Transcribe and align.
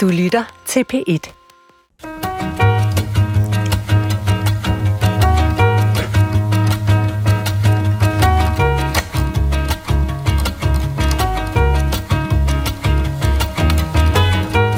Du 0.00 0.08
lytter 0.08 0.44
til 0.66 0.84
P1. 0.92 1.32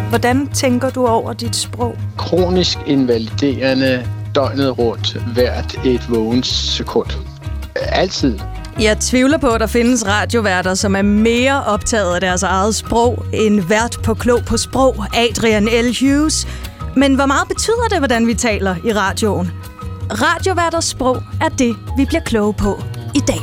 Hvordan 0.09 0.47
tænker 0.47 0.91
du 0.91 1.07
over 1.07 1.33
dit 1.33 1.57
sprog? 1.57 1.99
Kronisk 2.19 2.79
invaliderende 2.87 4.07
døgnet 4.35 4.79
rundt 4.79 5.17
hvert 5.35 5.87
et 5.87 6.11
vågens 6.11 6.47
sekund. 6.47 7.11
Altid. 7.75 8.39
Jeg 8.81 8.99
tvivler 9.01 9.39
på, 9.39 9.49
at 9.49 9.61
der 9.61 9.67
findes 9.67 10.07
radioværter, 10.07 10.75
som 10.75 10.97
er 10.97 11.03
mere 11.03 11.65
optaget 11.65 12.15
af 12.15 12.21
deres 12.21 12.43
eget 12.43 12.75
sprog 12.75 13.25
end 13.33 13.61
vært 13.61 13.99
på 14.05 14.15
Klog 14.15 14.41
på 14.47 14.57
Sprog, 14.57 15.05
Adrian 15.15 15.65
L. 15.65 15.97
Hughes. 16.01 16.47
Men 16.97 17.15
hvor 17.15 17.27
meget 17.27 17.49
betyder 17.49 17.89
det, 17.91 17.99
hvordan 17.99 18.27
vi 18.27 18.35
taler 18.35 18.77
i 18.85 18.93
radioen? 18.93 19.51
Radioværters 20.11 20.85
sprog 20.85 21.23
er 21.41 21.49
det, 21.49 21.77
vi 21.97 22.05
bliver 22.05 22.23
kloge 22.23 22.55
på 22.55 22.83
i 23.15 23.21
dag. 23.21 23.43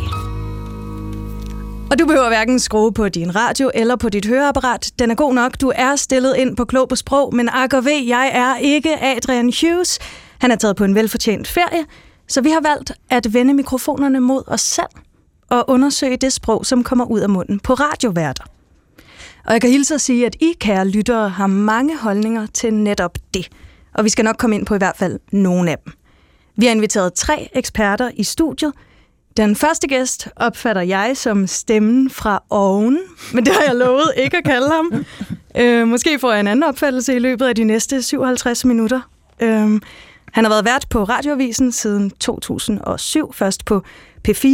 Og 1.92 2.00
du 2.00 2.06
behøver 2.06 2.28
hverken 2.28 2.60
skrue 2.60 2.94
på 2.94 3.10
din 3.10 3.36
radio 3.36 3.72
eller 3.74 3.96
på 3.96 4.10
dit 4.10 4.26
høreapparat. 4.26 4.92
Den 5.00 5.12
er 5.12 5.16
god 5.16 5.34
nok. 5.34 5.62
Du 5.62 5.72
er 5.76 5.96
stillet 5.96 6.36
ind 6.38 6.58
på 6.58 6.66
Klog 6.66 6.90
på 6.90 6.96
Sprog, 6.96 7.36
men 7.36 7.50
AKV, 7.50 7.88
jeg 8.08 8.32
er 8.34 8.56
ikke 8.56 9.04
Adrian 9.04 9.54
Hughes. 9.62 10.00
Han 10.40 10.52
er 10.52 10.56
taget 10.56 10.76
på 10.76 10.84
en 10.84 10.96
velfortjent 10.96 11.48
ferie, 11.48 11.86
så 12.28 12.42
vi 12.42 12.50
har 12.50 12.62
valgt 12.62 12.92
at 13.10 13.34
vende 13.34 13.54
mikrofonerne 13.54 14.20
mod 14.20 14.44
os 14.48 14.62
selv 14.62 14.90
og 15.50 15.70
undersøge 15.70 16.18
det 16.18 16.34
sprog, 16.34 16.66
som 16.66 16.84
kommer 16.84 17.06
ud 17.06 17.20
af 17.20 17.30
munden 17.30 17.60
på 17.60 17.74
radioværter. 17.74 18.44
Og 19.46 19.54
jeg 19.54 19.62
kan 19.62 19.70
hilse 19.70 19.94
at 19.94 20.02
sige, 20.02 20.26
at 20.26 20.36
I, 20.40 20.54
kære 20.60 20.88
lyttere, 20.88 21.30
har 21.30 21.48
mange 21.48 21.98
holdninger 21.98 22.48
til 22.54 22.74
netop 22.74 23.18
det. 23.34 23.50
Og 23.94 24.04
vi 24.04 24.10
skal 24.10 24.26
nok 24.26 24.36
komme 24.38 24.56
ind 24.56 24.66
på 24.66 24.76
i 24.76 24.78
hvert 24.78 24.98
fald 24.98 25.20
nogle 25.32 25.72
af 25.72 25.78
dem. 25.86 25.94
Vi 26.56 26.66
har 26.66 26.72
inviteret 26.72 27.14
tre 27.14 27.50
eksperter 27.54 28.12
i 28.14 28.24
studiet. 28.24 28.74
Den 29.38 29.56
første 29.56 29.88
gæst 29.88 30.28
opfatter 30.36 30.82
jeg 30.82 31.18
som 31.18 31.48
stemmen 31.48 32.10
fra 32.10 32.44
oven, 32.50 33.00
men 33.34 33.46
det 33.46 33.54
har 33.54 33.64
jeg 33.64 33.76
lovet 33.76 34.12
ikke 34.18 34.38
at 34.38 34.44
kalde 34.44 34.70
ham. 34.70 35.06
Øh, 35.58 35.88
måske 35.88 36.20
får 36.20 36.32
jeg 36.32 36.40
en 36.40 36.48
anden 36.48 36.64
opfattelse 36.64 37.16
i 37.16 37.20
løbet 37.20 37.46
af 37.46 37.56
de 37.56 37.64
næste 37.64 38.02
57 38.02 38.66
minutter. 38.66 39.02
Øh, 39.40 39.82
han 40.32 40.44
har 40.44 40.50
været 40.50 40.66
vært 40.66 40.86
på 40.90 41.04
Radioavisen 41.04 41.72
siden 41.72 42.12
2007, 42.12 43.34
først 43.34 43.66
på 43.66 43.84
P4, 44.28 44.46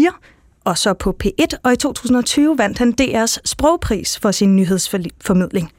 og 0.65 0.77
så 0.77 0.93
på 0.93 1.15
P1, 1.23 1.57
og 1.63 1.73
i 1.73 1.75
2020 1.75 2.57
vandt 2.57 2.77
han 2.77 2.95
DR's 3.01 3.37
sprogpris 3.45 4.19
for 4.19 4.31
sin 4.31 4.55
nyhedsformidling. 4.55 5.71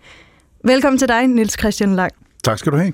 Velkommen 0.64 0.98
til 0.98 1.08
dig, 1.08 1.26
Niels 1.26 1.58
Christian 1.58 1.94
Lang. 1.94 2.12
Tak 2.44 2.58
skal 2.58 2.72
du 2.72 2.76
have. 2.76 2.92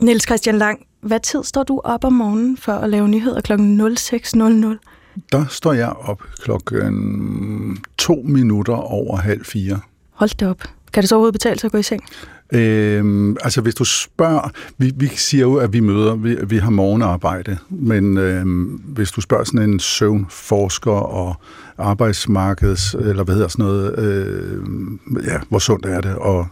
Niels 0.00 0.24
Christian 0.24 0.58
Lang, 0.58 0.86
hvad 1.00 1.20
tid 1.20 1.44
står 1.44 1.62
du 1.62 1.80
op 1.84 2.04
om 2.04 2.12
morgenen 2.12 2.56
for 2.56 2.72
at 2.72 2.90
lave 2.90 3.08
nyheder 3.08 3.40
kl. 3.40 3.52
06.00? 3.52 5.28
Der 5.32 5.46
står 5.50 5.72
jeg 5.72 5.88
op 5.88 6.22
klokken 6.38 7.84
to 7.98 8.22
minutter 8.24 8.74
over 8.74 9.16
halv 9.16 9.44
fire. 9.44 9.80
Hold 10.10 10.30
det 10.38 10.48
op. 10.48 10.62
Kan 10.92 11.02
det 11.02 11.08
så 11.08 11.14
overhovedet 11.14 11.34
betale 11.34 11.58
sig 11.58 11.68
at 11.68 11.72
gå 11.72 11.78
i 11.78 11.82
seng? 11.82 12.04
Øhm, 12.52 13.36
altså 13.40 13.60
hvis 13.60 13.74
du 13.74 13.84
spørger, 13.84 14.50
vi, 14.78 14.92
vi 14.96 15.06
siger 15.06 15.42
jo, 15.42 15.54
at 15.56 15.72
vi 15.72 15.80
møder, 15.80 16.14
vi, 16.14 16.36
vi 16.46 16.58
har 16.58 16.70
morgenarbejde, 16.70 17.58
men 17.70 18.18
øhm, 18.18 18.64
hvis 18.64 19.10
du 19.10 19.20
spørger 19.20 19.44
sådan 19.44 19.70
en 19.70 19.80
søvnforsker 19.80 20.92
og 20.92 21.34
arbejdsmarkeds, 21.78 22.94
eller 22.94 23.24
hvad 23.24 23.34
hedder 23.34 23.48
sådan 23.48 23.64
noget, 23.64 23.98
øh, 23.98 24.62
ja, 25.26 25.38
hvor 25.48 25.58
sundt 25.58 25.86
er 25.86 26.00
det 26.00 26.16
at, 26.26 26.44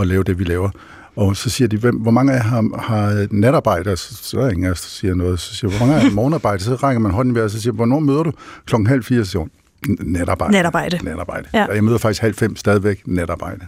at 0.00 0.06
lave 0.06 0.22
det, 0.22 0.38
vi 0.38 0.44
laver, 0.44 0.70
og 1.16 1.36
så 1.36 1.50
siger 1.50 1.68
de, 1.68 1.76
hvem, 1.76 1.96
hvor 1.96 2.10
mange 2.10 2.32
af 2.32 2.36
jer 2.36 2.42
har, 2.42 2.78
har 2.78 3.26
natarbejde? 3.30 3.96
Så, 3.96 4.14
så 4.22 4.40
er 4.40 4.50
ingen 4.50 4.66
af 4.66 4.70
os, 4.70 4.80
der 4.80 4.88
siger 4.88 5.14
noget. 5.14 5.40
Så 5.40 5.54
siger 5.54 5.70
hvor 5.70 5.78
mange 5.86 5.94
af 5.94 5.98
jer 5.98 6.08
har 6.08 6.14
morgenarbejde? 6.14 6.62
Så 6.62 6.74
rækker 6.74 7.00
man 7.00 7.12
hånden 7.12 7.34
ved, 7.34 7.42
og 7.42 7.50
så 7.50 7.60
siger 7.60 7.72
hvornår 7.72 7.98
møder 7.98 8.22
du? 8.22 8.32
Klokken 8.66 8.86
halv 8.86 9.04
fire, 9.04 9.24
siger 9.24 9.40
hun, 9.40 9.50
natarbejde. 10.00 10.52
Natarbejde. 10.52 10.98
Natarbejde. 11.04 11.48
Ja. 11.54 11.66
Og 11.66 11.74
jeg 11.74 11.84
møder 11.84 11.98
faktisk 11.98 12.22
halv 12.22 12.34
fem 12.34 12.56
stadigvæk 12.56 13.02
natarbejde. 13.06 13.66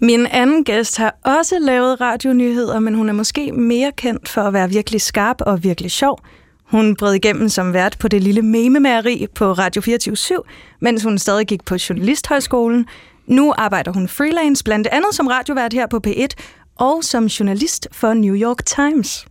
Min 0.00 0.26
anden 0.26 0.64
gæst 0.64 0.96
har 0.96 1.14
også 1.24 1.58
lavet 1.58 2.00
radionyheder, 2.00 2.78
men 2.78 2.94
hun 2.94 3.08
er 3.08 3.12
måske 3.12 3.52
mere 3.52 3.92
kendt 3.92 4.28
for 4.28 4.40
at 4.40 4.52
være 4.52 4.68
virkelig 4.68 5.00
skarp 5.00 5.36
og 5.40 5.64
virkelig 5.64 5.90
sjov. 5.90 6.20
Hun 6.64 6.96
brød 6.96 7.14
igennem 7.14 7.48
som 7.48 7.72
vært 7.72 7.96
på 7.98 8.08
det 8.08 8.22
lille 8.22 8.42
mememageri 8.42 9.26
på 9.34 9.52
Radio 9.52 9.82
24 9.82 10.42
mens 10.80 11.02
hun 11.02 11.18
stadig 11.18 11.46
gik 11.46 11.64
på 11.64 11.76
Journalisthøjskolen. 11.88 12.86
Nu 13.26 13.54
arbejder 13.58 13.92
hun 13.92 14.08
freelance, 14.08 14.64
blandt 14.64 14.86
andet 14.86 15.14
som 15.14 15.26
radiovært 15.26 15.72
her 15.72 15.86
på 15.86 16.00
P1, 16.06 16.28
og 16.76 17.04
som 17.04 17.26
journalist 17.26 17.88
for 17.92 18.14
New 18.14 18.34
York 18.34 18.64
Times. 18.64 19.26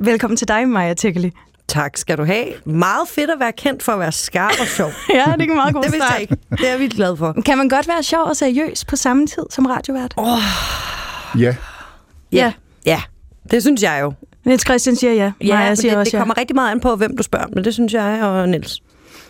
Velkommen 0.00 0.36
til 0.36 0.48
dig, 0.48 0.68
Maja 0.68 0.94
Tikkeli. 0.94 1.32
Tak 1.68 1.96
skal 1.96 2.18
du 2.18 2.24
have. 2.24 2.46
Meget 2.64 3.08
fedt 3.08 3.30
at 3.30 3.40
være 3.40 3.52
kendt 3.52 3.82
for 3.82 3.92
at 3.92 4.00
være 4.00 4.12
skarp 4.12 4.52
og 4.60 4.66
sjov. 4.66 4.90
ja, 5.14 5.24
det 5.38 5.42
er 5.42 5.50
en 5.50 5.56
meget 5.56 5.74
god 5.74 5.82
det 5.82 5.94
start. 5.94 6.20
ikke. 6.20 6.36
Det 6.50 6.68
er 6.68 6.76
vi 6.76 6.88
glade 6.88 7.16
for. 7.16 7.36
Kan 7.46 7.58
man 7.58 7.68
godt 7.68 7.88
være 7.88 8.02
sjov 8.02 8.22
og 8.22 8.36
seriøs 8.36 8.84
på 8.84 8.96
samme 8.96 9.26
tid 9.26 9.42
som 9.50 9.66
radiovært? 9.66 10.14
Oh. 10.16 10.38
Ja. 11.38 11.56
Ja. 12.32 12.52
Ja, 12.86 13.02
det 13.50 13.62
synes 13.62 13.82
jeg 13.82 13.98
jo. 14.02 14.12
Niels 14.44 14.64
Christian 14.64 14.96
siger 14.96 15.12
ja. 15.12 15.32
Ja, 15.40 15.54
Maja 15.54 15.74
siger 15.74 15.90
det, 15.92 15.98
også 15.98 16.10
det 16.10 16.18
kommer 16.18 16.34
ja. 16.36 16.40
rigtig 16.40 16.54
meget 16.54 16.70
an 16.70 16.80
på, 16.80 16.96
hvem 16.96 17.16
du 17.16 17.22
spørger, 17.22 17.46
men 17.54 17.64
det 17.64 17.74
synes 17.74 17.92
jeg 17.92 18.22
og 18.22 18.48
Niels. 18.48 18.82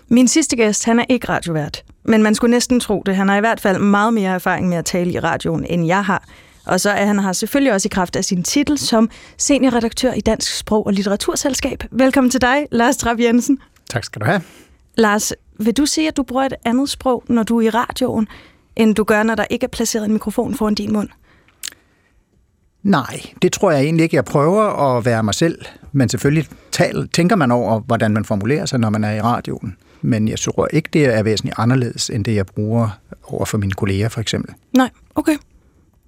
Min 0.09 0.29
sidste 0.29 0.57
gæst, 0.57 0.85
han 0.85 1.01
er 1.01 1.05
ikke 1.09 1.29
radiovært, 1.29 1.83
men 2.05 2.23
man 2.23 2.35
skulle 2.35 2.51
næsten 2.51 2.81
tro 2.81 3.03
det. 3.07 3.17
Han 3.17 3.29
har 3.29 3.37
i 3.37 3.41
hvert 3.41 3.61
fald 3.61 3.79
meget 3.79 4.15
mere 4.15 4.35
erfaring 4.35 4.69
med 4.69 4.77
at 4.77 4.85
tale 4.85 5.13
i 5.13 5.19
radioen, 5.19 5.65
end 5.65 5.87
jeg 5.87 6.05
har. 6.05 6.25
Og 6.67 6.81
så 6.81 6.91
er 6.91 7.07
han 7.07 7.19
her 7.19 7.33
selvfølgelig 7.33 7.73
også 7.73 7.89
i 7.89 7.95
kraft 7.95 8.17
af 8.17 8.25
sin 8.25 8.43
titel 8.43 8.79
som 8.79 9.11
seniorredaktør 9.39 10.13
i 10.13 10.21
Dansk 10.21 10.59
Sprog- 10.59 10.87
og 10.87 10.93
Litteraturselskab. 10.93 11.85
Velkommen 11.91 12.31
til 12.31 12.41
dig, 12.41 12.67
Lars 12.71 12.97
Trapp 12.97 13.21
Jensen. 13.21 13.59
Tak 13.91 14.05
skal 14.05 14.21
du 14.21 14.27
have. 14.27 14.41
Lars, 14.97 15.33
vil 15.59 15.77
du 15.77 15.87
sige, 15.87 16.09
at 16.09 16.17
du 16.17 16.23
bruger 16.23 16.45
et 16.45 16.55
andet 16.65 16.91
sprog, 16.91 17.25
når 17.29 17.43
du 17.43 17.59
er 17.59 17.63
i 17.63 17.71
radioen, 17.71 18.29
end 18.77 18.95
du 18.95 19.05
gør, 19.05 19.23
når 19.23 19.35
der 19.35 19.45
ikke 19.51 19.65
er 19.65 19.69
placeret 19.69 20.05
en 20.05 20.13
mikrofon 20.13 20.55
foran 20.55 20.75
din 20.75 20.93
mund? 20.93 21.09
Nej, 22.83 23.21
det 23.43 23.53
tror 23.53 23.71
jeg 23.71 23.83
egentlig 23.83 24.05
ikke. 24.05 24.17
Jeg 24.17 24.25
prøver 24.25 24.97
at 24.97 25.05
være 25.05 25.23
mig 25.23 25.35
selv, 25.35 25.59
men 25.93 26.09
selvfølgelig 26.09 26.49
tal, 26.73 27.09
tænker 27.09 27.37
man 27.37 27.51
over, 27.51 27.81
hvordan 27.81 28.13
man 28.13 28.25
formulerer 28.25 28.67
sig, 28.67 28.81
når 28.81 28.91
man 28.91 29.05
er 29.05 29.13
i 29.13 29.21
radioen. 29.21 29.77
Men 30.03 30.29
jeg 30.29 30.39
tror 30.39 30.69
ikke, 30.73 30.89
det 30.93 31.05
er 31.05 31.23
væsentligt 31.23 31.55
anderledes, 31.59 32.11
end 32.11 32.25
det 32.25 32.35
jeg 32.35 32.47
bruger 32.47 32.89
over 33.25 33.45
for 33.45 33.59
mine 33.59 33.73
kolleger, 33.73 34.09
for 34.09 34.21
eksempel. 34.21 34.55
Nej, 34.77 34.91
okay. 35.15 35.37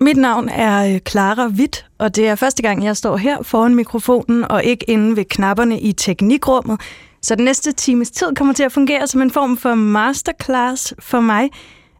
Mit 0.00 0.16
navn 0.16 0.48
er 0.48 0.94
øh, 0.94 1.00
Clara 1.08 1.46
Witt, 1.46 1.86
og 1.98 2.16
det 2.16 2.28
er 2.28 2.34
første 2.34 2.62
gang, 2.62 2.84
jeg 2.84 2.96
står 2.96 3.16
her 3.16 3.42
foran 3.42 3.74
mikrofonen 3.74 4.44
og 4.44 4.64
ikke 4.64 4.90
inde 4.90 5.16
ved 5.16 5.24
knapperne 5.24 5.80
i 5.80 5.92
teknikrummet. 5.92 6.80
Så 7.22 7.34
den 7.34 7.44
næste 7.44 7.72
times 7.72 8.10
tid 8.10 8.34
kommer 8.34 8.54
til 8.54 8.62
at 8.62 8.72
fungere 8.72 9.06
som 9.06 9.22
en 9.22 9.30
form 9.30 9.56
for 9.56 9.74
masterclass 9.74 10.94
for 10.98 11.20
mig. 11.20 11.50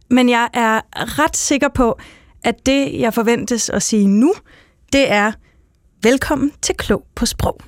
Men 0.09 0.29
jeg 0.29 0.49
er 0.53 0.81
ret 0.93 1.37
sikker 1.37 1.67
på, 1.67 1.99
at 2.43 2.65
det, 2.65 2.99
jeg 2.99 3.13
forventes 3.13 3.69
at 3.69 3.83
sige 3.83 4.07
nu, 4.07 4.33
det 4.93 5.11
er 5.11 5.31
velkommen 6.03 6.51
til 6.61 6.75
Klog 6.75 7.03
på 7.15 7.25
Sprog. 7.25 7.61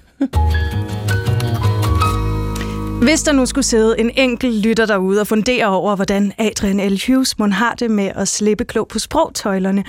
Hvis 3.01 3.23
der 3.23 3.31
nu 3.31 3.45
skulle 3.45 3.65
sidde 3.65 3.99
en 3.99 4.11
enkelt 4.15 4.55
lytter 4.65 4.85
derude 4.85 5.21
og 5.21 5.27
fundere 5.27 5.65
over, 5.65 5.95
hvordan 5.95 6.33
Adrian 6.37 6.91
L. 6.91 7.01
Hughes 7.07 7.39
må 7.39 7.47
har 7.47 7.73
det 7.73 7.91
med 7.91 8.11
at 8.15 8.27
slippe 8.27 8.65
klog 8.65 8.87
på 8.87 8.99
sprogtøjlerne, 8.99 9.83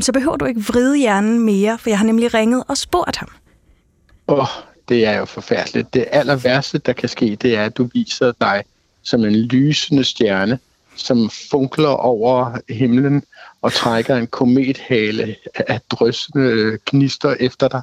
så 0.00 0.12
behøver 0.12 0.36
du 0.36 0.44
ikke 0.44 0.60
vride 0.60 0.98
hjernen 0.98 1.40
mere, 1.40 1.78
for 1.78 1.90
jeg 1.90 1.98
har 1.98 2.06
nemlig 2.06 2.34
ringet 2.34 2.64
og 2.68 2.76
spurgt 2.76 3.16
ham. 3.16 3.28
Åh, 4.28 4.38
oh, 4.38 4.46
det 4.88 5.06
er 5.06 5.18
jo 5.18 5.24
forfærdeligt. 5.24 5.94
Det 5.94 6.04
aller 6.10 6.36
værste, 6.36 6.78
der 6.78 6.92
kan 6.92 7.08
ske, 7.08 7.36
det 7.42 7.56
er, 7.56 7.64
at 7.64 7.76
du 7.76 7.88
viser 7.94 8.32
dig 8.40 8.62
som 9.02 9.24
en 9.24 9.36
lysende 9.36 10.04
stjerne, 10.04 10.58
som 10.96 11.30
funkler 11.50 11.88
over 11.88 12.58
himlen 12.68 13.22
og 13.62 13.72
trækker 13.72 14.16
en 14.16 14.26
komethale 14.26 15.36
af 15.54 15.80
drøsende 15.90 16.78
gnister 16.86 17.34
efter 17.40 17.68
dig 17.68 17.82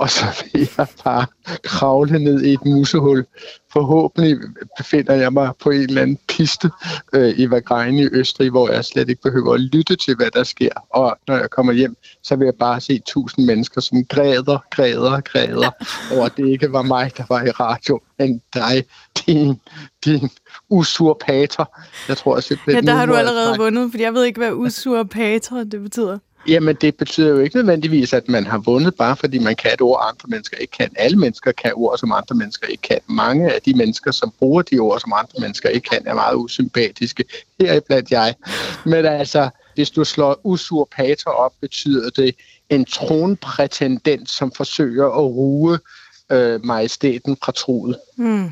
og 0.00 0.10
så 0.10 0.24
vil 0.52 0.68
jeg 0.78 0.86
bare 1.04 1.26
kravle 1.62 2.18
ned 2.18 2.42
i 2.42 2.52
et 2.52 2.64
musehul. 2.64 3.26
Forhåbentlig 3.72 4.38
befinder 4.78 5.14
jeg 5.14 5.32
mig 5.32 5.52
på 5.62 5.70
en 5.70 5.80
eller 5.80 6.02
anden 6.02 6.18
piste 6.28 6.70
øh, 7.12 7.38
i 7.38 7.50
Vagrein 7.50 7.98
i 7.98 8.08
Østrig, 8.12 8.50
hvor 8.50 8.70
jeg 8.70 8.84
slet 8.84 9.08
ikke 9.08 9.22
behøver 9.22 9.54
at 9.54 9.60
lytte 9.60 9.96
til, 9.96 10.16
hvad 10.16 10.30
der 10.30 10.44
sker. 10.44 10.70
Og 10.90 11.16
når 11.28 11.36
jeg 11.36 11.50
kommer 11.50 11.72
hjem, 11.72 11.96
så 12.22 12.36
vil 12.36 12.44
jeg 12.44 12.54
bare 12.54 12.80
se 12.80 13.02
tusind 13.06 13.46
mennesker, 13.46 13.80
som 13.80 14.04
græder, 14.04 14.58
græder, 14.70 15.20
græder 15.20 15.70
over, 16.14 16.26
at 16.26 16.32
det 16.36 16.48
ikke 16.48 16.72
var 16.72 16.82
mig, 16.82 17.12
der 17.16 17.24
var 17.28 17.42
i 17.42 17.50
radio, 17.50 18.00
men 18.18 18.42
dig, 18.54 18.84
din, 19.26 19.60
din 20.04 20.30
usurpator. 20.70 21.78
Jeg 22.08 22.16
tror 22.16 22.40
simpelthen... 22.40 22.84
Ja, 22.84 22.92
der 22.92 22.98
har 22.98 23.06
du 23.06 23.14
allerede 23.14 23.56
vundet, 23.58 23.90
for 23.90 23.98
jeg 23.98 24.14
ved 24.14 24.24
ikke, 24.24 24.40
hvad 24.40 24.52
usurpator 24.52 25.64
det 25.64 25.82
betyder. 25.82 26.18
Jamen, 26.48 26.76
det 26.76 26.96
betyder 26.96 27.28
jo 27.28 27.38
ikke 27.38 27.56
nødvendigvis, 27.56 28.12
at 28.12 28.28
man 28.28 28.46
har 28.46 28.58
vundet, 28.58 28.94
bare 28.94 29.16
fordi 29.16 29.38
man 29.38 29.56
kan 29.56 29.70
et 29.74 29.80
ord, 29.80 30.00
andre 30.08 30.28
mennesker 30.28 30.56
ikke 30.56 30.70
kan. 30.70 30.88
Alle 30.96 31.18
mennesker 31.18 31.52
kan 31.52 31.72
ord, 31.74 31.98
som 31.98 32.12
andre 32.12 32.34
mennesker 32.36 32.66
ikke 32.66 32.82
kan. 32.82 32.98
Mange 33.06 33.52
af 33.54 33.62
de 33.62 33.74
mennesker, 33.74 34.10
som 34.10 34.32
bruger 34.38 34.62
de 34.62 34.78
ord, 34.78 35.00
som 35.00 35.12
andre 35.12 35.40
mennesker 35.40 35.68
ikke 35.68 35.88
kan, 35.88 36.02
er 36.06 36.14
meget 36.14 36.34
usympatiske. 36.34 37.24
Heriblandt 37.60 38.10
jeg. 38.10 38.34
Men 38.84 39.06
altså, 39.06 39.50
Hvis 39.74 39.90
du 39.90 40.04
slår 40.04 40.40
usurpator 40.44 41.30
op, 41.30 41.52
betyder 41.60 42.10
det 42.10 42.34
en 42.70 42.84
tronprætendent, 42.84 44.30
som 44.30 44.52
forsøger 44.52 45.06
at 45.06 45.22
ruge 45.24 45.78
øh, 46.32 46.64
majestæten 46.64 47.36
fra 47.44 47.52
troet. 47.52 47.98
Mm. 48.16 48.50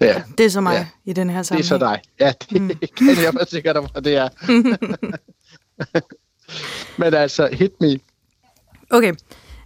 Ja, 0.00 0.22
Det 0.38 0.46
er 0.46 0.50
så 0.50 0.60
mig 0.60 0.74
Ja. 0.74 0.86
i 1.10 1.12
den 1.12 1.30
her 1.30 1.42
det 1.42 1.50
er 1.50 1.62
sammenhæng. 1.62 1.68
så 1.68 1.78
dig. 1.78 2.00
Ja, 2.20 2.32
det 2.50 2.62
mm. 2.62 2.68
kan 2.96 3.24
jeg 3.24 3.34
være 3.34 3.46
sikker 3.46 3.80
på, 3.80 4.00
det 4.00 4.16
er. 4.16 4.28
Men 6.96 7.14
altså, 7.14 7.48
hit 7.52 7.80
me. 7.80 7.98
Okay. 8.90 9.12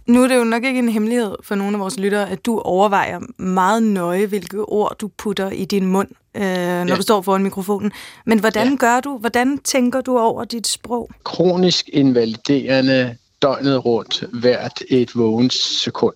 Nu 0.07 0.23
er 0.23 0.27
det 0.27 0.35
jo 0.35 0.43
nok 0.43 0.63
ikke 0.63 0.79
en 0.79 0.89
hemmelighed 0.89 1.35
for 1.43 1.55
nogle 1.55 1.75
af 1.75 1.79
vores 1.79 1.99
lyttere, 1.99 2.29
at 2.29 2.45
du 2.45 2.59
overvejer 2.59 3.41
meget 3.41 3.83
nøje, 3.83 4.25
hvilke 4.25 4.59
ord 4.61 4.95
du 5.01 5.07
putter 5.07 5.49
i 5.49 5.65
din 5.65 5.85
mund, 5.85 6.07
øh, 6.35 6.41
når 6.43 6.87
Ja. 6.87 6.95
du 6.95 7.01
står 7.01 7.21
foran 7.21 7.43
mikrofonen. 7.43 7.91
Men 8.25 8.39
hvordan 8.39 8.69
Ja. 8.69 8.75
gør 8.75 8.99
du? 8.99 9.17
Hvordan 9.17 9.57
tænker 9.57 10.01
du 10.01 10.19
over 10.19 10.43
dit 10.43 10.67
sprog? 10.67 11.09
Kronisk 11.23 11.89
invaliderende 11.93 13.17
døgnet 13.41 13.85
rundt 13.85 14.23
hvert 14.33 14.83
et 14.89 15.15
vågens 15.15 15.53
sekund. 15.83 16.15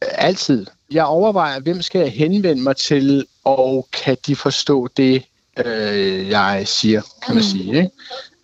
Altid. 0.00 0.66
Jeg 0.90 1.04
overvejer, 1.04 1.60
hvem 1.60 1.82
skal 1.82 1.98
jeg 2.00 2.10
henvende 2.12 2.62
mig 2.62 2.76
til, 2.76 3.26
og 3.44 3.88
kan 4.04 4.16
de 4.26 4.36
forstå 4.36 4.88
det, 4.96 5.22
øh, 5.66 6.28
jeg 6.28 6.62
siger, 6.68 7.02
kan 7.26 7.34
man 7.34 7.44
sige. 7.44 7.76
Ikke? 7.76 7.90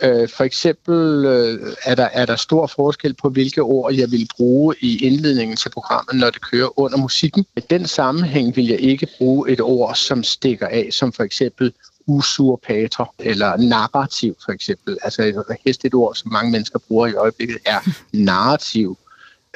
Øh, 0.05 0.29
for 0.29 0.45
eksempel 0.45 1.25
øh, 1.25 1.73
er, 1.85 1.95
der, 1.95 2.09
er 2.13 2.27
der 2.27 2.37
stor 2.37 2.67
forskel 2.67 3.15
på, 3.15 3.29
hvilke 3.29 3.63
ord 3.63 3.95
jeg 3.95 4.11
vil 4.11 4.29
bruge 4.37 4.75
i 4.81 5.05
indledningen 5.05 5.57
til 5.57 5.71
programmet, 5.71 6.21
når 6.21 6.31
det 6.31 6.51
kører 6.51 6.79
under 6.79 6.99
musikken. 6.99 7.47
I 7.57 7.61
den 7.61 7.87
sammenhæng 7.87 8.57
vil 8.57 8.67
jeg 8.67 8.81
ikke 8.81 9.09
bruge 9.19 9.51
et 9.51 9.61
ord, 9.61 9.95
som 9.95 10.23
stikker 10.23 10.67
af, 10.67 10.89
som 10.91 11.13
for 11.13 11.23
eksempel 11.23 11.73
usurpator 12.07 13.15
eller 13.19 13.57
narrativ 13.57 14.37
for 14.45 14.53
eksempel. 14.53 14.99
Altså 15.03 15.23
et, 15.23 15.45
helst 15.65 15.85
et 15.85 15.95
ord, 15.95 16.15
som 16.15 16.33
mange 16.33 16.51
mennesker 16.53 16.79
bruger 16.79 17.07
i 17.07 17.15
øjeblikket, 17.15 17.59
er 17.67 17.81
narrativ, 18.13 18.99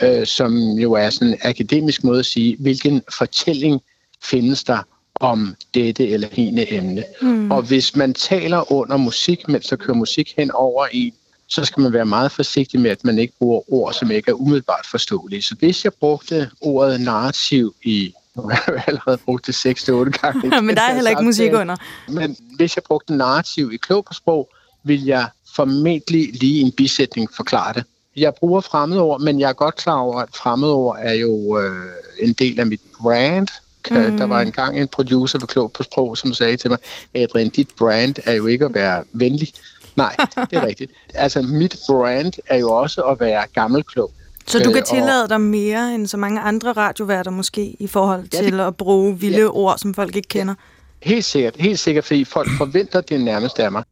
øh, 0.02 0.26
som 0.26 0.56
jo 0.58 0.92
er 0.92 1.10
sådan 1.10 1.28
en 1.28 1.38
akademisk 1.42 2.04
måde 2.04 2.18
at 2.18 2.26
sige, 2.26 2.56
hvilken 2.60 3.02
fortælling 3.18 3.80
findes 4.22 4.64
der 4.64 4.82
om 5.20 5.54
dette 5.74 6.08
eller 6.08 6.28
hende 6.32 6.72
emne. 6.72 7.04
Mm. 7.22 7.50
Og 7.50 7.62
hvis 7.62 7.96
man 7.96 8.14
taler 8.14 8.72
under 8.72 8.96
musik, 8.96 9.48
mens 9.48 9.66
der 9.66 9.76
kører 9.76 9.96
musik 9.96 10.34
hen 10.36 10.50
over 10.50 10.86
en, 10.92 11.12
så 11.48 11.64
skal 11.64 11.80
man 11.80 11.92
være 11.92 12.06
meget 12.06 12.32
forsigtig 12.32 12.80
med, 12.80 12.90
at 12.90 13.04
man 13.04 13.18
ikke 13.18 13.34
bruger 13.38 13.72
ord, 13.72 13.92
som 13.92 14.10
ikke 14.10 14.30
er 14.30 14.34
umiddelbart 14.34 14.86
forståelige. 14.90 15.42
Så 15.42 15.54
hvis 15.54 15.84
jeg 15.84 15.92
brugte 16.00 16.50
ordet 16.60 17.00
narrativ 17.00 17.74
i 17.82 18.12
nu 18.36 18.48
har 18.48 18.64
jeg 18.66 18.84
allerede 18.86 19.18
brugt 19.24 19.46
det 19.46 19.66
6-8 19.66 19.90
gange. 19.90 20.46
i 20.46 20.60
Men 20.66 20.76
der 20.76 20.82
er 20.82 20.94
heller 20.94 21.10
ikke 21.10 21.24
musik 21.24 21.52
under. 21.52 21.76
Men 22.08 22.36
hvis 22.56 22.76
jeg 22.76 22.82
brugte 22.82 23.16
narrativ 23.16 23.72
i 23.72 23.76
klog 23.76 24.04
på 24.04 24.14
sprog, 24.14 24.48
vil 24.84 25.04
jeg 25.04 25.28
formentlig 25.56 26.40
lige 26.40 26.58
i 26.58 26.60
en 26.60 26.72
bisætning 26.72 27.28
forklare 27.36 27.72
det. 27.74 27.84
Jeg 28.16 28.34
bruger 28.34 28.60
fremmedord, 28.60 29.20
men 29.20 29.40
jeg 29.40 29.48
er 29.48 29.52
godt 29.52 29.76
klar 29.76 29.98
over, 29.98 30.20
at 30.20 30.28
fremmedord 30.34 30.96
er 31.00 31.12
jo 31.12 31.58
øh, 31.58 31.86
en 32.20 32.32
del 32.32 32.60
af 32.60 32.66
mit 32.66 32.80
brand. 33.00 33.48
Mm. 33.90 34.16
Der 34.18 34.24
var 34.26 34.40
engang 34.40 34.80
en 34.80 34.88
producer 34.88 35.38
ved 35.38 35.48
Klog 35.48 35.72
på 35.72 35.82
Sprog, 35.82 36.16
som 36.18 36.32
sagde 36.34 36.56
til 36.56 36.70
mig, 36.70 36.78
Adrian, 37.14 37.48
dit 37.48 37.68
brand 37.78 38.14
er 38.24 38.32
jo 38.32 38.46
ikke 38.46 38.64
at 38.64 38.74
være 38.74 39.04
venlig. 39.12 39.48
Nej, 39.96 40.16
det 40.36 40.52
er 40.58 40.66
rigtigt. 40.70 40.92
Altså, 41.14 41.42
mit 41.42 41.76
brand 41.88 42.32
er 42.46 42.56
jo 42.58 42.70
også 42.70 43.02
at 43.02 43.20
være 43.20 43.44
gammelklog. 43.54 44.12
Så 44.46 44.58
du 44.58 44.68
Øh, 44.68 44.74
kan 44.74 44.82
og- 44.82 44.88
tillade 44.88 45.28
dig 45.28 45.40
mere 45.40 45.94
end 45.94 46.06
så 46.06 46.16
mange 46.16 46.40
andre 46.40 46.72
radioværter 46.72 47.30
måske, 47.30 47.76
i 47.80 47.86
forhold 47.86 48.20
Ja, 48.32 48.38
det- 48.38 48.46
til 48.52 48.60
at 48.60 48.76
bruge 48.76 49.18
vilde 49.20 49.38
Ja. 49.38 49.46
ord, 49.46 49.78
som 49.78 49.94
folk 49.94 50.16
ikke 50.16 50.28
kender? 50.28 50.54
Helt 51.02 51.24
sikkert, 51.24 51.54
helt 51.58 51.78
sikkert, 51.78 52.04
fordi 52.04 52.24
folk 52.24 52.48
forventer 52.58 53.00
det 53.00 53.20
nærmest 53.20 53.58
af 53.58 53.72
mig. 53.72 53.82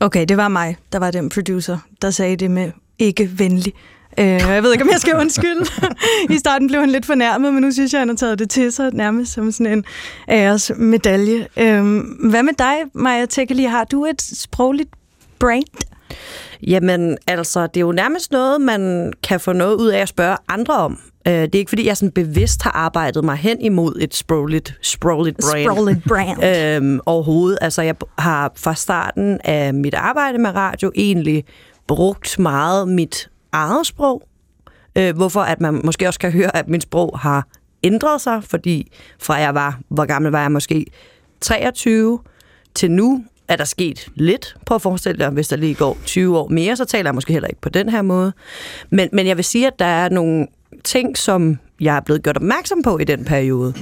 Okay, 0.00 0.24
det 0.28 0.36
var 0.36 0.48
mig, 0.48 0.76
der 0.92 0.98
var 0.98 1.10
den 1.10 1.28
producer, 1.28 1.78
der 2.02 2.10
sagde 2.10 2.36
det 2.36 2.50
med 2.50 2.70
ikke 2.98 3.30
venlig. 3.38 3.72
Øh, 4.18 4.24
jeg 4.26 4.62
ved 4.62 4.72
ikke, 4.72 4.84
om 4.84 4.90
jeg 4.92 5.00
skal 5.00 5.14
undskylde. 5.16 5.64
I 6.30 6.38
starten 6.38 6.68
blev 6.68 6.80
han 6.80 6.90
lidt 6.90 7.06
fornærmet, 7.06 7.54
men 7.54 7.62
nu 7.62 7.70
synes 7.72 7.92
jeg, 7.92 8.00
han 8.00 8.08
har 8.08 8.16
taget 8.16 8.38
det 8.38 8.50
til 8.50 8.72
sig 8.72 8.90
nærmest 8.94 9.32
som 9.32 9.52
sådan 9.52 9.72
en 9.72 9.84
æres 10.28 10.72
medalje. 10.76 11.46
Øh, 11.56 12.00
hvad 12.30 12.42
med 12.42 12.52
dig, 12.58 12.76
Maja 12.94 13.26
Tekeli? 13.26 13.64
Har 13.64 13.84
du 13.84 14.04
et 14.04 14.22
sprogligt 14.22 14.90
brand? 15.38 15.84
Jamen, 16.66 17.16
altså, 17.26 17.66
det 17.66 17.76
er 17.76 17.80
jo 17.80 17.92
nærmest 17.92 18.32
noget, 18.32 18.60
man 18.60 19.12
kan 19.22 19.40
få 19.40 19.52
noget 19.52 19.74
ud 19.74 19.88
af 19.88 19.98
at 19.98 20.08
spørge 20.08 20.36
andre 20.48 20.74
om. 20.74 20.98
Øh, 21.28 21.32
Det 21.32 21.54
er 21.54 21.58
ikke, 21.58 21.68
fordi 21.68 21.86
jeg 21.86 21.96
sådan 21.96 22.12
bevidst 22.12 22.62
har 22.62 22.70
arbejdet 22.70 23.24
mig 23.24 23.36
hen 23.36 23.60
imod 23.60 23.96
et 24.00 24.14
sprogligt, 24.14 24.74
sprogligt 24.82 25.36
brand. 25.40 25.64
Sprogligt 25.64 25.98
brand. 26.08 26.44
Øhm, 26.84 27.00
overhovedet. 27.06 27.58
Altså, 27.60 27.82
jeg 27.82 27.94
har 28.18 28.52
fra 28.56 28.74
starten 28.74 29.40
af 29.44 29.74
mit 29.74 29.94
arbejde 29.94 30.38
med 30.38 30.54
radio 30.54 30.92
egentlig 30.94 31.44
brugt 31.86 32.38
meget 32.38 32.88
mit 32.88 33.28
eget 33.52 33.86
sprog. 33.86 34.28
Øh, 34.96 35.16
hvorfor 35.16 35.40
at 35.40 35.60
man 35.60 35.80
måske 35.84 36.08
også 36.08 36.20
kan 36.20 36.32
høre, 36.32 36.56
at 36.56 36.68
mit 36.68 36.82
sprog 36.82 37.18
har 37.18 37.46
ændret 37.82 38.20
sig, 38.20 38.44
fordi 38.44 38.92
fra 39.18 39.34
jeg 39.34 39.54
var, 39.54 39.80
hvor 39.88 40.04
gammel 40.04 40.32
var 40.32 40.40
jeg 40.40 40.52
måske, 40.52 40.86
23 41.40 42.18
til 42.74 42.90
nu, 42.90 43.24
er 43.48 43.56
der 43.56 43.64
sket 43.64 44.08
lidt. 44.14 44.56
Prøv 44.66 44.74
at 44.74 44.82
forestille 44.82 45.18
dig, 45.18 45.30
hvis 45.30 45.48
der 45.48 45.56
lige 45.56 45.74
går 45.74 45.98
20 46.04 46.38
år 46.38 46.48
mere, 46.48 46.76
så 46.76 46.84
taler 46.84 47.08
jeg 47.10 47.14
måske 47.14 47.32
heller 47.32 47.48
ikke 47.48 47.60
på 47.60 47.68
den 47.68 47.88
her 47.88 48.02
måde. 48.02 48.32
Men, 48.90 49.08
men 49.12 49.26
jeg 49.26 49.36
vil 49.36 49.44
sige, 49.44 49.66
at 49.66 49.78
der 49.78 49.84
er 49.84 50.08
nogle 50.08 50.46
ting, 50.84 51.18
som 51.18 51.58
jeg 51.80 51.96
er 51.96 52.00
blevet 52.00 52.22
gjort 52.22 52.36
opmærksom 52.36 52.82
på 52.82 52.98
i 52.98 53.04
den 53.04 53.24
periode, 53.24 53.74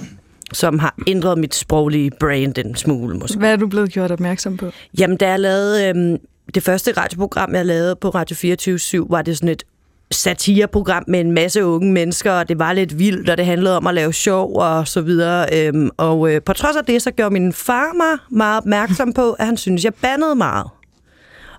som 0.53 0.79
har 0.79 0.95
ændret 1.07 1.39
mit 1.39 1.55
sproglige 1.55 2.11
brand 2.21 2.59
en 2.59 2.75
smule 2.75 3.19
måske. 3.19 3.39
Hvad 3.39 3.53
er 3.53 3.57
du 3.57 3.67
blevet 3.67 3.93
gjort 3.93 4.11
opmærksom 4.11 4.57
på? 4.57 4.71
Jamen, 4.99 5.17
da 5.17 5.29
jeg 5.29 5.41
lavede 5.41 5.89
øhm, 5.89 6.19
det 6.55 6.63
første 6.63 6.93
radioprogram, 6.93 7.55
jeg 7.55 7.67
lavede 7.67 7.97
på 7.97 8.09
Radio 8.09 8.37
24 8.37 9.07
var 9.11 9.23
det 9.23 9.37
sådan 9.37 9.49
et 9.49 9.63
satireprogram 10.11 11.05
med 11.09 11.21
en 11.21 11.33
masse 11.33 11.65
unge 11.65 11.93
mennesker, 11.93 12.33
og 12.33 12.49
det 12.49 12.59
var 12.59 12.73
lidt 12.73 12.99
vildt, 12.99 13.31
og 13.31 13.37
det 13.37 13.47
handlede 13.47 13.77
om 13.77 13.87
at 13.87 13.95
lave 13.95 14.13
sjov 14.13 14.57
og 14.57 14.89
så 14.89 15.01
videre. 15.01 15.47
Øhm, 15.53 15.91
og 15.97 16.33
øh, 16.33 16.43
på 16.43 16.53
trods 16.53 16.77
af 16.77 16.85
det, 16.85 17.03
så 17.03 17.11
gjorde 17.11 17.33
min 17.33 17.53
far 17.53 17.93
mig 17.93 18.39
meget 18.39 18.59
opmærksom 18.59 19.13
på, 19.13 19.33
at 19.33 19.47
han 19.47 19.57
synes 19.57 19.85
jeg 19.85 19.95
bandede 19.95 20.35
meget. 20.35 20.67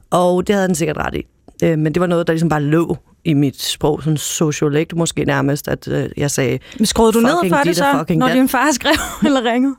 Og 0.09 0.47
det 0.47 0.55
havde 0.55 0.67
han 0.67 0.75
sikkert 0.75 0.97
ret 0.97 1.15
i. 1.15 1.25
Øh, 1.63 1.79
men 1.79 1.93
det 1.93 1.99
var 1.99 2.07
noget, 2.07 2.27
der 2.27 2.33
ligesom 2.33 2.49
bare 2.49 2.63
lå 2.63 2.97
i 3.25 3.33
mit 3.33 3.61
sprog, 3.61 4.03
sådan 4.03 4.17
sociolekt 4.17 4.95
måske 4.95 5.25
nærmest, 5.25 5.67
at 5.67 5.87
øh, 5.87 6.09
jeg 6.17 6.31
sagde, 6.31 6.59
Men 6.77 6.85
skruede 6.85 7.13
du 7.13 7.19
ned 7.19 7.49
for 7.49 7.57
det 7.63 7.75
så, 7.75 8.05
når 8.09 8.27
din 8.27 8.49
far 8.49 8.71
skrev 8.71 8.93
eller 9.25 9.43
ringede? 9.43 9.75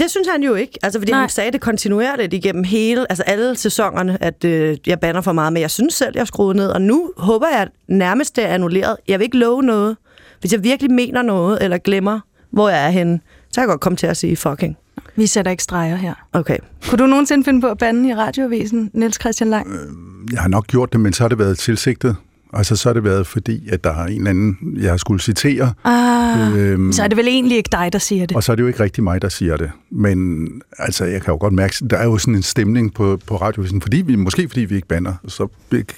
Det 0.00 0.10
synes 0.10 0.28
han 0.28 0.42
jo 0.42 0.54
ikke, 0.54 0.78
altså 0.82 0.98
fordi 0.98 1.12
Nej. 1.12 1.20
Han 1.20 1.28
sagde 1.28 1.52
det 1.52 1.60
kontinuerligt 1.60 2.34
igennem 2.34 2.64
hele, 2.64 3.06
altså 3.10 3.22
alle 3.22 3.56
sæsonerne, 3.56 4.22
at 4.22 4.44
øh, 4.44 4.76
jeg 4.86 5.00
banner 5.00 5.20
for 5.20 5.32
meget, 5.32 5.52
men 5.52 5.62
jeg 5.62 5.70
synes 5.70 5.94
selv, 5.94 6.12
jeg 6.14 6.26
skruede 6.26 6.56
ned, 6.56 6.68
og 6.68 6.82
nu 6.82 7.10
håber 7.16 7.46
jeg 7.52 7.60
at 7.60 7.68
nærmest, 7.88 8.36
det 8.36 8.44
er 8.44 8.48
annulleret. 8.48 8.96
Jeg 9.08 9.18
vil 9.18 9.24
ikke 9.24 9.38
love 9.38 9.62
noget. 9.62 9.96
Hvis 10.40 10.52
jeg 10.52 10.64
virkelig 10.64 10.90
mener 10.92 11.22
noget, 11.22 11.62
eller 11.62 11.78
glemmer, 11.78 12.20
hvor 12.50 12.68
jeg 12.68 12.86
er 12.86 12.90
henne, 12.90 13.20
så 13.50 13.54
kan 13.54 13.60
jeg 13.60 13.68
godt 13.68 13.80
komme 13.80 13.96
til 13.96 14.06
at 14.06 14.16
sige 14.16 14.36
fucking. 14.36 14.76
Vi 15.16 15.26
sætter 15.26 15.50
ikke 15.50 15.62
streger 15.62 15.96
her. 15.96 16.14
Okay. 16.32 16.58
Kunne 16.88 16.98
du 16.98 17.06
nogensinde 17.06 17.44
finde 17.44 17.60
på 17.60 17.66
at 17.66 17.78
bande 17.78 18.08
i 18.08 18.14
radioavisen, 18.14 18.90
Niels 18.94 19.20
Christian 19.20 19.50
Lang? 19.50 19.68
Jeg 20.32 20.40
har 20.40 20.48
nok 20.48 20.66
gjort 20.66 20.92
det, 20.92 21.00
men 21.00 21.12
så 21.12 21.22
har 21.22 21.28
det 21.28 21.38
været 21.38 21.58
tilsigtet. 21.58 22.16
Altså, 22.52 22.76
så 22.76 22.88
har 22.88 22.94
det 22.94 23.04
været 23.04 23.26
fordi, 23.26 23.68
at 23.68 23.84
der 23.84 23.90
er 23.90 24.04
en 24.06 24.16
eller 24.16 24.30
anden, 24.30 24.56
jeg 24.80 25.00
skulle 25.00 25.22
citere. 25.22 25.72
Ah, 25.84 26.20
Øhm, 26.58 26.92
så 26.92 27.02
er 27.02 27.08
det 27.08 27.16
vel 27.16 27.28
egentlig 27.28 27.56
ikke 27.56 27.68
dig, 27.72 27.92
der 27.92 27.98
siger 27.98 28.26
det. 28.26 28.36
Og 28.36 28.42
så 28.42 28.52
er 28.52 28.56
det 28.56 28.62
jo 28.62 28.66
ikke 28.68 28.80
rigtig 28.80 29.04
mig, 29.04 29.22
der 29.22 29.28
siger 29.28 29.56
det. 29.56 29.70
Men 29.90 30.48
altså, 30.78 31.04
jeg 31.04 31.22
kan 31.22 31.32
jo 31.32 31.38
godt 31.40 31.52
mærke, 31.52 31.74
der 31.90 31.96
er 31.96 32.04
jo 32.04 32.18
sådan 32.18 32.34
en 32.34 32.42
stemning 32.42 32.94
på, 32.94 33.18
på 33.26 33.36
radiovisen, 33.36 33.80
fordi 33.80 33.96
vi, 33.96 34.16
måske 34.16 34.48
fordi 34.48 34.60
vi 34.60 34.74
ikke 34.74 34.88
banner, 34.88 35.14
så 35.28 35.48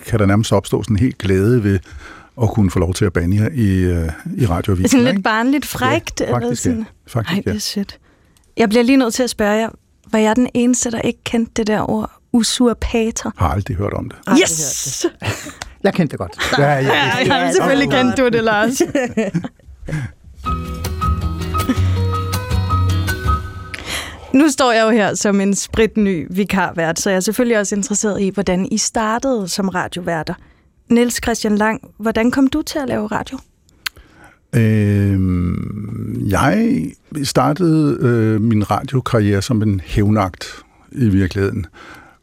kan 0.06 0.18
der 0.18 0.26
nærmest 0.26 0.52
opstå 0.52 0.82
sådan 0.82 0.96
en 0.96 1.00
helt 1.00 1.18
glæde 1.18 1.64
ved 1.64 1.78
at 2.42 2.48
kunne 2.48 2.70
få 2.70 2.78
lov 2.78 2.94
til 2.94 3.04
at 3.04 3.12
bande 3.12 3.50
i, 3.54 3.62
i, 3.62 3.84
øh, 3.84 4.08
i 4.36 4.46
radioavisen. 4.46 4.88
Sådan 4.88 5.04
lidt 5.04 5.12
ikke? 5.12 5.22
barnligt 5.22 5.66
frækt? 5.66 6.20
Ja, 6.20 6.24
eller 6.26 6.40
faktisk, 6.40 6.62
sådan. 6.62 6.78
ja. 6.78 6.84
Faktisk, 7.06 7.36
Ej, 7.36 7.42
det 7.44 7.50
ja. 7.50 7.56
er 7.56 7.60
sødt. 7.60 7.98
Jeg 8.56 8.68
bliver 8.68 8.82
lige 8.82 8.96
nødt 8.96 9.14
til 9.14 9.22
at 9.22 9.30
spørge 9.30 9.52
jer, 9.52 9.68
var 10.12 10.18
jeg 10.18 10.36
den 10.36 10.48
eneste, 10.54 10.90
der 10.90 11.00
ikke 11.00 11.20
kendte 11.24 11.52
det 11.56 11.66
der 11.66 11.90
ord 11.90 12.10
usurpator? 12.32 13.32
Har 13.36 13.48
aldrig 13.48 13.76
hørt 13.76 13.92
om 13.92 14.08
det. 14.08 14.18
Aldrig 14.26 14.42
Yes! 14.42 15.06
Jeg 15.84 15.94
kendte 15.94 16.12
det 16.12 16.18
godt. 16.18 16.36
Ja, 16.58 16.72
ja, 16.72 16.80
Ja, 16.80 16.84
ja, 17.26 17.36
ja, 17.36 17.52
selvfølgelig 17.52 17.90
kendte 17.90 18.22
du 18.22 18.28
det, 18.28 18.44
Lars. 18.44 18.82
Nu 24.32 24.48
står 24.48 24.72
jeg 24.72 24.84
jo 24.84 24.90
her 24.90 25.14
som 25.14 25.40
en 25.40 25.54
spritny 25.54 26.26
vikarvært, 26.30 27.00
så 27.00 27.10
jeg 27.10 27.16
er 27.16 27.20
selvfølgelig 27.20 27.58
også 27.58 27.74
interesseret 27.74 28.20
i, 28.20 28.28
hvordan 28.28 28.68
I 28.70 28.78
startede 28.78 29.48
som 29.48 29.68
radioværter. 29.68 30.34
Niels 30.90 31.20
Christian 31.24 31.56
Lang, 31.56 31.80
hvordan 31.98 32.30
kom 32.30 32.46
du 32.46 32.62
til 32.62 32.78
at 32.78 32.88
lave 32.88 33.06
radio? 33.06 33.38
Øhm, 34.54 36.26
jeg 36.28 36.84
startede 37.24 37.98
øh, 38.00 38.40
min 38.40 38.70
radiokarriere 38.70 39.42
som 39.42 39.62
en 39.62 39.80
hævnagt 39.84 40.46
i 40.92 41.08
virkeligheden. 41.08 41.66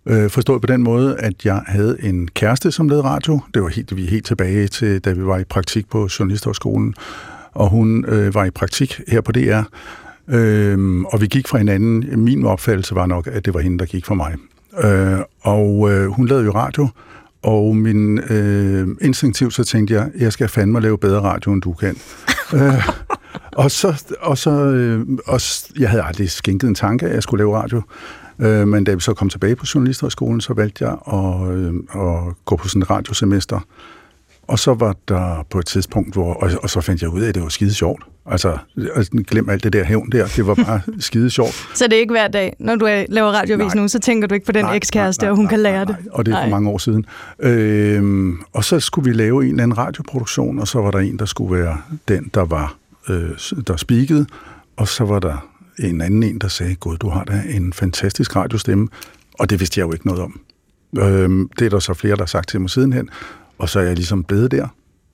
Øh, 0.05 0.29
forstået 0.29 0.61
på 0.61 0.67
den 0.67 0.83
måde, 0.83 1.17
at 1.17 1.45
jeg 1.45 1.61
havde 1.67 1.97
en 1.99 2.27
kæreste, 2.27 2.71
som 2.71 2.89
lavede 2.89 3.03
radio. 3.03 3.39
Det 3.53 3.61
var 3.63 3.69
helt, 3.69 3.95
vi 3.95 4.05
er 4.05 4.09
helt 4.09 4.25
tilbage 4.25 4.67
til, 4.67 4.99
da 4.99 5.11
vi 5.11 5.25
var 5.25 5.37
i 5.37 5.43
praktik 5.43 5.89
på 5.89 6.09
Journalisthøjskolen. 6.19 6.95
Og 7.51 7.69
hun 7.69 8.05
øh, 8.05 8.35
var 8.35 8.45
i 8.45 8.51
praktik 8.51 9.01
her 9.07 9.21
på 9.21 9.31
DR. 9.31 9.61
Øhm, 10.27 11.05
og 11.05 11.21
vi 11.21 11.27
gik 11.27 11.47
fra 11.47 11.57
hinanden. 11.57 12.23
Min 12.23 12.45
opfattelse 12.45 12.95
var 12.95 13.05
nok, 13.05 13.27
at 13.27 13.45
det 13.45 13.53
var 13.53 13.59
hende, 13.59 13.79
der 13.79 13.85
gik 13.85 14.05
for 14.05 14.15
mig. 14.15 14.35
Øh, 14.83 15.19
og 15.41 15.91
øh, 15.91 16.07
hun 16.07 16.27
lavede 16.27 16.45
jo 16.45 16.51
radio, 16.51 16.87
Og 17.41 17.75
min 17.75 18.19
øh, 18.19 18.87
instinktivt 19.01 19.53
så 19.53 19.63
tænkte 19.63 19.93
jeg, 19.93 20.09
jeg 20.19 20.33
skal 20.33 20.47
fandme 20.47 20.81
lave 20.81 20.97
bedre 20.97 21.21
radio, 21.21 21.53
end 21.53 21.61
du 21.61 21.73
kan. 21.73 21.95
øh, 22.53 22.87
og 23.51 23.71
så, 23.71 24.03
og 24.21 24.37
så 24.37 24.51
øh, 24.51 25.07
og 25.25 25.41
jeg 25.79 25.89
havde 25.89 26.03
aldrig 26.03 26.31
skænket 26.31 26.67
en 26.67 26.75
tanke, 26.75 27.05
at 27.05 27.13
jeg 27.13 27.23
skulle 27.23 27.41
lave 27.41 27.57
radio. 27.57 27.81
Øh, 28.39 28.67
men 28.67 28.83
da 28.83 28.93
vi 28.93 28.99
så 28.99 29.13
kom 29.13 29.29
tilbage 29.29 29.55
på 29.55 29.65
journalisterskolen, 29.75 30.41
så 30.41 30.53
valgte 30.53 30.85
jeg 30.85 30.97
at, 31.13 31.57
øh, 31.57 31.73
at 31.95 32.45
gå 32.45 32.55
på 32.55 32.67
sådan 32.67 32.81
et 32.81 32.89
radiosemester. 32.89 33.59
Og 34.47 34.59
så 34.59 34.73
var 34.73 34.95
der 35.07 35.45
på 35.49 35.59
et 35.59 35.65
tidspunkt, 35.65 36.13
hvor, 36.13 36.33
og, 36.33 36.51
og 36.63 36.69
så 36.69 36.81
fandt 36.81 37.01
jeg 37.01 37.09
ud 37.09 37.21
af, 37.21 37.29
at 37.29 37.35
det 37.35 37.43
var 37.43 37.49
skide 37.49 37.73
sjovt. 37.73 38.03
Altså, 38.25 38.57
glem 39.27 39.49
alt 39.49 39.63
det 39.63 39.73
der 39.73 39.83
hævn 39.83 40.09
der, 40.11 40.27
det 40.35 40.47
var 40.47 40.55
bare 40.55 40.81
skide 40.99 41.29
sjovt. 41.29 41.69
Så 41.75 41.85
det 41.85 41.93
er 41.93 41.99
ikke 41.99 42.13
hver 42.13 42.27
dag, 42.27 42.55
når 42.59 42.75
du 42.75 42.85
laver 43.09 43.31
radioavis 43.31 43.75
nu, 43.75 43.87
så 43.87 43.99
tænker 43.99 44.27
du 44.27 44.33
ikke 44.33 44.45
på 44.45 44.51
den 44.51 44.65
ekskæreste, 44.65 45.29
og 45.29 45.35
hun 45.35 45.45
nej, 45.45 45.49
kan 45.49 45.59
lære 45.59 45.85
nej, 45.85 45.95
det? 45.95 46.11
og 46.11 46.25
det 46.25 46.31
er 46.31 46.35
nej. 46.35 46.45
for 46.45 46.49
mange 46.49 46.69
år 46.69 46.77
siden. 46.77 47.05
Øhm, 47.39 48.41
og 48.53 48.63
så 48.63 48.79
skulle 48.79 49.09
vi 49.11 49.17
lave 49.17 49.43
en 49.43 49.49
eller 49.49 49.63
anden 49.63 49.77
radioproduktion, 49.77 50.59
og 50.59 50.67
så 50.67 50.81
var 50.81 50.91
der 50.91 50.99
en, 50.99 51.19
der 51.19 51.25
skulle 51.25 51.63
være 51.63 51.77
den, 52.07 52.31
der 52.33 52.45
var 52.45 52.75
øh, 53.09 53.29
der 53.67 53.77
speakede, 53.77 54.25
og 54.77 54.87
så 54.87 55.03
var 55.03 55.19
der 55.19 55.49
en 55.79 56.01
anden 56.01 56.23
en, 56.23 56.41
der 56.41 56.47
sagde, 56.47 56.75
Gud, 56.75 56.97
du 56.97 57.09
har 57.09 57.23
da 57.23 57.43
en 57.49 57.73
fantastisk 57.73 58.35
radiostemme, 58.35 58.87
og 59.39 59.49
det 59.49 59.59
vidste 59.59 59.79
jeg 59.79 59.87
jo 59.87 59.93
ikke 59.93 60.07
noget 60.07 60.21
om. 60.21 60.39
Øhm, 60.97 61.49
det 61.59 61.65
er 61.65 61.69
der 61.69 61.79
så 61.79 61.93
flere, 61.93 62.15
der 62.15 62.21
har 62.21 62.25
sagt 62.27 62.49
til 62.49 62.61
mig 62.61 62.69
sidenhen, 62.69 63.09
og 63.57 63.69
så 63.69 63.79
er 63.79 63.83
jeg 63.83 63.95
ligesom 63.95 64.23
blevet 64.23 64.51
der, 64.51 64.67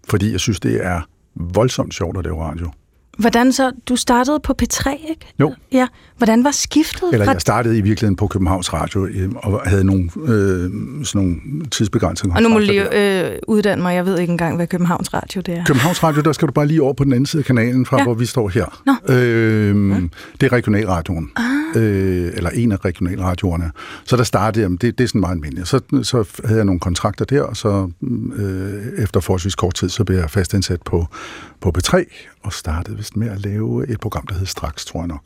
fordi 0.09 0.31
jeg 0.31 0.39
synes, 0.39 0.59
det 0.59 0.85
er 0.85 1.01
voldsomt 1.35 1.93
sjovt 1.93 2.17
at 2.17 2.23
lave 2.23 2.43
radio. 2.43 2.71
Hvordan 3.17 3.51
så? 3.53 3.71
Du 3.89 3.95
startede 3.95 4.39
på 4.39 4.53
P3, 4.61 5.09
ikke? 5.09 5.33
Jo. 5.39 5.53
Ja. 5.71 5.87
Hvordan 6.17 6.43
var 6.43 6.51
skiftet? 6.51 7.09
Eller 7.13 7.31
jeg 7.31 7.41
startede 7.41 7.77
i 7.77 7.81
virkeligheden 7.81 8.15
på 8.15 8.27
Københavns 8.27 8.73
Radio 8.73 9.05
øh, 9.05 9.29
og 9.35 9.61
havde 9.65 9.83
nogle, 9.83 10.09
øh, 10.27 10.71
sådan 11.05 11.21
nogle 11.21 11.35
tidsbegrænsede 11.71 12.31
Og 12.35 12.41
nu 12.41 12.49
må 12.49 12.59
du 12.59 12.65
lige 12.65 13.25
øh, 13.31 13.39
uddanne 13.47 13.81
mig. 13.81 13.95
Jeg 13.95 14.05
ved 14.05 14.19
ikke 14.19 14.31
engang, 14.31 14.55
hvad 14.55 14.67
Københavns 14.67 15.13
Radio 15.13 15.41
det 15.41 15.57
er. 15.57 15.65
Københavns 15.65 16.03
Radio, 16.03 16.21
der 16.21 16.33
skal 16.33 16.47
du 16.47 16.53
bare 16.53 16.67
lige 16.67 16.81
over 16.81 16.93
på 16.93 17.03
den 17.03 17.13
anden 17.13 17.25
side 17.25 17.41
af 17.41 17.45
kanalen, 17.45 17.85
fra 17.85 17.97
ja. 17.97 18.03
hvor 18.03 18.13
vi 18.13 18.25
står 18.25 18.49
her. 18.49 18.81
Nå. 18.85 19.13
Øh, 19.13 19.89
ja. 19.89 19.95
Det 20.41 20.45
er 20.45 20.53
regionalradioen. 20.53 21.31
Ah. 21.35 21.81
Øh, 21.81 22.31
eller 22.35 22.49
en 22.49 22.71
af 22.71 22.85
regionalradioerne. 22.85 23.71
Så 24.05 24.17
der 24.17 24.23
startede 24.23 24.63
jeg, 24.63 24.81
det, 24.81 24.97
det 24.97 25.03
er 25.03 25.07
sådan 25.07 25.21
meget 25.21 25.35
almindeligt. 25.35 25.67
Så, 25.67 25.79
så 26.03 26.41
havde 26.45 26.57
jeg 26.57 26.65
nogle 26.65 26.79
kontrakter 26.79 27.25
der, 27.25 27.41
og 27.41 27.57
så 27.57 27.89
øh, 28.35 29.03
efter 29.03 29.19
forholdsvis 29.19 29.55
kort 29.55 29.73
tid, 29.73 29.89
så 29.89 30.03
blev 30.03 30.17
jeg 30.17 30.29
fastansat 30.29 30.81
på, 30.81 31.07
på 31.61 31.71
B3, 31.77 32.03
og 32.45 32.53
startede 32.53 32.97
vist 32.97 33.17
med 33.17 33.29
at 33.29 33.41
lave 33.41 33.89
et 33.89 33.99
program, 33.99 34.27
der 34.27 34.35
hed 34.35 34.45
Straks, 34.45 34.85
tror 34.85 34.99
jeg 34.99 35.07
nok. 35.07 35.23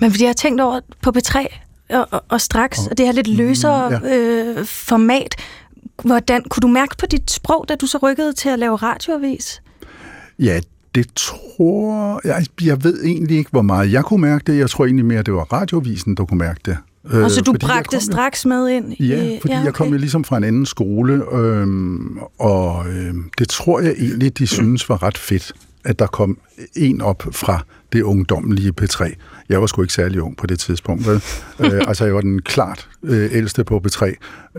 Men 0.00 0.10
fordi 0.10 0.24
jeg 0.24 0.28
har 0.28 0.34
tænkt 0.34 0.60
over 0.60 0.80
på 1.02 1.12
B3 1.16 1.46
og, 1.90 2.08
og, 2.10 2.24
og 2.28 2.40
straks, 2.40 2.78
og, 2.78 2.86
og 2.90 2.98
det 2.98 3.06
her 3.06 3.12
lidt 3.12 3.28
løsere 3.28 3.90
mm, 3.90 4.06
ja. 4.06 4.16
øh, 4.16 4.64
format, 4.64 5.34
hvordan 6.04 6.42
kunne 6.48 6.60
du 6.60 6.68
mærke 6.68 6.96
på 6.98 7.06
dit 7.06 7.30
sprog, 7.30 7.64
da 7.68 7.74
du 7.74 7.86
så 7.86 7.98
rykkede 8.02 8.32
til 8.32 8.48
at 8.48 8.58
lave 8.58 8.76
radioavis? 8.76 9.62
Ja, 10.38 10.60
det 10.94 11.06
tror 11.14 12.20
jeg, 12.24 12.46
jeg 12.62 12.84
ved 12.84 13.04
egentlig 13.04 13.38
ikke, 13.38 13.50
hvor 13.50 13.62
meget 13.62 13.92
jeg 13.92 14.04
kunne 14.04 14.20
mærke 14.20 14.52
det. 14.52 14.58
Jeg 14.58 14.70
tror 14.70 14.84
egentlig 14.84 15.06
mere, 15.06 15.22
det 15.22 15.34
var 15.34 15.52
radiovisen, 15.52 16.14
der 16.14 16.24
kunne 16.24 16.38
mærke 16.38 16.60
det. 16.64 16.76
Og 17.12 17.30
så 17.30 17.40
du 17.40 17.52
bragte 17.60 18.00
straks 18.00 18.44
jo, 18.44 18.48
med 18.48 18.68
ind? 18.68 18.92
I, 18.98 19.06
ja, 19.06 19.38
fordi 19.40 19.52
ja, 19.52 19.58
okay. 19.58 19.64
jeg 19.64 19.74
kom 19.74 19.88
jo 19.88 19.96
ligesom 19.96 20.24
fra 20.24 20.36
en 20.36 20.44
anden 20.44 20.66
skole, 20.66 21.22
øhm, 21.32 22.18
og 22.38 22.88
øhm, 22.88 23.30
det 23.38 23.48
tror 23.48 23.80
jeg 23.80 23.94
egentlig, 23.98 24.38
de 24.38 24.46
synes 24.56 24.88
var 24.88 25.02
ret 25.02 25.18
fedt 25.18 25.52
at 25.86 25.98
der 25.98 26.06
kom 26.06 26.38
en 26.76 27.00
op 27.00 27.22
fra 27.32 27.64
det 27.92 28.02
ungdomlige 28.02 28.72
P3. 28.80 29.14
Jeg 29.48 29.60
var 29.60 29.66
sgu 29.66 29.82
ikke 29.82 29.94
særlig 29.94 30.22
ung 30.22 30.36
på 30.36 30.46
det 30.46 30.58
tidspunkt. 30.58 31.06
Vel? 31.06 31.14
øh, 31.72 31.82
altså, 31.88 32.04
jeg 32.04 32.14
var 32.14 32.20
den 32.20 32.42
klart 32.42 32.88
øh, 33.02 33.30
ældste 33.32 33.64
på 33.64 33.82
P3. 33.86 34.14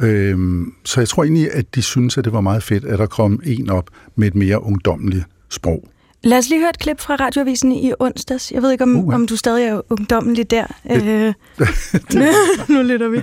Øh, 0.06 0.66
så 0.86 1.02
jeg 1.02 1.08
tror 1.08 1.24
egentlig, 1.24 1.54
at 1.54 1.76
de 1.76 1.82
synes, 1.82 2.18
at 2.18 2.26
det 2.26 2.34
var 2.34 2.42
meget 2.42 2.64
fedt, 2.64 2.86
at 2.86 3.00
der 3.00 3.06
kom 3.06 3.42
en 3.46 3.70
op 3.70 3.90
med 4.16 4.28
et 4.28 4.36
mere 4.36 4.64
ungdomligt 4.64 5.26
sprog. 5.50 5.88
Lad 6.24 6.38
os 6.38 6.50
lige 6.50 6.60
høre 6.60 6.70
et 6.70 6.80
klip 6.80 7.00
fra 7.00 7.16
radioavisen 7.16 7.72
i 7.72 7.94
onsdags. 8.00 8.52
Jeg 8.52 8.62
ved 8.62 8.72
ikke, 8.72 8.84
om, 8.84 8.96
uh, 8.96 9.12
ja. 9.12 9.16
om 9.16 9.28
du 9.28 9.36
stadig 9.36 9.68
er 9.68 9.82
ungdommelig 9.90 10.52
der. 10.52 10.66
Det, 10.84 11.34
øh, 11.60 11.68
nu 12.76 12.82
lytter 12.82 13.08
vi. 13.08 13.22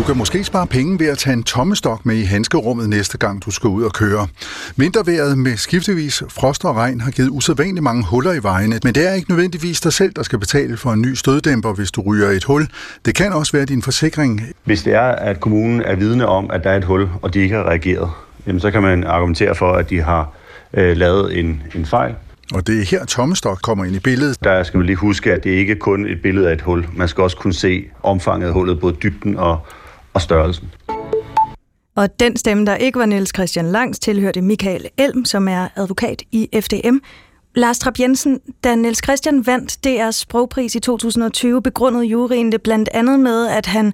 Du 0.00 0.04
kan 0.04 0.16
måske 0.16 0.44
spare 0.44 0.66
penge 0.66 1.00
ved 1.00 1.06
at 1.06 1.18
tage 1.18 1.34
en 1.34 1.42
tommestok 1.42 2.06
med 2.06 2.16
i 2.16 2.22
handskerummet 2.22 2.88
næste 2.88 3.18
gang, 3.18 3.44
du 3.44 3.50
skal 3.50 3.68
ud 3.68 3.82
og 3.82 3.92
køre. 3.92 4.28
Vinterværet 4.76 5.38
med 5.38 5.56
skiftevis 5.56 6.22
frost 6.28 6.64
og 6.64 6.76
regn 6.76 7.00
har 7.00 7.10
givet 7.10 7.28
usædvanligt 7.28 7.82
mange 7.82 8.04
huller 8.04 8.32
i 8.32 8.42
vejene, 8.42 8.80
men 8.84 8.94
det 8.94 9.08
er 9.08 9.14
ikke 9.14 9.30
nødvendigvis 9.30 9.80
dig 9.80 9.92
selv, 9.92 10.12
der 10.16 10.22
skal 10.22 10.38
betale 10.38 10.76
for 10.76 10.90
en 10.90 11.02
ny 11.02 11.14
støddæmper, 11.14 11.72
hvis 11.72 11.90
du 11.90 12.00
ryger 12.00 12.28
et 12.28 12.44
hul. 12.44 12.68
Det 13.04 13.14
kan 13.14 13.32
også 13.32 13.52
være 13.52 13.64
din 13.64 13.82
forsikring. 13.82 14.42
Hvis 14.64 14.82
det 14.82 14.94
er, 14.94 15.08
at 15.08 15.40
kommunen 15.40 15.82
er 15.82 15.96
vidne 15.96 16.26
om, 16.26 16.50
at 16.52 16.64
der 16.64 16.70
er 16.70 16.76
et 16.76 16.84
hul, 16.84 17.08
og 17.22 17.34
de 17.34 17.40
ikke 17.40 17.54
har 17.54 17.64
reageret, 17.64 18.10
jamen 18.46 18.60
så 18.60 18.70
kan 18.70 18.82
man 18.82 19.04
argumentere 19.04 19.54
for, 19.54 19.72
at 19.72 19.90
de 19.90 20.02
har 20.02 20.32
øh, 20.74 20.96
lavet 20.96 21.38
en, 21.38 21.62
en 21.74 21.86
fejl, 21.86 22.14
og 22.54 22.66
det 22.66 22.80
er 22.80 22.84
her 22.84 23.04
tommestok 23.04 23.58
kommer 23.62 23.84
ind 23.84 23.96
i 23.96 24.00
billedet. 24.00 24.44
Der 24.44 24.62
skal 24.62 24.78
man 24.78 24.86
lige 24.86 24.96
huske, 24.96 25.32
at 25.32 25.44
det 25.44 25.50
ikke 25.50 25.74
kun 25.74 26.06
er 26.06 26.12
et 26.12 26.22
billede 26.22 26.48
af 26.48 26.52
et 26.52 26.60
hul. 26.60 26.86
Man 26.96 27.08
skal 27.08 27.22
også 27.22 27.36
kunne 27.36 27.54
se 27.54 27.84
omfanget 28.02 28.46
af 28.46 28.52
hullet, 28.52 28.80
både 28.80 28.96
dybden 29.02 29.36
og, 29.36 29.66
og 30.14 30.22
størrelsen. 30.22 30.70
Og 31.94 32.20
den 32.20 32.36
stemme, 32.36 32.66
der 32.66 32.76
ikke 32.76 32.98
var 32.98 33.06
Niels 33.06 33.30
Christian 33.34 33.72
Langs, 33.72 33.98
tilhørte 33.98 34.40
Michael 34.40 34.88
Elm, 34.98 35.24
som 35.24 35.48
er 35.48 35.68
advokat 35.76 36.22
i 36.32 36.48
FDM. 36.60 36.96
Lars 37.54 37.78
Trap 37.78 38.00
Jensen, 38.00 38.40
da 38.64 38.74
Niels 38.74 39.00
Christian 39.04 39.46
vandt 39.46 39.78
DR's 39.86 40.10
sprogpris 40.10 40.74
i 40.74 40.80
2020, 40.80 41.62
begrundede 41.62 42.04
juryen 42.04 42.52
det 42.52 42.62
blandt 42.62 42.88
andet 42.92 43.20
med, 43.20 43.46
at 43.46 43.66
han 43.66 43.92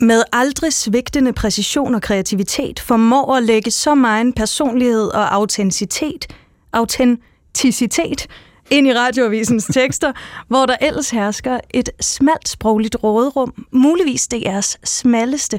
med 0.00 0.22
aldrig 0.32 0.72
svigtende 0.72 1.32
præcision 1.32 1.94
og 1.94 2.02
kreativitet 2.02 2.80
formår 2.80 3.34
at 3.34 3.42
lægge 3.42 3.70
så 3.70 3.94
meget 3.94 4.34
personlighed 4.34 5.08
og 5.08 5.34
autenticitet, 5.34 6.26
autenticitet 6.72 8.26
ind 8.70 8.86
i 8.86 8.92
radioavisens 8.92 9.64
tekster, 9.64 10.12
hvor 10.48 10.66
der 10.66 10.76
ellers 10.80 11.10
hersker 11.10 11.60
et 11.70 11.90
smalt 12.00 12.48
sprogligt 12.48 12.96
råderum, 13.02 13.66
muligvis 13.70 14.28
DR's 14.34 14.74
smalleste. 14.84 15.58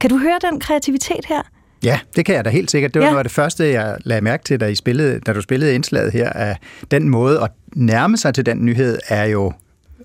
Kan 0.00 0.10
du 0.10 0.18
høre 0.18 0.38
den 0.50 0.60
kreativitet 0.60 1.26
her? 1.28 1.42
Ja, 1.84 2.00
det 2.16 2.24
kan 2.24 2.34
jeg 2.34 2.44
da 2.44 2.50
helt 2.50 2.70
sikkert. 2.70 2.94
Det 2.94 3.00
var 3.00 3.06
ja. 3.06 3.10
noget 3.10 3.20
af 3.20 3.24
det 3.24 3.32
første, 3.32 3.72
jeg 3.72 3.96
lagde 4.04 4.22
mærke 4.22 4.44
til, 4.44 4.60
da, 4.60 4.66
I 4.66 4.74
spillede, 4.74 5.20
da 5.20 5.32
du 5.32 5.40
spillede 5.40 5.74
indslaget 5.74 6.12
her. 6.12 6.30
At 6.30 6.56
den 6.90 7.08
måde 7.08 7.40
at 7.40 7.50
nærme 7.76 8.16
sig 8.16 8.34
til 8.34 8.46
den 8.46 8.64
nyhed 8.64 8.98
er 9.08 9.24
jo 9.24 9.52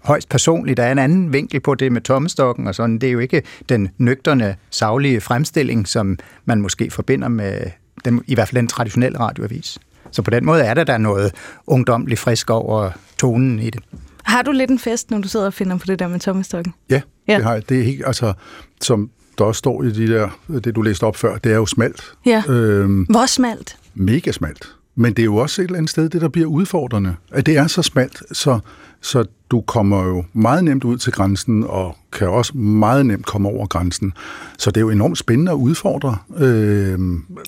højst 0.03 0.29
personligt. 0.29 0.77
Der 0.77 0.83
er 0.83 0.91
en 0.91 0.99
anden 0.99 1.33
vinkel 1.33 1.59
på 1.59 1.75
det 1.75 1.91
med 1.91 2.01
tommestokken 2.01 2.67
og 2.67 2.75
sådan. 2.75 2.99
Det 2.99 3.07
er 3.07 3.11
jo 3.11 3.19
ikke 3.19 3.41
den 3.69 3.89
nøgterne, 3.97 4.55
savlige 4.69 5.21
fremstilling, 5.21 5.87
som 5.87 6.17
man 6.45 6.61
måske 6.61 6.91
forbinder 6.91 7.27
med 7.27 7.61
den, 8.05 8.23
i 8.27 8.35
hvert 8.35 8.47
fald 8.47 8.55
den 8.55 8.67
traditionelle 8.67 9.19
radioavis. 9.19 9.79
Så 10.11 10.21
på 10.21 10.31
den 10.31 10.45
måde 10.45 10.61
er 10.61 10.73
der 10.73 10.83
der 10.83 10.97
noget 10.97 11.31
ungdomligt 11.67 12.19
frisk 12.19 12.49
over 12.49 12.91
tonen 13.17 13.59
i 13.59 13.69
det. 13.69 13.83
Har 14.23 14.41
du 14.41 14.51
lidt 14.51 14.69
en 14.69 14.79
fest, 14.79 15.11
når 15.11 15.17
du 15.17 15.27
sidder 15.27 15.45
og 15.45 15.53
finder 15.53 15.77
på 15.77 15.85
det 15.87 15.99
der 15.99 16.07
med 16.07 16.19
tommestokken? 16.19 16.73
Ja, 16.89 17.01
ja. 17.27 17.35
det 17.35 17.43
har 17.43 17.53
jeg. 17.53 17.69
Det 17.69 17.79
er 17.79 17.83
helt, 17.83 18.03
altså, 18.05 18.33
som 18.81 19.09
der 19.37 19.45
også 19.45 19.59
står 19.59 19.83
i 19.83 19.91
de 19.91 20.07
der, 20.07 20.29
det 20.63 20.75
du 20.75 20.81
læste 20.81 21.03
op 21.03 21.15
før, 21.15 21.37
det 21.37 21.51
er 21.51 21.55
jo 21.55 21.65
smalt. 21.65 22.03
Ja. 22.25 22.43
Øhm, 22.49 23.03
Hvor 23.03 23.25
smalt? 23.25 23.77
Mega 23.95 24.31
smalt. 24.31 24.75
Men 24.95 25.13
det 25.13 25.19
er 25.19 25.25
jo 25.25 25.35
også 25.35 25.61
et 25.61 25.65
eller 25.65 25.77
andet 25.77 25.89
sted, 25.89 26.09
det 26.09 26.21
der 26.21 26.27
bliver 26.29 26.47
udfordrende. 26.47 27.15
At 27.31 27.45
det 27.45 27.57
er 27.57 27.67
så 27.67 27.81
smalt, 27.81 28.23
så, 28.31 28.59
så 29.01 29.25
du 29.51 29.61
kommer 29.61 30.03
jo 30.03 30.23
meget 30.33 30.63
nemt 30.63 30.83
ud 30.83 30.97
til 30.97 31.13
grænsen, 31.13 31.63
og 31.67 31.97
kan 32.11 32.29
også 32.29 32.57
meget 32.57 33.05
nemt 33.05 33.25
komme 33.25 33.49
over 33.49 33.67
grænsen. 33.67 34.13
Så 34.57 34.71
det 34.71 34.77
er 34.77 34.81
jo 34.81 34.89
enormt 34.89 35.17
spændende 35.17 35.51
at 35.51 35.55
udfordre. 35.55 36.17
Øh, 36.37 36.99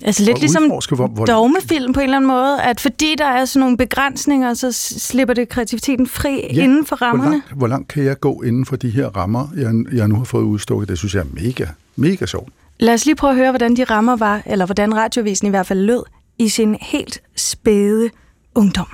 altså 0.02 0.24
lidt 0.24 0.40
ligesom 0.40 0.62
hvor, 0.64 1.06
hvor 1.06 1.24
dogmefilm 1.24 1.92
på 1.92 2.00
en 2.00 2.04
eller 2.04 2.16
anden 2.16 2.28
måde, 2.28 2.62
at 2.62 2.80
fordi 2.80 3.14
der 3.18 3.24
er 3.26 3.44
sådan 3.44 3.60
nogle 3.60 3.76
begrænsninger, 3.76 4.54
så 4.54 4.72
slipper 4.98 5.34
det 5.34 5.48
kreativiteten 5.48 6.06
fri 6.06 6.48
ja, 6.54 6.62
inden 6.62 6.86
for 6.86 6.96
rammerne. 6.96 7.30
Hvor 7.30 7.32
langt, 7.32 7.52
hvor 7.52 7.66
langt 7.66 7.88
kan 7.88 8.04
jeg 8.04 8.20
gå 8.20 8.42
inden 8.42 8.66
for 8.66 8.76
de 8.76 8.90
her 8.90 9.06
rammer, 9.06 9.48
jeg, 9.56 9.96
jeg 9.98 10.08
nu 10.08 10.14
har 10.14 10.24
fået 10.24 10.44
udstukket? 10.44 10.88
Det 10.88 10.98
synes 10.98 11.14
jeg 11.14 11.20
er 11.20 11.44
mega, 11.44 11.66
mega 11.96 12.26
sjovt. 12.26 12.52
Lad 12.78 12.94
os 12.94 13.06
lige 13.06 13.16
prøve 13.16 13.30
at 13.30 13.36
høre, 13.36 13.50
hvordan 13.50 13.76
de 13.76 13.84
rammer 13.84 14.16
var, 14.16 14.42
eller 14.46 14.66
hvordan 14.66 14.96
radiovisen 14.96 15.46
i 15.46 15.50
hvert 15.50 15.66
fald 15.66 15.80
lød, 15.80 16.02
i 16.38 16.48
sin 16.48 16.76
helt 16.80 17.22
spæde 17.36 18.10
ungdom. 18.54 18.86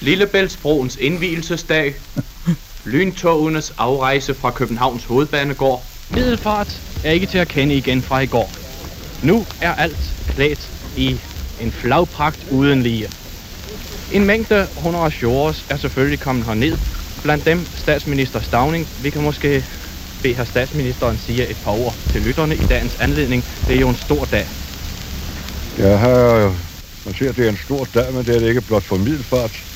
Lillebæltsbroens 0.00 0.96
indvielsesdag, 0.96 1.94
lyntogenes 2.84 3.72
afrejse 3.78 4.34
fra 4.34 4.50
Københavns 4.50 5.04
hovedbanegård. 5.04 5.82
Middelfart 6.10 6.80
er 7.04 7.10
ikke 7.10 7.26
til 7.26 7.38
at 7.38 7.48
kende 7.48 7.74
igen 7.74 8.02
fra 8.02 8.20
i 8.20 8.26
går. 8.26 8.50
Nu 9.22 9.46
er 9.62 9.74
alt 9.74 10.14
klædt 10.28 10.70
i 10.96 11.20
en 11.60 11.72
flagpragt 11.72 12.46
uden 12.50 12.82
lige. 12.82 13.08
En 14.12 14.24
mængde 14.24 14.66
honoratiores 14.76 15.66
er 15.70 15.76
selvfølgelig 15.76 16.20
kommet 16.20 16.44
herned. 16.44 16.76
Blandt 17.22 17.44
dem 17.44 17.58
statsminister 17.76 18.40
Stavning. 18.40 18.88
Vi 19.02 19.10
kan 19.10 19.22
måske 19.22 19.64
bede 20.22 20.34
herr 20.34 20.44
statsministeren 20.44 21.18
sige 21.18 21.48
et 21.48 21.56
par 21.64 21.72
ord 21.72 21.94
til 22.12 22.22
lytterne 22.22 22.54
i 22.54 22.66
dagens 22.68 23.00
anledning. 23.00 23.44
Det 23.66 23.76
er 23.76 23.80
jo 23.80 23.88
en 23.88 23.96
stor 23.96 24.24
dag. 24.24 24.46
Ja, 25.78 25.96
her, 25.96 26.52
man 27.04 27.14
siger, 27.14 27.30
at 27.30 27.36
det 27.36 27.46
er 27.46 27.50
en 27.50 27.58
stor 27.64 27.86
dag, 27.94 28.12
men 28.12 28.26
det 28.26 28.36
er 28.36 28.40
det 28.40 28.48
ikke 28.48 28.60
blot 28.60 28.82
for 28.82 28.96
middelfart. 28.96 29.75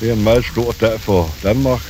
Det 0.00 0.08
er 0.08 0.12
en 0.12 0.24
meget 0.24 0.44
stor 0.44 0.72
dag 0.80 1.00
for 1.00 1.26
Danmark. 1.42 1.80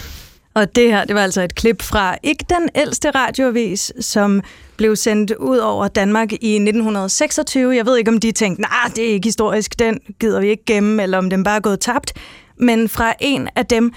Og 0.54 0.76
det 0.76 0.90
her, 0.90 1.04
det 1.04 1.14
var 1.14 1.22
altså 1.22 1.42
et 1.42 1.54
klip 1.54 1.82
fra 1.82 2.16
ikke 2.22 2.44
den 2.48 2.68
ældste 2.74 3.10
radioavis, 3.10 3.92
som 4.00 4.42
blev 4.76 4.96
sendt 4.96 5.30
ud 5.30 5.58
over 5.58 5.88
Danmark 5.88 6.32
i 6.32 6.54
1926. 6.54 7.76
Jeg 7.76 7.86
ved 7.86 7.96
ikke, 7.96 8.10
om 8.10 8.18
de 8.18 8.32
tænkte, 8.32 8.62
nej, 8.62 8.70
nah, 8.84 8.96
det 8.96 9.08
er 9.08 9.12
ikke 9.12 9.26
historisk, 9.26 9.78
den 9.78 10.00
gider 10.20 10.40
vi 10.40 10.48
ikke 10.48 10.64
gemme, 10.64 11.02
eller 11.02 11.18
om 11.18 11.30
den 11.30 11.44
bare 11.44 11.56
er 11.56 11.60
gået 11.60 11.80
tabt. 11.80 12.12
Men 12.56 12.88
fra 12.88 13.14
en 13.20 13.48
af 13.56 13.66
dem, 13.66 13.92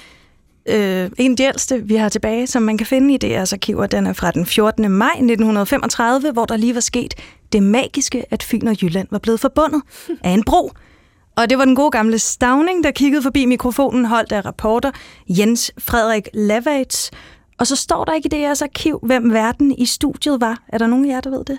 øh, 0.69 1.09
en 1.17 1.31
af 1.31 1.37
de 1.37 1.43
ældste, 1.43 1.81
vi 1.83 1.95
har 1.95 2.09
tilbage, 2.09 2.47
som 2.47 2.63
man 2.63 2.77
kan 2.77 2.87
finde 2.87 3.13
i 3.13 3.35
DR's 3.37 3.53
arkiver, 3.53 3.85
den 3.85 4.07
er 4.07 4.13
fra 4.13 4.31
den 4.31 4.45
14. 4.45 4.91
maj 4.91 5.11
1935, 5.15 6.31
hvor 6.31 6.45
der 6.45 6.57
lige 6.57 6.75
var 6.75 6.81
sket 6.81 7.13
det 7.53 7.63
magiske, 7.63 8.25
at 8.31 8.43
Fyn 8.43 8.67
og 8.67 8.81
Jylland 8.81 9.07
var 9.11 9.19
blevet 9.19 9.39
forbundet 9.39 9.81
af 10.23 10.29
en 10.29 10.43
bro. 10.43 10.71
Og 11.37 11.49
det 11.49 11.57
var 11.57 11.65
den 11.65 11.75
gode 11.75 11.91
gamle 11.91 12.19
Stavning, 12.19 12.83
der 12.83 12.91
kiggede 12.91 13.23
forbi 13.23 13.45
mikrofonen, 13.45 14.05
holdt 14.05 14.31
af 14.31 14.45
reporter 14.45 14.91
Jens 15.29 15.71
Frederik 15.79 16.29
Lavats. 16.33 17.11
Og 17.57 17.67
så 17.67 17.75
står 17.75 18.05
der 18.05 18.13
ikke 18.13 18.29
i 18.37 18.45
DR's 18.45 18.63
arkiv, 18.63 18.99
hvem 19.03 19.33
verden 19.33 19.71
i 19.71 19.85
studiet 19.85 20.41
var. 20.41 20.57
Er 20.67 20.77
der 20.77 20.87
nogen 20.87 21.05
af 21.05 21.09
jer, 21.09 21.21
der 21.21 21.29
ved 21.29 21.45
det? 21.45 21.57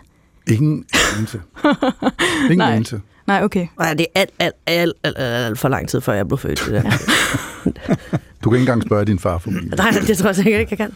Ingen 0.51 0.85
anelse. 1.17 1.41
Ingen 2.45 2.59
Nej. 2.59 2.73
anelse. 2.73 3.01
Nej, 3.27 3.45
okay. 3.45 3.67
Nej, 3.79 3.95
det 3.95 4.07
er 4.15 4.21
alt, 4.21 4.31
alt, 4.39 4.55
alt, 4.67 4.95
alt, 5.05 5.17
alt, 5.19 5.45
alt 5.45 5.59
for 5.59 5.69
lang 5.69 5.89
tid, 5.89 6.01
før 6.01 6.13
jeg 6.13 6.29
blev 6.29 6.39
født. 6.39 6.63
Det 6.67 6.73
der. 6.73 6.91
Du 8.45 8.51
kan 8.51 8.57
ikke 8.57 8.63
engang 8.63 8.83
spørge 8.83 9.05
din 9.05 9.19
far 9.19 9.39
for 9.39 9.51
mig. 9.51 9.63
Nej, 9.77 9.91
det 10.07 10.19
tror 10.19 10.29
jeg 10.29 10.37
sikkert 10.37 10.61
ikke, 10.61 10.71
jeg 10.71 10.79
kan. 10.79 10.95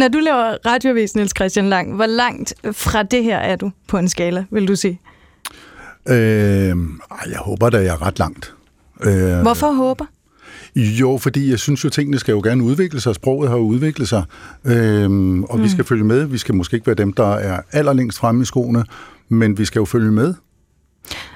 Når 0.00 0.08
du 0.08 0.18
laver 0.18 0.56
radiovis, 0.66 1.14
Niels 1.14 1.32
Christian 1.36 1.68
Lang, 1.68 1.94
hvor 1.94 2.06
langt 2.06 2.54
fra 2.72 3.02
det 3.02 3.24
her 3.24 3.38
er 3.38 3.56
du 3.56 3.70
på 3.88 3.98
en 3.98 4.08
skala, 4.08 4.44
vil 4.50 4.68
du 4.68 4.76
sige? 4.76 5.00
Øh, 6.08 6.14
ej, 7.10 7.30
jeg 7.30 7.38
håber 7.38 7.70
da, 7.70 7.78
jeg 7.78 7.86
er 7.86 8.06
ret 8.06 8.18
langt. 8.18 8.54
Øh, 9.04 9.40
Hvorfor 9.40 9.72
håber? 9.72 10.04
Jo, 10.76 11.18
fordi 11.18 11.50
jeg 11.50 11.58
synes 11.58 11.84
jo, 11.84 11.88
tingene 11.88 12.18
skal 12.18 12.32
jo 12.32 12.40
gerne 12.40 12.64
udvikle 12.64 13.00
sig. 13.00 13.14
Sproget 13.14 13.50
har 13.50 13.56
jo 13.56 13.62
udviklet 13.62 14.08
sig. 14.08 14.24
Øhm, 14.64 15.44
og 15.44 15.58
mm. 15.58 15.64
vi 15.64 15.68
skal 15.68 15.84
følge 15.84 16.04
med. 16.04 16.24
Vi 16.24 16.38
skal 16.38 16.54
måske 16.54 16.74
ikke 16.74 16.86
være 16.86 16.96
dem, 16.96 17.12
der 17.12 17.32
er 17.32 17.60
allerlængst 17.72 18.18
fremme 18.18 18.42
i 18.42 18.44
skoene, 18.44 18.84
men 19.28 19.58
vi 19.58 19.64
skal 19.64 19.80
jo 19.80 19.84
følge 19.84 20.12
med. 20.12 20.34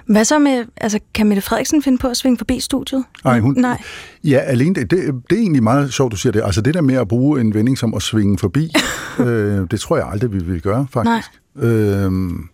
Hvad 0.06 0.24
så 0.24 0.38
med, 0.38 0.64
altså 0.76 0.98
kan 1.14 1.26
Mette 1.26 1.42
Frederiksen 1.42 1.82
finde 1.82 1.98
på 1.98 2.08
at 2.08 2.16
svinge 2.16 2.38
forbi 2.38 2.60
studiet? 2.60 3.04
Ej, 3.24 3.40
hun, 3.40 3.54
Nej. 3.58 3.82
Ja, 4.24 4.38
alene 4.38 4.74
det, 4.74 4.90
det, 4.90 5.00
det 5.30 5.36
er 5.36 5.40
egentlig 5.40 5.62
meget 5.62 5.92
sjovt, 5.92 6.12
du 6.12 6.16
siger 6.16 6.32
det. 6.32 6.42
Altså 6.44 6.60
det 6.60 6.74
der 6.74 6.80
med 6.80 6.94
at 6.94 7.08
bruge 7.08 7.40
en 7.40 7.54
vending 7.54 7.78
som 7.78 7.94
at 7.94 8.02
svinge 8.02 8.38
forbi, 8.38 8.72
øh, 9.18 9.66
det 9.70 9.80
tror 9.80 9.96
jeg 9.96 10.08
aldrig, 10.12 10.32
vi 10.32 10.38
vil 10.38 10.62
gøre, 10.62 10.86
faktisk. 10.90 11.40
Nej. 11.54 11.70
Øhm, 11.70 12.48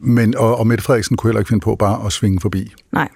men, 0.00 0.36
og, 0.36 0.58
og 0.58 0.66
Mette 0.66 0.84
Frederiksen 0.84 1.16
kunne 1.16 1.28
heller 1.28 1.40
ikke 1.40 1.48
finde 1.48 1.64
på 1.64 1.76
bare 1.76 2.06
at 2.06 2.12
svinge 2.12 2.40
forbi. 2.40 2.74
Nej. 2.92 3.08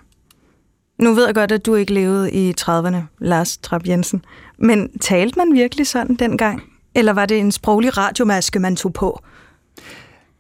Nu 0.99 1.15
ved 1.15 1.27
jeg 1.27 1.35
godt, 1.35 1.53
at 1.53 1.67
du 1.67 1.75
ikke 1.75 1.95
levede 1.95 2.33
i 2.33 2.55
30'erne, 2.61 2.97
Lars 3.19 3.57
Trapp 3.57 3.87
Jensen. 3.87 4.25
Men 4.59 4.99
talte 4.99 5.39
man 5.39 5.53
virkelig 5.53 5.87
sådan 5.87 6.17
dengang? 6.17 6.63
Eller 6.95 7.13
var 7.13 7.27
det 7.27 7.39
en 7.39 7.53
sproglig 7.53 7.97
radiomaske, 7.97 8.59
man 8.59 8.77
tog 8.77 8.93
på? 8.93 9.23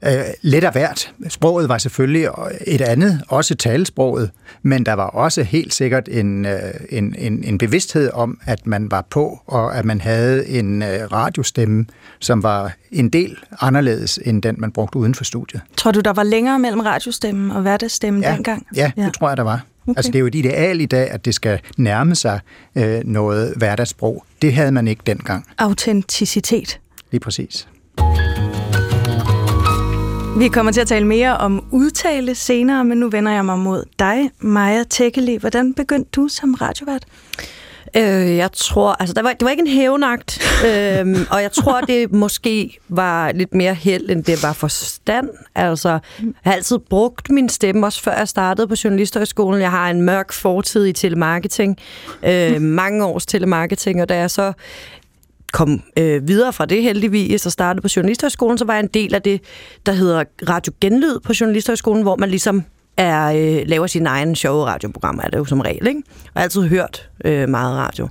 Øh, 0.05 0.13
lidt 0.43 0.65
af 0.65 0.73
hvert. 0.73 1.13
Sproget 1.29 1.69
var 1.69 1.79
selvfølgelig 1.79 2.29
et 2.67 2.81
andet, 2.81 3.23
også 3.29 3.55
talesproget, 3.55 4.31
men 4.63 4.87
der 4.87 4.93
var 4.93 5.07
også 5.07 5.43
helt 5.43 5.75
sikkert 5.75 6.09
en, 6.11 6.47
øh, 6.47 6.59
en, 6.91 7.15
en, 7.19 7.45
en 7.45 7.59
bevidsthed 7.59 8.11
om, 8.15 8.39
at 8.47 8.67
man 8.67 8.91
var 8.91 9.05
på, 9.11 9.41
og 9.47 9.79
at 9.79 9.85
man 9.85 10.01
havde 10.01 10.49
en 10.49 10.83
øh, 10.83 10.89
radiostemme, 11.13 11.87
som 12.21 12.43
var 12.43 12.73
en 12.91 13.09
del 13.09 13.37
anderledes 13.61 14.19
end 14.25 14.43
den, 14.43 14.55
man 14.59 14.73
brugte 14.73 14.99
uden 14.99 15.15
for 15.15 15.25
studiet. 15.25 15.63
Tror 15.77 15.91
du, 15.91 16.01
der 16.01 16.13
var 16.13 16.23
længere 16.23 16.59
mellem 16.59 16.81
radiostemmen 16.81 17.51
og 17.51 17.63
hverdagsstemmen 17.63 18.23
Ja, 18.23 18.33
dengang? 18.35 18.67
ja, 18.77 18.91
det 18.97 19.15
tror 19.15 19.29
jeg, 19.29 19.37
der 19.37 19.43
var. 19.43 19.65
Okay. 19.87 19.99
Altså, 19.99 20.13
det 20.13 20.17
er 20.19 20.21
jo 20.21 20.27
et 20.27 20.35
ideal 20.35 20.81
i 20.81 20.87
dag, 20.87 21.11
at 21.11 21.25
det 21.25 21.35
skal 21.35 21.61
nærme 21.77 22.15
sig 22.15 22.41
øh, 22.75 23.01
noget 23.05 23.55
hverdagssprog. 23.57 24.25
Det 24.43 24.53
havde 24.53 24.73
man 24.73 24.89
ikke 24.89 25.03
dengang. 25.07 25.47
Autenticitet. 25.59 26.81
Lige 27.11 27.21
præcis. 27.21 27.69
Vi 30.39 30.49
kommer 30.49 30.73
til 30.73 30.81
at 30.81 30.87
tale 30.87 31.07
mere 31.07 31.37
om 31.37 31.65
udtale 31.71 32.35
senere, 32.35 32.85
men 32.85 32.99
nu 32.99 33.09
vender 33.09 33.33
jeg 33.33 33.45
mig 33.45 33.59
mod 33.59 33.85
dig, 33.99 34.31
Maja 34.41 34.85
Tækkeli. 34.85 35.37
Hvordan 35.37 35.75
begyndte 35.75 36.11
du 36.17 36.29
som 36.29 36.55
radiovært? 36.55 37.05
Øh, 37.97 38.37
jeg 38.37 38.53
tror, 38.53 38.93
altså 39.01 39.15
der 39.15 39.23
var, 39.23 39.33
det 39.33 39.43
var 39.43 39.51
ikke 39.51 39.61
en 39.61 39.67
hævnagt, 39.67 40.41
øhm, 40.67 41.17
og 41.33 41.43
jeg 41.43 41.53
tror, 41.53 41.81
det 41.81 42.13
måske 42.13 42.79
var 42.89 43.33
lidt 43.33 43.55
mere 43.55 43.75
held, 43.75 44.11
end 44.11 44.25
det 44.25 44.43
var 44.43 44.53
forstand. 44.53 45.29
Altså, 45.55 45.89
jeg 45.89 46.33
har 46.43 46.53
altid 46.53 46.79
brugt 46.79 47.31
min 47.31 47.49
stemme, 47.49 47.87
også 47.87 48.03
før 48.03 48.17
jeg 48.19 48.29
startede 48.29 48.69
på 48.69 48.75
Journalisthøjskolen. 48.85 49.61
Jeg 49.61 49.71
har 49.71 49.91
en 49.91 50.03
mørk 50.03 50.33
fortid 50.33 50.87
i 50.87 50.93
telemarketing, 50.93 51.79
øh, 52.23 52.61
mange 52.83 53.05
års 53.05 53.27
telemarketing, 53.27 54.03
og 54.03 54.09
da 54.09 54.17
jeg 54.17 54.31
så 54.31 54.53
kom 55.53 55.83
øh, 55.99 56.29
videre 56.29 56.53
fra 56.53 56.67
det 56.67 56.83
heldigvis 56.83 57.47
og 57.47 57.53
startede 57.53 57.83
på 57.83 57.89
Journalisthøjskolen, 57.97 58.59
så 58.59 58.65
var 58.65 58.75
jeg 58.75 58.83
en 58.83 58.91
del 58.95 59.15
af 59.15 59.23
det, 59.23 59.41
der 59.87 59.93
hedder 59.93 60.25
Radio 60.49 60.73
Genlyd 60.81 61.19
på 61.25 61.33
Journalisthøjskolen, 61.41 62.03
hvor 62.03 62.17
man 62.17 62.31
ligesom 62.31 62.65
er, 62.97 63.27
øh, 63.27 63.63
laver 63.67 63.87
sine 63.87 64.09
egne 64.09 64.37
sjove 64.37 64.67
radioprogrammer, 64.67 65.23
er 65.23 65.29
det 65.29 65.39
jo 65.39 65.45
som 65.45 65.61
regel, 65.61 65.87
ikke? 65.87 66.03
Og 66.09 66.33
jeg 66.35 66.41
har 66.41 66.43
altid 66.43 66.63
hørt 66.63 67.11
øh, 67.25 67.49
meget 67.49 67.77
radio. 67.77 68.09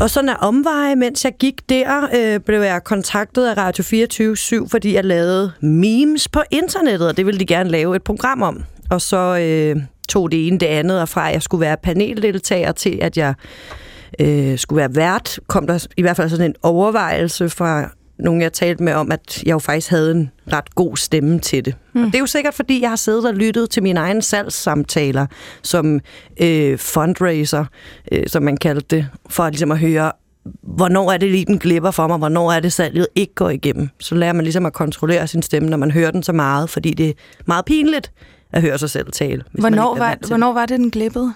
Og 0.00 0.10
sådan 0.10 0.28
er 0.28 0.34
omveje, 0.34 0.96
mens 0.96 1.24
jeg 1.24 1.32
gik 1.38 1.68
der, 1.68 2.08
øh, 2.16 2.40
blev 2.40 2.60
jeg 2.60 2.84
kontaktet 2.84 3.46
af 3.46 3.56
Radio 3.56 3.84
24 3.84 4.36
fordi 4.70 4.94
jeg 4.94 5.04
lavede 5.04 5.52
memes 5.60 6.28
på 6.28 6.42
internettet, 6.50 7.08
og 7.08 7.16
det 7.16 7.26
ville 7.26 7.40
de 7.40 7.46
gerne 7.46 7.70
lave 7.70 7.96
et 7.96 8.02
program 8.02 8.42
om. 8.42 8.62
Og 8.90 9.00
så 9.00 9.38
øh, 9.38 9.82
tog 10.08 10.32
det 10.32 10.46
ene 10.46 10.58
det 10.58 10.66
andet, 10.66 11.00
og 11.00 11.08
fra 11.08 11.28
at 11.28 11.34
jeg 11.34 11.42
skulle 11.42 11.60
være 11.60 11.76
paneldeltager 11.76 12.72
til, 12.72 12.98
at 13.02 13.16
jeg 13.16 13.34
øh, 14.20 14.58
skulle 14.58 14.78
være 14.78 14.94
vært, 14.94 15.40
kom 15.46 15.66
der 15.66 15.86
i 15.96 16.02
hvert 16.02 16.16
fald 16.16 16.30
sådan 16.30 16.46
en 16.46 16.54
overvejelse 16.62 17.48
fra 17.48 17.90
nogen, 18.18 18.42
jeg 18.42 18.52
talte 18.52 18.82
med 18.82 18.92
om, 18.92 19.12
at 19.12 19.42
jeg 19.46 19.52
jo 19.52 19.58
faktisk 19.58 19.90
havde 19.90 20.10
en 20.10 20.30
ret 20.52 20.74
god 20.74 20.96
stemme 20.96 21.38
til 21.38 21.64
det. 21.64 21.74
Mm. 21.92 22.00
Og 22.00 22.06
det 22.06 22.14
er 22.14 22.18
jo 22.18 22.26
sikkert, 22.26 22.54
fordi 22.54 22.82
jeg 22.82 22.88
har 22.88 22.96
siddet 22.96 23.26
og 23.26 23.34
lyttet 23.34 23.70
til 23.70 23.82
mine 23.82 24.00
egne 24.00 24.22
salgssamtaler 24.22 25.26
som 25.62 26.00
øh, 26.40 26.78
fundraiser, 26.78 27.64
øh, 28.12 28.22
som 28.26 28.42
man 28.42 28.56
kaldte 28.56 28.96
det, 28.96 29.08
for 29.30 29.48
ligesom 29.48 29.72
at 29.72 29.78
høre, 29.78 30.12
hvornår 30.62 31.12
er 31.12 31.16
det 31.16 31.30
lige, 31.30 31.44
den 31.44 31.58
glipper 31.58 31.90
for 31.90 32.06
mig, 32.06 32.18
hvornår 32.18 32.52
er 32.52 32.60
det, 32.60 32.72
salget 32.72 33.06
ikke 33.14 33.34
går 33.34 33.50
igennem. 33.50 33.88
Så 34.00 34.14
lærer 34.14 34.32
man 34.32 34.44
ligesom 34.44 34.66
at 34.66 34.72
kontrollere 34.72 35.26
sin 35.26 35.42
stemme, 35.42 35.68
når 35.68 35.76
man 35.76 35.90
hører 35.90 36.10
den 36.10 36.22
så 36.22 36.32
meget, 36.32 36.70
fordi 36.70 36.90
det 36.90 37.08
er 37.08 37.12
meget 37.46 37.64
pinligt 37.64 38.12
at 38.52 38.62
høre 38.62 38.78
sig 38.78 38.90
selv 38.90 39.12
tale. 39.12 39.42
Hvornår 39.52 39.98
var, 39.98 40.16
hvornår 40.26 40.52
var 40.52 40.66
det, 40.66 40.78
den 40.78 40.90
glippede? 40.90 41.34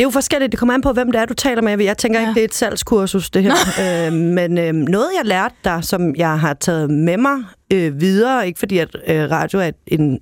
Det 0.00 0.04
er 0.04 0.08
jo 0.08 0.10
forskelligt. 0.10 0.52
Det 0.52 0.58
kommer 0.58 0.74
an 0.74 0.80
på, 0.80 0.92
hvem 0.92 1.12
det 1.12 1.20
er, 1.20 1.24
du 1.24 1.34
taler 1.34 1.62
med. 1.62 1.80
Jeg 1.80 1.98
tænker 1.98 2.20
ja. 2.20 2.28
ikke, 2.28 2.34
det 2.34 2.40
er 2.40 2.44
et 2.44 2.54
salgskursus, 2.54 3.30
det 3.30 3.42
her. 3.42 3.52
øh, 4.06 4.12
men 4.12 4.58
øh, 4.58 4.72
noget, 4.72 5.08
jeg 5.18 5.26
lærte 5.26 5.54
der, 5.64 5.80
som 5.80 6.14
jeg 6.16 6.40
har 6.40 6.54
taget 6.54 6.90
med 6.90 7.16
mig 7.16 7.36
øh, 7.72 8.00
videre, 8.00 8.46
ikke 8.46 8.58
fordi 8.58 8.78
at 8.78 8.96
øh, 9.06 9.30
radio 9.30 9.58
er 9.58 9.70
en 9.86 10.18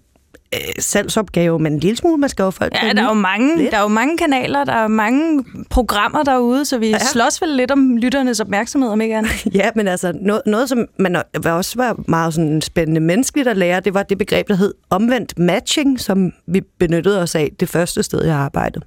øh, 0.54 0.60
salgsopgave, 0.78 1.58
men 1.58 1.72
en 1.72 1.78
lille 1.78 1.96
smule, 1.96 2.16
man 2.16 2.28
skal 2.28 2.42
jo 2.42 2.50
folk 2.50 2.74
Ja, 2.82 2.92
der 2.92 3.02
er 3.02 3.08
jo 3.08 3.14
mange, 3.14 3.70
der 3.70 3.76
er 3.76 3.82
jo 3.82 3.88
mange 3.88 4.18
kanaler, 4.18 4.64
der 4.64 4.72
er 4.72 4.88
mange 4.88 5.44
programmer 5.70 6.22
derude, 6.22 6.64
så 6.64 6.78
vi. 6.78 6.88
Ja. 6.88 6.98
slås 6.98 7.42
vel 7.42 7.50
lidt 7.50 7.70
om 7.70 7.96
lytternes 7.96 8.40
opmærksomhed, 8.40 8.90
om 8.90 9.00
ikke 9.00 9.16
andet. 9.16 9.46
Ja, 9.54 9.70
men 9.74 9.88
altså 9.88 10.12
noget, 10.20 10.42
noget 10.46 10.68
som 10.68 10.86
man 10.98 11.22
også 11.44 11.72
var 11.76 11.96
meget 12.08 12.34
sådan 12.34 12.60
spændende 12.60 13.00
menneskeligt 13.00 13.48
at 13.48 13.56
lære, 13.56 13.80
det 13.80 13.94
var 13.94 14.02
det 14.02 14.18
begreb, 14.18 14.48
der 14.48 14.54
hed 14.56 14.74
omvendt 14.90 15.38
matching, 15.38 16.00
som 16.00 16.32
vi 16.46 16.60
benyttede 16.78 17.22
os 17.22 17.34
af 17.34 17.50
det 17.60 17.68
første 17.68 18.02
sted, 18.02 18.24
jeg 18.24 18.36
arbejdede 18.36 18.84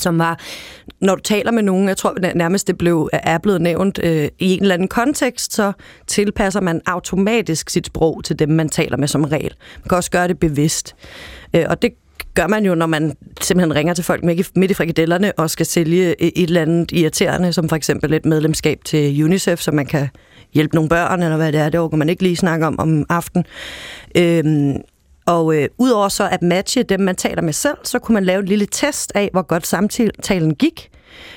som 0.00 0.18
var, 0.18 0.38
når 1.00 1.14
du 1.14 1.22
taler 1.22 1.50
med 1.50 1.62
nogen, 1.62 1.88
jeg 1.88 1.96
tror 1.96 2.34
nærmest 2.34 2.66
det 2.66 2.78
blev, 2.78 3.08
er 3.12 3.38
blevet 3.38 3.60
nævnt 3.60 4.00
øh, 4.02 4.28
i 4.38 4.52
en 4.54 4.62
eller 4.62 4.74
anden 4.74 4.88
kontekst, 4.88 5.54
så 5.54 5.72
tilpasser 6.06 6.60
man 6.60 6.80
automatisk 6.86 7.70
sit 7.70 7.86
sprog 7.86 8.24
til 8.24 8.38
dem, 8.38 8.48
man 8.48 8.68
taler 8.68 8.96
med 8.96 9.08
som 9.08 9.24
regel. 9.24 9.54
Man 9.76 9.88
kan 9.88 9.96
også 9.96 10.10
gøre 10.10 10.28
det 10.28 10.38
bevidst. 10.38 10.96
Øh, 11.54 11.64
og 11.68 11.82
det 11.82 11.90
gør 12.34 12.46
man 12.46 12.64
jo, 12.64 12.74
når 12.74 12.86
man 12.86 13.16
simpelthen 13.40 13.74
ringer 13.74 13.94
til 13.94 14.04
folk 14.04 14.24
midt 14.24 14.70
i, 14.70 14.74
frikadellerne 14.74 15.32
og 15.32 15.50
skal 15.50 15.66
sælge 15.66 16.08
øh, 16.08 16.14
et 16.36 16.42
eller 16.42 16.62
andet 16.62 16.92
irriterende, 16.92 17.52
som 17.52 17.68
for 17.68 17.76
eksempel 17.76 18.14
et 18.14 18.26
medlemskab 18.26 18.78
til 18.84 19.24
UNICEF, 19.24 19.60
så 19.60 19.72
man 19.72 19.86
kan 19.86 20.08
hjælpe 20.54 20.74
nogle 20.74 20.88
børn, 20.88 21.22
eller 21.22 21.36
hvad 21.36 21.52
det 21.52 21.60
er, 21.60 21.68
det 21.68 21.80
overgår 21.80 21.96
man 21.96 22.08
ikke 22.08 22.22
lige 22.22 22.36
snakke 22.36 22.66
om 22.66 22.78
om 22.78 23.06
aftenen. 23.08 23.44
Øhm, 24.16 24.76
og 25.26 25.56
øh, 25.56 25.68
udover 25.78 26.08
så 26.08 26.28
at 26.28 26.42
matche 26.42 26.82
dem, 26.82 27.00
man 27.00 27.16
taler 27.16 27.42
med 27.42 27.52
selv, 27.52 27.76
så 27.84 27.98
kunne 27.98 28.14
man 28.14 28.24
lave 28.24 28.40
en 28.40 28.46
lille 28.46 28.66
test 28.66 29.12
af, 29.14 29.28
hvor 29.32 29.42
godt 29.42 29.66
samtalen 29.66 30.54
gik, 30.54 30.90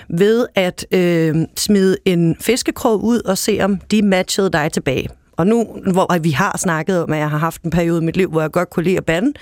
ved 0.09 0.47
at 0.55 0.85
øh, 0.91 1.35
smide 1.57 1.97
en 2.05 2.35
fiskekrog 2.41 3.03
ud 3.03 3.19
og 3.19 3.37
se, 3.37 3.59
om 3.61 3.77
de 3.77 4.01
matchede 4.01 4.49
dig 4.49 4.71
tilbage. 4.71 5.09
Og 5.37 5.47
nu, 5.47 5.67
hvor 5.91 6.19
vi 6.19 6.31
har 6.31 6.57
snakket 6.57 7.03
om, 7.03 7.13
at 7.13 7.19
jeg 7.19 7.29
har 7.29 7.37
haft 7.37 7.61
en 7.61 7.71
periode 7.71 8.01
i 8.01 8.05
mit 8.05 8.17
liv, 8.17 8.29
hvor 8.29 8.41
jeg 8.41 8.51
godt 8.51 8.69
kunne 8.69 8.83
lide 8.83 8.97
at 8.97 9.05
bande, 9.05 9.33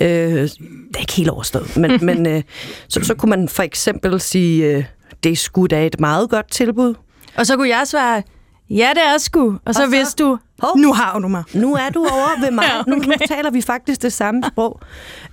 øh, 0.00 0.08
det 0.08 0.50
er 0.94 1.00
ikke 1.00 1.12
helt 1.12 1.30
overstået, 1.30 1.76
men, 1.76 1.98
men 2.06 2.26
øh, 2.26 2.42
så, 2.88 3.00
så 3.04 3.14
kunne 3.14 3.30
man 3.30 3.48
for 3.48 3.62
eksempel 3.62 4.20
sige, 4.20 4.66
øh, 4.66 4.84
det 5.24 5.32
er 5.32 5.36
sgu 5.36 5.66
da 5.66 5.86
et 5.86 6.00
meget 6.00 6.30
godt 6.30 6.50
tilbud. 6.50 6.94
Og 7.36 7.46
så 7.46 7.56
kunne 7.56 7.68
jeg 7.68 7.82
svare, 7.86 8.22
ja, 8.70 8.90
det 8.94 9.02
er 9.14 9.18
sgu. 9.18 9.46
Og 9.46 9.60
så, 9.64 9.68
Og 9.68 9.74
så- 9.74 9.86
vidste 9.96 10.24
du, 10.24 10.38
Hov. 10.62 10.76
nu 10.78 10.92
har 10.92 11.18
du 11.18 11.28
mig. 11.28 11.42
Nu 11.54 11.74
er 11.74 11.88
du 11.94 12.00
over 12.00 12.40
ved 12.40 12.50
mig. 12.60 12.64
Ja, 12.64 12.82
nu, 12.86 12.96
nu 12.96 13.12
okay. 13.14 13.26
taler 13.26 13.50
vi 13.50 13.60
faktisk 13.62 14.02
det 14.02 14.12
samme 14.12 14.42
sprog. 14.52 14.80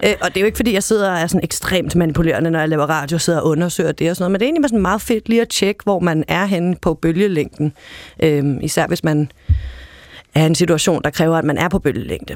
Øh, 0.04 0.14
og 0.22 0.28
det 0.30 0.38
er 0.38 0.42
jo 0.42 0.46
ikke, 0.46 0.56
fordi 0.56 0.74
jeg 0.74 0.84
sidder 0.84 1.12
og 1.12 1.20
er 1.20 1.28
sådan 1.28 1.44
ekstremt 1.44 1.96
manipulerende, 1.96 2.52
når 2.52 2.60
jeg 2.60 2.70
laver 2.70 2.86
radio 2.86 3.16
og 3.16 3.22
sidder 3.22 3.40
og 3.40 3.48
undersøger 3.48 3.92
det 3.92 4.10
og 4.10 4.16
sådan 4.16 4.24
noget. 4.24 4.32
Men 4.32 4.40
det 4.40 4.46
er 4.46 4.48
egentlig 4.48 4.62
bare 4.62 4.70
sådan 4.70 4.82
meget 4.82 5.02
fedt 5.02 5.30
lige 5.30 5.42
at 5.42 5.50
tjekke, 5.50 5.84
hvor 5.84 6.00
man 6.00 6.24
er 6.28 6.46
henne 6.46 6.76
på 6.76 6.94
bølgelængden. 6.94 7.74
Øh, 8.24 8.46
især 8.62 8.88
hvis 8.88 9.04
man 9.04 9.32
er 10.36 10.46
en 10.46 10.56
situation, 10.56 11.02
der 11.04 11.10
kræver, 11.10 11.38
at 11.38 11.44
man 11.46 11.58
er 11.58 11.70
på 11.70 11.80
bølgelængde. 11.80 12.36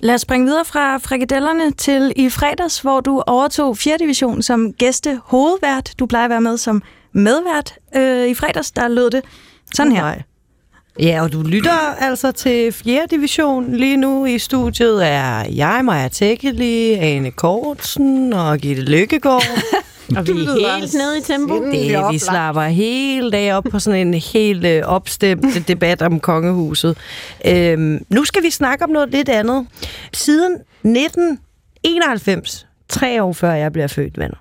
Lad 0.00 0.14
os 0.14 0.20
springe 0.20 0.46
videre 0.46 0.64
fra 0.64 0.98
frikadellerne 0.98 1.70
til 1.70 2.12
i 2.16 2.28
fredags, 2.30 2.80
hvor 2.80 3.00
du 3.00 3.22
overtog 3.26 3.76
4. 3.78 3.96
division 3.98 4.42
som 4.42 4.72
gæste 4.72 5.20
hovedvært. 5.24 5.92
Du 5.98 6.06
plejer 6.06 6.24
at 6.24 6.30
være 6.30 6.40
med 6.40 6.56
som 6.56 6.82
medvært. 7.12 7.74
Øh, 7.96 8.28
I 8.28 8.34
fredags, 8.34 8.70
der 8.70 8.88
lød 8.88 9.10
det 9.10 9.22
sådan 9.74 9.92
her. 9.92 10.02
Nej. 10.02 10.22
Ja, 11.00 11.22
og 11.22 11.32
du 11.32 11.42
lytter 11.42 11.94
altså 12.00 12.32
til 12.32 12.72
4. 12.72 13.06
division. 13.10 13.76
Lige 13.76 13.96
nu 13.96 14.26
i 14.26 14.38
studiet 14.38 15.06
er 15.06 15.44
jeg, 15.54 15.80
Maja 15.84 16.08
Tækkeli, 16.08 16.92
Ane 16.92 17.30
Kortsen 17.30 18.32
og 18.32 18.58
Gitte 18.58 18.82
Lykkegaard. 18.82 19.42
Og 20.16 20.26
vi 20.26 20.32
er 20.32 20.78
helt 20.78 20.94
nede 20.94 21.18
i 21.18 21.20
tempo. 21.20 21.64
Det, 21.64 22.12
vi 22.12 22.18
slapper 22.18 22.62
hele 22.62 23.30
dag 23.30 23.54
op 23.54 23.64
på 23.70 23.78
sådan 23.78 24.06
en 24.06 24.14
helt 24.14 24.64
øh, 24.64 24.82
opstemt 24.84 25.46
debat 25.68 26.02
om 26.02 26.20
kongehuset. 26.20 26.96
Øhm, 27.46 28.04
nu 28.08 28.24
skal 28.24 28.42
vi 28.42 28.50
snakke 28.50 28.84
om 28.84 28.90
noget 28.90 29.10
lidt 29.10 29.28
andet. 29.28 29.66
Siden 30.12 30.52
1991, 30.52 32.66
tre 32.88 33.22
år 33.22 33.32
før 33.32 33.52
jeg 33.52 33.72
bliver 33.72 33.86
født, 33.86 34.18
venner, 34.18 34.36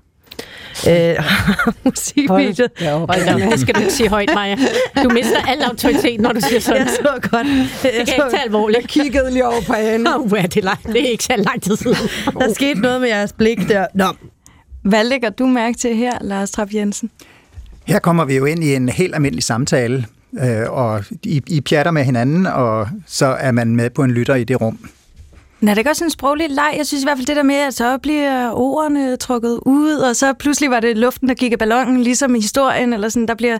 øh, 0.90 1.16
musikvideoet. 1.86 2.72
Hold 2.82 3.40
da, 3.40 3.46
det 3.52 3.60
skal 3.60 3.76
du 3.76 3.80
ikke 3.80 3.94
sige 3.94 4.10
højt, 4.10 4.32
Maja. 4.34 4.56
Du 5.04 5.10
mister 5.10 5.42
al 5.48 5.62
autoritet, 5.62 6.22
når 6.22 6.34
du 6.34 6.40
siger 6.42 6.60
sådan. 6.60 6.82
Jeg 6.82 6.90
så 6.96 7.30
godt. 7.30 7.48
Det 7.84 7.92
kan 7.92 8.00
ikke 8.00 8.24
tage 8.30 8.44
alvorligt. 8.46 8.82
Jeg 8.82 8.90
kiggede 8.90 9.32
lige 9.32 9.48
over 9.48 9.62
på 9.68 9.74
hende. 9.74 10.16
Åh, 10.16 10.22
uh, 10.22 10.32
det, 10.32 10.58
er 10.58 10.76
det 10.86 11.02
er 11.02 11.10
ikke 11.10 11.24
så 11.24 11.36
lang 11.38 11.62
tid 11.62 11.76
siden. 11.76 11.98
Der 12.40 12.54
skete 12.54 12.80
noget 12.80 13.02
med 13.02 13.10
jeres 13.10 13.34
blik 13.34 13.70
der. 13.70 13.88
Nå, 13.94 14.06
Hvad 14.84 15.04
lægger 15.04 15.30
du 15.30 15.46
mærke 15.46 15.78
til 15.78 15.96
her, 15.96 16.18
Lars 16.22 16.52
Trapp 16.52 16.74
Jensen? 16.74 17.10
Her 17.86 18.00
kommer 18.00 18.26
vi 18.26 18.36
jo 18.36 18.46
ind 18.46 18.64
i 18.64 18.76
en 18.76 18.90
helt 18.90 19.16
almindelig 19.16 19.44
samtale, 19.44 20.06
øh, 20.44 20.72
og 20.72 21.04
I, 21.24 21.42
I 21.48 21.62
pjatter 21.62 21.92
med 21.92 22.04
hinanden, 22.04 22.46
og 22.46 22.88
så 23.08 23.26
er 23.26 23.52
man 23.52 23.76
med 23.76 23.90
på 23.90 24.04
en 24.04 24.12
lytter 24.12 24.36
i 24.36 24.44
det 24.44 24.62
rum. 24.62 24.80
Men 25.63 25.67
er 25.67 25.73
det 25.73 25.80
ikke 25.80 25.89
også 25.89 26.04
en 26.04 26.10
sproglig 26.10 26.49
leg? 26.49 26.73
Jeg 26.78 26.86
synes 26.86 27.04
i 27.04 27.06
hvert 27.06 27.17
fald 27.17 27.28
det 27.28 27.36
der 27.36 27.43
med, 27.43 27.56
at 27.56 27.73
så 27.73 27.97
bliver 27.97 28.52
ordene 28.52 29.17
trukket 29.17 29.60
ud, 29.65 29.93
og 29.93 30.15
så 30.15 30.34
pludselig 30.34 30.69
var 30.69 30.80
det 30.80 30.97
luften, 30.97 31.28
der 31.28 31.34
gik 31.34 31.52
af 31.52 31.60
ballonen, 31.60 32.04
ligesom 32.04 32.36
i 32.36 32.39
historien, 32.39 32.93
eller 32.93 33.10
sådan, 33.10 33.28
der 33.28 33.36
bliver 33.36 33.58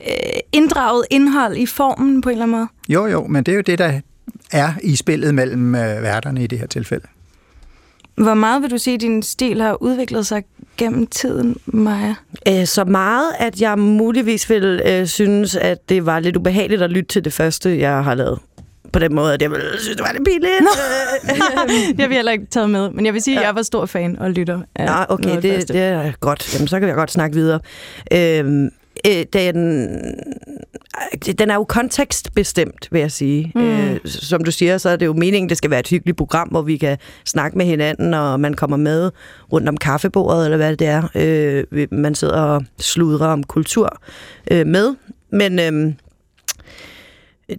øh, 0.00 0.08
inddraget 0.52 1.04
indhold 1.10 1.56
i 1.56 1.66
formen 1.66 2.20
på 2.20 2.28
en 2.28 2.32
eller 2.32 2.42
anden 2.42 2.56
måde. 2.56 2.68
Jo, 2.88 3.06
jo, 3.06 3.26
men 3.26 3.44
det 3.44 3.52
er 3.52 3.56
jo 3.56 3.62
det, 3.66 3.78
der 3.78 4.00
er 4.52 4.72
i 4.82 4.96
spillet 4.96 5.34
mellem 5.34 5.74
øh, 5.74 6.02
værterne 6.02 6.44
i 6.44 6.46
det 6.46 6.58
her 6.58 6.66
tilfælde. 6.66 7.06
Hvor 8.14 8.34
meget 8.34 8.62
vil 8.62 8.70
du 8.70 8.78
sige, 8.78 8.94
at 8.94 9.00
din 9.00 9.22
stil 9.22 9.60
har 9.62 9.82
udviklet 9.82 10.26
sig 10.26 10.42
gennem 10.76 11.06
tiden, 11.06 11.56
Maja? 11.66 12.14
øh, 12.48 12.66
så 12.66 12.84
meget, 12.84 13.32
at 13.38 13.60
jeg 13.60 13.78
muligvis 13.78 14.50
vil 14.50 14.82
øh, 14.86 15.06
synes, 15.06 15.56
at 15.56 15.88
det 15.88 16.06
var 16.06 16.20
lidt 16.20 16.36
ubehageligt 16.36 16.82
at 16.82 16.90
lytte 16.90 17.08
til 17.08 17.24
det 17.24 17.32
første, 17.32 17.78
jeg 17.78 18.04
har 18.04 18.14
lavet. 18.14 18.38
På 18.94 18.98
den 19.00 19.14
måde, 19.14 19.34
at 19.34 19.42
jeg 19.42 19.50
ville 19.50 19.66
synes, 19.78 19.96
det 19.96 20.04
var 20.06 20.12
lidt 20.12 20.24
pinligt. 20.24 20.54
det 21.96 22.00
har 22.00 22.08
vi 22.08 22.14
heller 22.14 22.32
ikke 22.32 22.46
taget 22.50 22.70
med, 22.70 22.90
men 22.90 23.06
jeg 23.06 23.14
vil 23.14 23.22
sige, 23.22 23.38
at 23.38 23.46
jeg 23.46 23.54
var 23.54 23.62
stor 23.62 23.86
fan 23.86 24.18
og 24.18 24.30
lytter. 24.30 24.60
af 24.76 24.84
Ja, 24.84 24.86
noget 24.86 25.06
okay, 25.08 25.42
det, 25.42 25.54
første. 25.54 25.72
det 25.72 25.82
er 25.82 26.12
godt. 26.20 26.54
Jamen, 26.54 26.68
så 26.68 26.78
kan 26.78 26.88
jeg 26.88 26.96
godt 26.96 27.10
snakke 27.10 27.36
videre. 27.36 27.60
Øhm, 28.12 28.64
øh, 29.06 29.24
den, 29.32 29.82
øh, 31.28 31.32
den 31.38 31.50
er 31.50 31.54
jo 31.54 31.64
kontekstbestemt, 31.64 32.88
vil 32.90 33.00
jeg 33.00 33.12
sige. 33.12 33.52
Mm. 33.54 33.62
Øh, 33.62 34.00
som 34.04 34.44
du 34.44 34.50
siger, 34.50 34.78
så 34.78 34.88
er 34.88 34.96
det 34.96 35.06
jo 35.06 35.12
meningen, 35.12 35.48
det 35.48 35.56
skal 35.58 35.70
være 35.70 35.80
et 35.80 35.88
hyggeligt 35.88 36.18
program, 36.18 36.48
hvor 36.48 36.62
vi 36.62 36.76
kan 36.76 36.98
snakke 37.24 37.58
med 37.58 37.66
hinanden, 37.66 38.14
og 38.14 38.40
man 38.40 38.54
kommer 38.54 38.76
med 38.76 39.10
rundt 39.52 39.68
om 39.68 39.76
kaffebordet, 39.76 40.44
eller 40.44 40.56
hvad 40.56 40.76
det 40.76 40.86
er. 40.86 41.02
Øh, 41.14 41.86
man 41.90 42.14
sidder 42.14 42.40
og 42.40 42.64
sludrer 42.80 43.26
om 43.26 43.42
kultur 43.42 43.98
øh, 44.50 44.66
med. 44.66 44.94
Men 45.32 45.58
øh, 45.58 45.92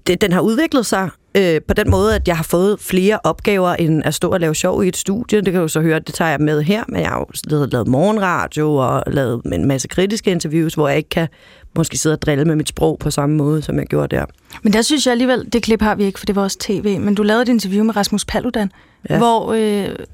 det, 0.08 0.22
den 0.22 0.32
har 0.32 0.42
udviklet 0.42 0.86
sig 0.86 1.10
øh, 1.38 1.62
på 1.68 1.74
den 1.74 1.90
måde, 1.90 2.16
at 2.16 2.28
jeg 2.28 2.38
har 2.38 2.44
fået 2.44 2.80
flere 2.80 3.20
opgaver, 3.24 3.74
end 3.74 4.02
at 4.06 4.14
stå 4.14 4.30
og 4.30 4.40
lave 4.40 4.56
sjov 4.56 4.84
i 4.84 4.88
et 4.88 4.98
studie. 4.98 5.42
Det 5.42 5.54
kan 5.54 5.62
du 5.62 5.68
så 5.68 5.82
høre, 5.82 6.00
det 6.00 6.16
tager 6.16 6.32
jeg 6.32 6.40
med 6.40 6.62
her, 6.62 6.84
men 6.88 7.02
jeg 7.02 7.10
har 7.10 7.20
jo 7.20 7.26
lavet, 7.44 7.72
lavet 7.72 7.88
morgenradio 7.88 8.76
og 8.76 9.04
lavet 9.08 9.42
en 9.46 9.66
masse 9.66 9.88
kritiske 9.88 10.32
interviews, 10.32 10.74
hvor 10.74 10.88
jeg 10.88 10.98
ikke 10.98 11.10
kan 11.10 11.28
måske 11.76 11.98
sidde 11.98 12.14
og 12.14 12.22
drille 12.22 12.46
med 12.46 12.56
mit 12.56 12.70
sprog 12.70 13.00
på 13.00 13.12
samme 13.12 13.36
måde, 13.36 13.62
som 13.62 13.80
jeg 13.80 13.86
gjorde 13.86 14.16
der. 14.16 14.26
Men 14.64 14.74
der 14.74 14.82
synes 14.82 15.06
jeg 15.06 15.12
alligevel, 15.12 15.50
det 15.54 15.64
klip 15.64 15.82
har 15.82 15.96
vi 15.96 16.04
ikke, 16.04 16.20
for 16.20 16.26
det 16.26 16.36
var 16.36 16.44
også 16.44 16.58
tv, 16.60 17.00
men 17.00 17.16
du 17.16 17.24
lavede 17.24 17.42
et 17.42 17.50
interview 17.50 17.84
med 17.84 17.96
Rasmus 17.96 18.26
Paludan, 18.26 18.72
ja. 19.10 19.18
Hvor 19.18 19.54
øh, 19.54 19.60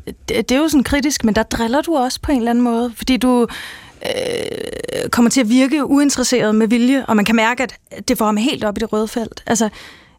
det, 0.07 0.49
det 0.49 0.51
er 0.51 0.57
jo 0.57 0.67
sådan 0.67 0.83
kritisk, 0.83 1.23
men 1.25 1.35
der 1.35 1.43
driller 1.43 1.81
du 1.81 1.95
også 1.95 2.19
på 2.21 2.31
en 2.31 2.37
eller 2.37 2.49
anden 2.49 2.63
måde, 2.63 2.91
fordi 2.95 3.17
du 3.17 3.47
øh, 4.05 5.09
kommer 5.09 5.31
til 5.31 5.41
at 5.41 5.49
virke 5.49 5.85
uinteresseret 5.85 6.55
med 6.55 6.67
vilje, 6.67 7.05
og 7.05 7.15
man 7.15 7.25
kan 7.25 7.35
mærke, 7.35 7.63
at 7.63 8.07
det 8.07 8.17
får 8.17 8.25
ham 8.25 8.37
helt 8.37 8.63
op 8.63 8.77
i 8.77 8.79
det 8.79 8.93
røde 8.93 9.07
felt. 9.07 9.43
Altså, 9.47 9.69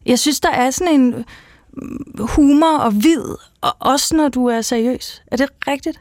jeg 0.05 0.19
synes, 0.19 0.39
der 0.39 0.51
er 0.51 0.71
sådan 0.71 0.93
en 0.93 1.25
mm, 1.73 2.27
humor 2.27 2.77
og 2.77 3.03
vid, 3.03 3.23
og 3.61 3.75
også 3.79 4.15
når 4.15 4.29
du 4.29 4.45
er 4.45 4.61
seriøs. 4.61 5.21
Er 5.31 5.37
det 5.37 5.49
rigtigt? 5.67 5.99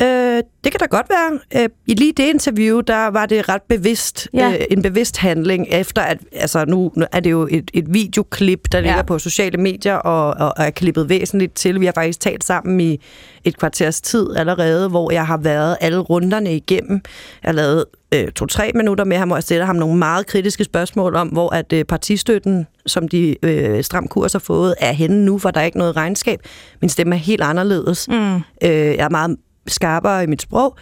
Øh, 0.00 0.42
det 0.64 0.72
kan 0.72 0.80
da 0.80 0.86
godt 0.86 1.06
være. 1.10 1.62
Øh, 1.62 1.68
I 1.86 1.94
lige 1.94 2.12
det 2.12 2.22
interview, 2.24 2.80
der 2.80 3.06
var 3.06 3.26
det 3.26 3.48
ret 3.48 3.62
bevidst, 3.62 4.28
Ja. 4.34 4.50
øh, 4.50 4.60
en 4.70 4.82
bevidst 4.82 5.16
handling, 5.16 5.66
efter 5.70 6.02
at, 6.02 6.18
altså 6.32 6.64
nu 6.64 6.92
nu 6.96 7.04
er 7.12 7.20
det 7.20 7.30
jo 7.30 7.48
et, 7.50 7.70
et 7.74 7.94
videoklip, 7.94 8.72
der 8.72 8.80
ligger 8.80 8.96
Ja. 8.96 9.02
på 9.02 9.18
sociale 9.18 9.58
medier, 9.58 9.94
og, 9.94 10.46
og, 10.46 10.52
og 10.58 10.64
er 10.64 10.70
klippet 10.70 11.08
væsentligt 11.08 11.54
til. 11.54 11.80
Vi 11.80 11.84
har 11.86 11.92
faktisk 11.92 12.20
talt 12.20 12.44
sammen 12.44 12.80
i 12.80 13.00
et 13.44 13.58
kvarters 13.58 14.00
tid 14.00 14.36
allerede, 14.36 14.88
hvor 14.88 15.12
jeg 15.12 15.26
har 15.26 15.36
været 15.36 15.76
alle 15.80 15.98
runderne 15.98 16.56
igennem. 16.56 17.00
Jeg 17.42 17.48
har 17.48 17.52
lavet 17.52 17.84
øh, 18.14 18.28
to-tre 18.32 18.70
minutter 18.74 19.04
med 19.04 19.16
ham, 19.16 19.28
hvor 19.28 19.36
jeg 19.36 19.42
stiller 19.42 19.66
ham 19.66 19.76
nogle 19.76 19.96
meget 19.98 20.26
kritiske 20.26 20.64
spørgsmål 20.64 21.14
om, 21.16 21.28
hvor 21.28 21.50
at 21.54 21.72
øh, 21.72 21.84
partistøtten, 21.84 22.66
som 22.86 23.08
de 23.08 23.36
øh, 23.42 23.84
stram 23.84 24.08
kurs 24.08 24.32
har 24.32 24.38
fået, 24.40 24.74
er 24.80 24.92
henne 24.92 25.24
nu, 25.24 25.38
for 25.38 25.50
der 25.50 25.60
er 25.60 25.64
ikke 25.64 25.78
noget 25.78 25.96
regnskab. 25.96 26.38
Min 26.80 26.88
stemme 26.88 27.14
er 27.14 27.18
helt 27.18 27.42
anderledes. 27.42 28.08
Mm. 28.08 28.34
Øh, 28.36 28.40
jeg 28.62 28.96
er 29.04 29.08
meget 29.10 29.36
skarpere 29.66 30.24
i 30.24 30.26
mit 30.26 30.42
sprog. 30.42 30.76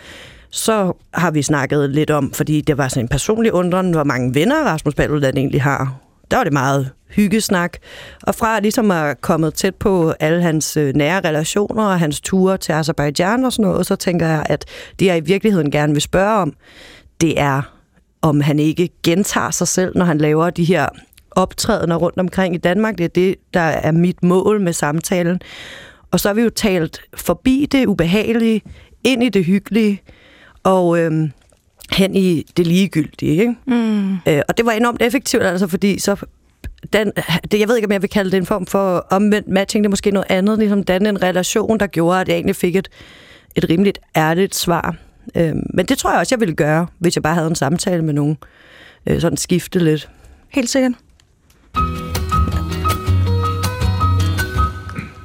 Så 0.51 0.92
har 1.14 1.31
vi 1.31 1.42
snakket 1.42 1.90
lidt 1.90 2.11
om, 2.11 2.33
fordi 2.33 2.61
det 2.61 2.79
var 2.79 2.88
sådan 2.88 3.05
en 3.05 3.09
personlig 3.09 3.53
undren, 3.53 3.90
hvor 3.90 4.05
mange 4.05 4.35
venner 4.35 4.64
Rasmus 4.64 4.95
Paludan 4.95 5.37
egentlig 5.37 5.62
har. 5.62 5.97
Der 6.31 6.37
var 6.37 6.45
det 6.45 6.53
meget 6.53 6.90
hyggesnak. 7.11 7.77
Og 8.23 8.35
fra 8.35 8.61
ligesom 8.61 8.90
at 8.90 9.21
komme 9.21 9.51
tæt 9.51 9.75
på 9.75 10.12
alle 10.21 10.42
hans 10.42 10.77
øh, 10.77 10.95
nære 10.95 11.21
relationer 11.21 11.85
og 11.85 11.99
hans 11.99 12.21
ture 12.21 12.57
til 12.57 12.73
Azerbaijan 12.73 13.45
og 13.45 13.53
sådan 13.53 13.71
noget, 13.71 13.87
så 13.87 13.97
tænker 13.97 14.27
jeg, 14.27 14.47
at 14.49 14.64
det 14.99 15.07
jeg 15.07 15.16
i 15.16 15.21
virkeligheden 15.21 15.71
gerne 15.71 15.92
vil 15.92 16.03
spørge 16.03 16.38
om, 16.38 16.53
det 17.21 17.40
er, 17.40 17.62
om 18.23 18.40
han 18.40 18.59
ikke 18.59 18.88
gentager 19.05 19.51
sig 19.51 19.68
selv, 19.68 19.99
når 19.99 20.05
han 20.05 20.18
laver 20.18 20.51
de 20.51 20.64
her 20.64 20.88
optrædener 21.31 21.97
rundt 21.97 22.18
omkring 22.18 22.55
i 22.55 22.59
Danmark. 22.59 22.99
Det 22.99 23.05
er 23.05 23.09
det, 23.09 23.35
der 23.55 23.61
er 23.61 23.92
mit 23.92 24.23
mål 24.23 24.61
med 24.61 24.73
samtalen. 24.73 25.40
Og 26.12 26.20
så 26.20 26.29
har 26.29 26.35
vi 26.35 26.42
jo 26.42 26.51
talt 26.51 27.01
forbi 27.14 27.66
det 27.72 27.87
ubehagelige, 27.87 28.62
ind 29.05 29.22
i 29.22 29.29
det 29.29 29.44
hyggelige, 29.44 30.03
og 30.62 30.98
øhm, 30.98 31.33
hen 31.92 32.16
i 32.16 32.46
det 32.57 32.66
ligegyldige. 32.66 33.40
Ikke? 33.40 33.55
Mm. 33.66 34.12
Øh, 34.12 34.42
og 34.48 34.57
det 34.57 34.66
var 34.66 34.72
enormt 34.72 35.03
effektivt, 35.03 35.42
altså, 35.42 35.66
fordi 35.66 35.98
så 35.98 36.16
den, 36.92 37.12
det, 37.53 37.61
jeg 37.61 37.68
ved 37.68 37.77
ikke, 37.77 37.87
om 37.87 37.92
jeg 37.92 38.03
vil 38.03 38.11
kalde 38.11 38.31
det 38.31 38.37
en 38.37 38.46
form 38.46 38.66
for 38.66 39.07
omvendt 39.11 39.48
matching, 39.48 39.85
det 39.85 39.88
er 39.88 39.90
måske 39.90 40.11
noget 40.11 40.27
andet, 40.29 40.59
ligesom 40.59 40.85
danne 40.85 41.09
en 41.09 41.22
relation, 41.22 41.79
der 41.79 41.87
gjorde, 41.87 42.20
at 42.20 42.29
jeg 42.29 42.35
egentlig 42.35 42.57
fik 42.57 42.77
et, 42.77 42.88
et 43.55 43.70
rimeligt 43.70 43.98
ærligt 44.16 44.55
svar. 44.55 44.96
Øh, 45.35 45.55
men 45.75 45.87
det 45.87 45.98
tror 45.98 46.11
jeg 46.11 46.20
også, 46.20 46.35
jeg 46.35 46.40
ville 46.40 46.55
gøre, 46.55 46.87
hvis 46.98 47.16
jeg 47.16 47.22
bare 47.22 47.35
havde 47.35 47.48
en 47.48 47.55
samtale 47.55 48.05
med 48.05 48.14
nogen. 48.14 48.38
Øh, 49.07 49.20
sådan 49.20 49.37
skifte 49.37 49.79
lidt. 49.79 50.11
Helt 50.48 50.70
sikkert. 50.70 50.92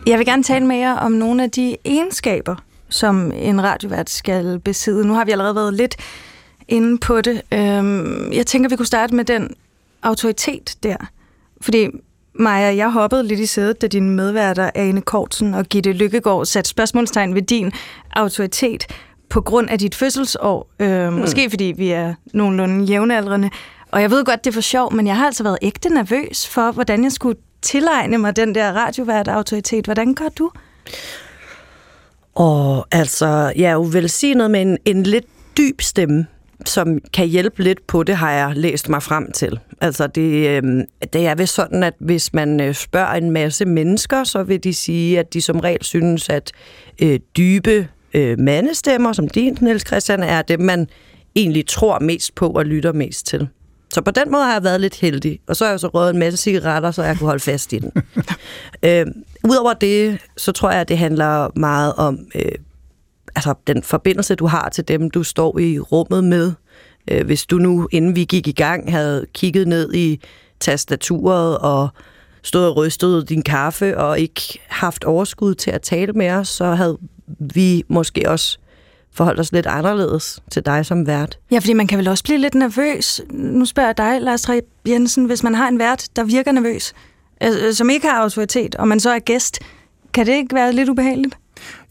Jeg 0.07 0.17
vil 0.17 0.25
gerne 0.25 0.43
tale 0.43 0.65
med 0.65 0.77
jer 0.77 0.93
om 0.93 1.11
nogle 1.11 1.43
af 1.43 1.51
de 1.51 1.77
egenskaber, 1.85 2.55
som 2.89 3.31
en 3.35 3.63
radiovært 3.63 4.09
skal 4.09 4.59
besidde. 4.59 5.07
Nu 5.07 5.13
har 5.13 5.25
vi 5.25 5.31
allerede 5.31 5.55
været 5.55 5.73
lidt 5.73 5.95
inde 6.67 6.97
på 6.97 7.21
det. 7.21 7.41
Øhm, 7.53 8.31
Jeg 8.33 8.45
tænker, 8.45 8.69
vi 8.69 8.75
kunne 8.75 8.85
starte 8.85 9.15
med 9.15 9.25
den 9.25 9.55
autoritet 10.03 10.75
der. 10.83 10.95
Fordi 11.61 11.87
Maja, 12.33 12.75
jeg 12.75 12.91
hoppede 12.91 13.23
lidt 13.23 13.39
i 13.39 13.45
sædet, 13.45 13.81
da 13.81 13.87
dine 13.87 14.11
medværter 14.11 14.69
Ane 14.75 15.01
Kortsen 15.01 15.53
og 15.53 15.65
Gitte 15.65 15.91
Lykkegaard 15.91 16.45
satte 16.45 16.69
spørgsmålstegn 16.69 17.35
ved 17.35 17.41
din 17.41 17.71
autoritet 18.11 18.87
på 19.29 19.41
grund 19.41 19.69
af 19.69 19.79
dit 19.79 19.95
fødselsår. 19.95 20.69
Øh, 20.79 21.13
måske 21.13 21.49
fordi 21.49 21.73
vi 21.77 21.89
er 21.89 22.13
nogenlunde 22.33 22.85
jævnaldrende. 22.85 23.49
Og 23.91 24.01
jeg 24.01 24.11
ved 24.11 24.25
godt, 24.25 24.43
det 24.43 24.49
er 24.49 24.53
for 24.53 24.61
sjov, 24.61 24.93
men 24.93 25.07
jeg 25.07 25.17
har 25.17 25.25
altså 25.25 25.43
været 25.43 25.57
ægte 25.61 25.89
nervøs 25.89 26.47
for, 26.47 26.71
hvordan 26.71 27.03
jeg 27.03 27.11
skulle 27.11 27.37
tilegne 27.61 28.17
mig 28.17 28.35
den 28.35 28.55
der 28.55 28.71
radiovært-autoritet. 28.71 29.85
Hvordan 29.85 30.13
gør 30.13 30.29
du? 30.37 30.51
Og 32.35 32.87
altså, 32.91 33.53
jeg 33.55 33.69
er 33.69 33.73
jo 33.73 33.87
velsignet 33.91 34.51
med 34.51 34.61
en, 34.61 34.77
en 34.85 35.03
lidt 35.03 35.25
dyb 35.57 35.81
stemme, 35.81 36.25
som 36.65 36.99
kan 37.13 37.27
hjælpe 37.27 37.63
lidt 37.63 37.87
på 37.87 38.03
det, 38.03 38.15
har 38.15 38.31
jeg 38.31 38.51
læst 38.55 38.89
mig 38.89 39.03
frem 39.03 39.31
til. 39.31 39.59
Altså, 39.81 40.07
det, 40.07 40.47
øh, 40.47 40.63
det 41.13 41.27
er 41.27 41.35
vel 41.35 41.47
sådan, 41.47 41.83
at 41.83 41.93
hvis 41.99 42.33
man 42.33 42.61
øh, 42.61 42.73
spørger 42.73 43.13
en 43.13 43.31
masse 43.31 43.65
mennesker, 43.65 44.23
så 44.23 44.43
vil 44.43 44.63
de 44.63 44.73
sige, 44.73 45.19
at 45.19 45.33
de 45.33 45.41
som 45.41 45.59
regel 45.59 45.83
synes, 45.83 46.29
at 46.29 46.51
øh, 47.01 47.19
dybe 47.37 47.87
øh, 48.13 48.39
mandestemmer, 48.39 49.13
som 49.13 49.27
din, 49.27 49.57
Niels 49.61 49.87
Christian, 49.87 50.23
er 50.23 50.41
dem, 50.41 50.59
man 50.59 50.87
egentlig 51.35 51.67
tror 51.67 51.99
mest 51.99 52.35
på 52.35 52.49
og 52.49 52.65
lytter 52.65 52.93
mest 52.93 53.27
til. 53.27 53.47
Så 53.93 54.01
på 54.01 54.11
den 54.11 54.31
måde 54.31 54.43
har 54.43 54.53
jeg 54.53 54.63
været 54.63 54.81
lidt 54.81 54.95
heldig. 54.95 55.39
Og 55.47 55.55
så 55.55 55.65
har 55.65 55.71
jeg 55.71 55.79
så 55.79 55.87
røget 55.87 56.13
en 56.13 56.19
masse 56.19 56.37
cigaretter, 56.37 56.91
så 56.91 57.03
jeg 57.03 57.17
kunne 57.17 57.27
holde 57.27 57.43
fast 57.43 57.73
i 57.73 57.79
den. 57.79 57.91
øh, 58.85 59.05
Udover 59.43 59.73
det, 59.73 60.19
så 60.37 60.51
tror 60.51 60.71
jeg, 60.71 60.81
at 60.81 60.89
det 60.89 60.97
handler 60.97 61.49
meget 61.55 61.93
om 61.93 62.19
øh, 62.35 62.51
altså 63.35 63.53
den 63.67 63.83
forbindelse, 63.83 64.35
du 64.35 64.45
har 64.45 64.69
til 64.69 64.87
dem, 64.87 65.09
du 65.09 65.23
står 65.23 65.59
i 65.59 65.79
rummet 65.79 66.23
med. 66.23 66.53
Øh, 67.11 67.25
hvis 67.25 67.45
du 67.45 67.57
nu, 67.57 67.87
inden 67.91 68.15
vi 68.15 68.23
gik 68.23 68.47
i 68.47 68.51
gang, 68.51 68.91
havde 68.91 69.25
kigget 69.33 69.67
ned 69.67 69.93
i 69.93 70.21
tastaturet 70.59 71.57
og 71.57 71.89
stået 72.43 72.67
og 72.67 72.77
rystet 72.77 73.29
din 73.29 73.41
kaffe 73.41 73.97
og 73.97 74.19
ikke 74.19 74.59
haft 74.67 75.03
overskud 75.03 75.55
til 75.55 75.71
at 75.71 75.81
tale 75.81 76.13
med 76.13 76.29
os, 76.29 76.47
så 76.47 76.65
havde 76.65 76.97
vi 77.39 77.83
måske 77.87 78.29
også 78.29 78.57
forholdt 79.17 79.39
os 79.39 79.51
lidt 79.51 79.65
anderledes 79.65 80.39
til 80.51 80.65
dig 80.65 80.85
som 80.85 81.07
vært. 81.07 81.37
Ja, 81.51 81.59
fordi 81.59 81.73
man 81.73 81.87
kan 81.87 81.97
vel 81.97 82.07
også 82.07 82.23
blive 82.23 82.37
lidt 82.37 82.55
nervøs. 82.55 83.21
Nu 83.29 83.65
spørger 83.65 83.89
jeg 83.89 83.97
dig, 83.97 84.21
Lars 84.21 84.41
Tre 84.41 84.61
Jensen, 84.87 85.25
hvis 85.25 85.43
man 85.43 85.55
har 85.55 85.67
en 85.67 85.79
vært, 85.79 86.07
der 86.15 86.23
virker 86.23 86.51
nervøs, 86.51 86.93
øh, 87.43 87.73
som 87.73 87.89
ikke 87.89 88.07
har 88.07 88.21
autoritet, 88.21 88.75
og 88.75 88.87
man 88.87 88.99
så 88.99 89.09
er 89.09 89.19
gæst, 89.19 89.59
kan 90.13 90.25
det 90.25 90.33
ikke 90.33 90.55
være 90.55 90.73
lidt 90.73 90.89
ubehageligt? 90.89 91.37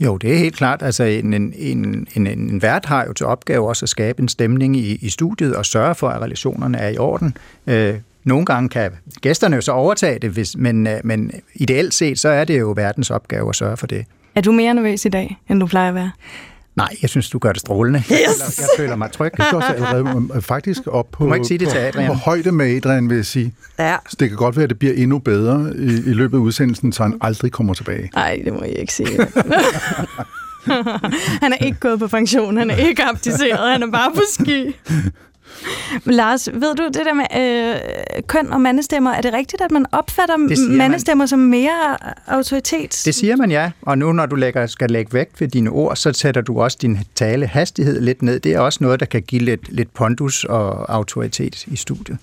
Jo, 0.00 0.16
det 0.16 0.34
er 0.34 0.38
helt 0.38 0.56
klart. 0.56 0.82
Altså, 0.82 1.04
en, 1.04 1.34
en, 1.34 1.54
en, 1.56 2.06
en, 2.14 2.26
en 2.26 2.62
vært 2.62 2.84
har 2.84 3.04
jo 3.06 3.12
til 3.12 3.26
opgave 3.26 3.68
også 3.68 3.84
at 3.84 3.88
skabe 3.88 4.22
en 4.22 4.28
stemning 4.28 4.76
i, 4.76 4.94
i 4.94 5.08
studiet 5.08 5.56
og 5.56 5.66
sørge 5.66 5.94
for, 5.94 6.08
at 6.08 6.22
relationerne 6.22 6.78
er 6.78 6.88
i 6.88 6.98
orden. 6.98 7.36
Øh, 7.66 7.94
nogle 8.24 8.46
gange 8.46 8.68
kan 8.68 8.90
gæsterne 9.20 9.56
jo 9.56 9.62
så 9.62 9.72
overtage 9.72 10.18
det, 10.18 10.30
hvis, 10.30 10.56
men, 10.56 10.86
øh, 10.86 11.00
men 11.04 11.32
ideelt 11.54 11.94
set, 11.94 12.18
så 12.18 12.28
er 12.28 12.44
det 12.44 12.60
jo 12.60 12.72
verdens 12.76 13.10
opgave 13.10 13.48
at 13.48 13.54
sørge 13.54 13.76
for 13.76 13.86
det. 13.86 14.04
Er 14.34 14.40
du 14.40 14.52
mere 14.52 14.74
nervøs 14.74 15.04
i 15.04 15.08
dag, 15.08 15.38
end 15.48 15.60
du 15.60 15.66
plejer 15.66 15.88
at 15.88 15.94
være? 15.94 16.10
Nej, 16.76 16.96
jeg 17.02 17.10
synes, 17.10 17.30
du 17.30 17.38
gør 17.38 17.52
det 17.52 17.60
strålende. 17.60 18.02
Jeg, 18.10 18.18
Yes! 18.28 18.36
føler, 18.42 18.46
jeg 18.58 18.68
føler 18.76 18.96
mig 18.96 19.12
tryg. 19.12 19.32
Er 19.38 19.44
også 19.54 19.68
allerede 19.68 20.42
faktisk 20.42 20.80
op 20.86 21.06
på, 21.12 21.24
Du 21.24 21.28
må 21.28 21.34
ikke 21.34 21.46
sige 21.46 21.58
det 21.58 21.68
til 21.68 21.78
Adrian. 21.78 22.06
på, 22.06 22.12
på 22.12 22.18
højde 22.18 22.52
med 22.52 22.76
Adrian, 22.76 23.08
vil 23.10 23.16
jeg 23.16 23.26
sige. 23.26 23.54
Ja. 23.78 23.96
Så 24.08 24.16
det 24.20 24.28
kan 24.28 24.36
godt 24.38 24.56
være, 24.56 24.64
at 24.64 24.70
det 24.70 24.78
bliver 24.78 24.94
endnu 24.94 25.18
bedre 25.18 25.72
i, 25.78 25.84
i 25.86 26.12
løbet 26.12 26.36
af 26.38 26.40
udsendelsen, 26.40 26.92
så 26.92 27.02
han 27.02 27.14
aldrig 27.20 27.52
kommer 27.52 27.74
tilbage. 27.74 28.10
Nej, 28.14 28.40
det 28.44 28.52
må 28.52 28.60
jeg 28.62 28.78
ikke 28.78 28.92
sige. 28.92 29.08
han 31.42 31.52
er 31.52 31.64
ikke 31.66 31.78
gået 31.80 31.98
på 31.98 32.06
pension, 32.08 32.56
han 32.56 32.70
er 32.70 32.76
ikke 32.76 33.02
abdiceret, 33.04 33.72
han 33.72 33.82
er 33.82 33.90
bare 33.90 34.12
på 34.14 34.20
ski. 34.32 34.76
Lars, 36.04 36.48
ved 36.52 36.74
du 36.74 36.84
det 36.86 36.94
der 36.94 37.14
med 37.14 37.26
øh, 37.36 38.22
køn 38.26 38.52
og 38.52 38.60
mandestemmer, 38.60 39.10
er 39.10 39.20
det 39.20 39.32
rigtigt, 39.32 39.62
at 39.62 39.70
man 39.70 39.86
opfatter 39.92 40.34
siger 40.48 40.68
man. 40.68 40.78
mandestemmer 40.78 41.26
som 41.26 41.38
mere 41.38 41.96
autoritet? 42.26 43.02
Det 43.04 43.14
siger 43.14 43.36
man 43.36 43.50
ja, 43.50 43.70
og 43.82 43.98
nu 43.98 44.12
når 44.12 44.26
du 44.26 44.36
lægger, 44.36 44.66
skal 44.66 44.90
lægge 44.90 45.12
vægt 45.12 45.40
ved 45.40 45.48
dine 45.48 45.70
ord, 45.70 45.96
så 45.96 46.12
sætter 46.12 46.40
du 46.40 46.60
også 46.60 46.78
din 46.82 46.98
tale 47.14 47.46
hastighed 47.46 48.00
lidt 48.00 48.22
ned. 48.22 48.40
Det 48.40 48.52
er 48.52 48.60
også 48.60 48.78
noget, 48.82 49.00
der 49.00 49.06
kan 49.06 49.22
give 49.22 49.42
lidt, 49.42 49.72
lidt 49.72 49.94
pondus 49.94 50.44
og 50.44 50.94
autoritet 50.94 51.66
i 51.66 51.76
studiet. 51.76 52.18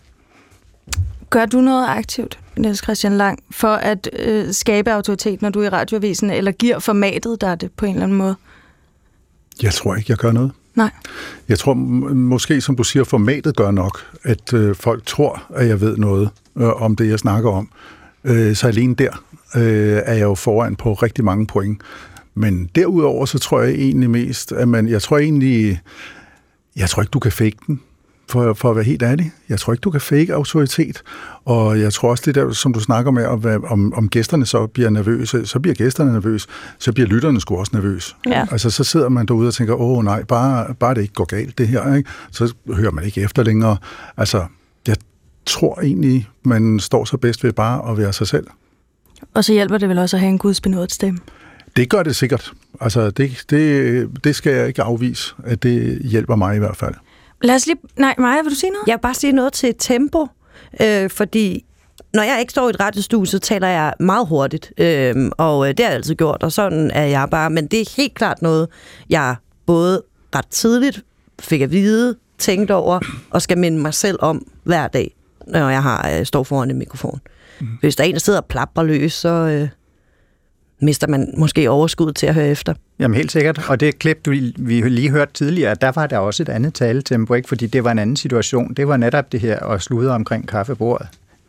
Gør 1.29 1.45
du 1.45 1.61
noget 1.61 1.87
aktivt, 1.89 2.39
Niels 2.57 2.83
Christian 2.83 3.17
Lang, 3.17 3.39
for 3.51 3.67
at 3.73 4.09
øh, 4.19 4.53
skabe 4.53 4.91
autoritet, 4.91 5.41
når 5.41 5.49
du 5.49 5.61
er 5.61 5.65
i 5.65 5.69
radioavisen, 5.69 6.29
eller 6.29 6.51
giver 6.51 6.79
formatet 6.79 7.41
dig 7.41 7.61
det 7.61 7.71
på 7.71 7.85
en 7.85 7.91
eller 7.91 8.03
anden 8.03 8.17
måde? 8.17 8.35
Jeg 9.63 9.73
tror 9.73 9.95
ikke, 9.95 10.05
jeg 10.09 10.17
gør 10.17 10.31
noget. 10.31 10.51
Nej. 10.75 10.91
Jeg 11.49 11.59
tror 11.59 11.73
måske, 12.13 12.61
som 12.61 12.75
du 12.75 12.83
siger, 12.83 13.03
formatet 13.03 13.55
gør 13.55 13.71
nok, 13.71 13.99
at 14.23 14.53
øh, 14.53 14.75
folk 14.75 15.05
tror, 15.05 15.43
at 15.55 15.67
jeg 15.67 15.81
ved 15.81 15.97
noget 15.97 16.29
øh, 16.57 16.81
om 16.81 16.95
det, 16.95 17.09
jeg 17.09 17.19
snakker 17.19 17.49
om. 17.49 17.69
Øh, 18.23 18.55
så 18.55 18.67
alene 18.67 18.95
der 18.95 19.23
øh, 19.55 20.01
er 20.05 20.13
jeg 20.13 20.21
jo 20.23 20.35
foran 20.35 20.75
på 20.75 20.93
rigtig 20.93 21.25
mange 21.25 21.47
point. 21.47 21.81
Men 22.35 22.69
derudover, 22.75 23.25
så 23.25 23.39
tror 23.39 23.61
jeg 23.61 23.73
egentlig 23.73 24.09
mest, 24.09 24.51
at 24.51 24.67
man, 24.67 24.87
jeg 24.87 25.01
tror 25.01 25.17
egentlig, 25.17 25.81
jeg 26.75 26.89
tror 26.89 27.01
ikke, 27.01 27.11
du 27.11 27.19
kan 27.19 27.31
fake 27.31 27.57
den, 27.67 27.79
for, 28.29 28.53
for 28.53 28.69
at 28.69 28.75
være 28.75 28.85
helt 28.85 29.03
ærlig. 29.03 29.31
Jeg 29.49 29.59
tror 29.59 29.73
ikke, 29.73 29.81
du 29.81 29.91
kan 29.91 30.01
fake 30.01 30.33
autoritet. 30.33 31.03
Og 31.45 31.79
jeg 31.79 31.93
tror 31.93 32.09
også, 32.09 32.23
det 32.25 32.35
der, 32.35 32.51
som 32.51 32.73
du 32.73 32.79
snakker 32.79 33.11
med, 33.11 33.25
om, 33.65 33.93
om 33.93 34.09
gæsterne 34.09 34.45
så 34.45 34.67
bliver 34.67 34.89
nervøse, 34.89 35.45
så 35.45 35.59
bliver 35.59 35.75
gæsterne 35.75 36.13
nervøse, 36.13 36.47
så 36.79 36.93
bliver 36.93 37.07
lytterne 37.07 37.41
sgu 37.41 37.57
også 37.57 37.71
nervøse. 37.73 38.15
Ja. 38.25 38.45
Altså, 38.51 38.69
så 38.69 38.83
sidder 38.83 39.09
man 39.09 39.25
derude 39.25 39.47
og 39.47 39.53
tænker, 39.53 39.73
åh 39.73 40.03
nej, 40.03 40.23
bare, 40.23 40.73
bare 40.73 40.95
det 40.95 41.01
ikke 41.01 41.13
går 41.13 41.25
galt, 41.25 41.57
det 41.57 41.67
her. 41.67 41.95
Ikke? 41.95 42.09
Så 42.31 42.53
hører 42.67 42.91
man 42.91 43.03
ikke 43.03 43.21
efter 43.21 43.43
længere. 43.43 43.77
Altså, 44.17 44.45
jeg 44.87 44.95
tror 45.45 45.81
egentlig, 45.81 46.29
man 46.43 46.79
står 46.79 47.05
så 47.05 47.17
bedst 47.17 47.43
ved 47.43 47.53
bare 47.53 47.91
at 47.91 47.97
være 47.97 48.13
sig 48.13 48.27
selv. 48.27 48.47
Og 49.33 49.43
så 49.43 49.53
hjælper 49.53 49.77
det 49.77 49.89
vel 49.89 49.97
også 49.97 50.17
at 50.17 50.21
have 50.21 50.29
en 50.29 50.37
gudsbenået 50.37 50.91
stemme. 50.91 51.19
Det 51.75 51.89
gør 51.89 52.03
det 52.03 52.15
sikkert. 52.15 52.51
Altså, 52.81 53.09
det, 53.09 53.43
det, 53.49 54.09
det 54.23 54.35
skal 54.35 54.53
jeg 54.53 54.67
ikke 54.67 54.83
afvise, 54.83 55.33
at 55.43 55.63
det 55.63 56.01
hjælper 56.01 56.35
mig 56.35 56.55
i 56.55 56.59
hvert 56.59 56.77
fald. 56.77 56.93
Lad 57.43 57.55
os 57.55 57.65
lige... 57.65 57.77
Nej, 57.97 58.15
Maja, 58.17 58.41
vil 58.41 58.51
du 58.51 58.55
sige 58.55 58.69
noget? 58.69 58.87
Jeg 58.87 58.93
vil 58.93 59.01
bare 59.01 59.13
sige 59.13 59.33
noget 59.33 59.53
til 59.53 59.75
tempo, 59.79 60.27
øh, 60.81 61.09
fordi 61.09 61.65
når 62.13 62.23
jeg 62.23 62.39
ikke 62.39 62.51
står 62.51 62.67
i 62.67 62.69
et 62.69 62.79
radiostudie, 62.79 63.27
så 63.27 63.39
taler 63.39 63.67
jeg 63.67 63.93
meget 63.99 64.27
hurtigt, 64.27 64.73
øh, 64.77 65.31
og 65.37 65.69
øh, 65.69 65.69
det 65.69 65.79
har 65.79 65.85
jeg 65.91 65.95
altid 65.95 66.15
gjort, 66.15 66.43
og 66.43 66.51
sådan 66.51 66.91
er 66.91 67.05
jeg 67.05 67.27
bare. 67.31 67.49
Men 67.49 67.67
det 67.67 67.81
er 67.81 67.93
helt 67.97 68.13
klart 68.13 68.41
noget, 68.41 68.67
jeg 69.09 69.35
både 69.65 70.01
ret 70.35 70.47
tidligt 70.47 71.03
fik 71.39 71.61
at 71.61 71.71
vide, 71.71 72.15
tænkt 72.37 72.71
over, 72.71 72.99
og 73.29 73.41
skal 73.41 73.57
minde 73.57 73.79
mig 73.79 73.93
selv 73.93 74.17
om 74.21 74.47
hver 74.63 74.87
dag, 74.87 75.15
når 75.47 75.69
jeg 75.69 75.83
har 75.83 76.09
øh, 76.17 76.25
står 76.25 76.43
foran 76.43 76.69
en 76.69 76.77
mikrofon. 76.77 77.19
Mm. 77.61 77.67
Hvis 77.79 77.95
der 77.95 78.03
er 78.03 78.07
en, 78.07 78.13
der 78.13 78.19
sidder 78.19 78.39
og 78.39 78.45
plapper 78.45 78.83
løs, 78.83 79.13
så 79.13 79.29
øh, 79.29 79.69
mister 80.83 81.07
man 81.07 81.33
måske 81.37 81.69
overskud 81.69 82.11
til 82.13 82.27
at 82.27 82.33
høre 82.33 82.47
efter. 82.47 82.73
Jamen 82.99 83.15
helt 83.15 83.31
sikkert, 83.31 83.69
og 83.69 83.79
det 83.79 83.99
klip, 83.99 84.25
du, 84.25 84.31
vi 84.57 84.81
lige 84.81 85.09
hørte 85.09 85.33
tidligere, 85.33 85.75
der 85.81 85.91
var 85.95 86.07
der 86.07 86.17
også 86.17 86.43
et 86.43 86.49
andet 86.49 86.73
taletempo, 86.73 87.33
ikke? 87.33 87.47
fordi 87.47 87.67
det 87.67 87.83
var 87.83 87.91
en 87.91 87.99
anden 87.99 88.15
situation. 88.15 88.73
Det 88.73 88.87
var 88.87 88.97
netop 88.97 89.31
det 89.31 89.39
her 89.39 89.59
at 89.59 89.81
sludre 89.81 90.11
omkring 90.11 90.47
kaffebordet. 90.47 91.07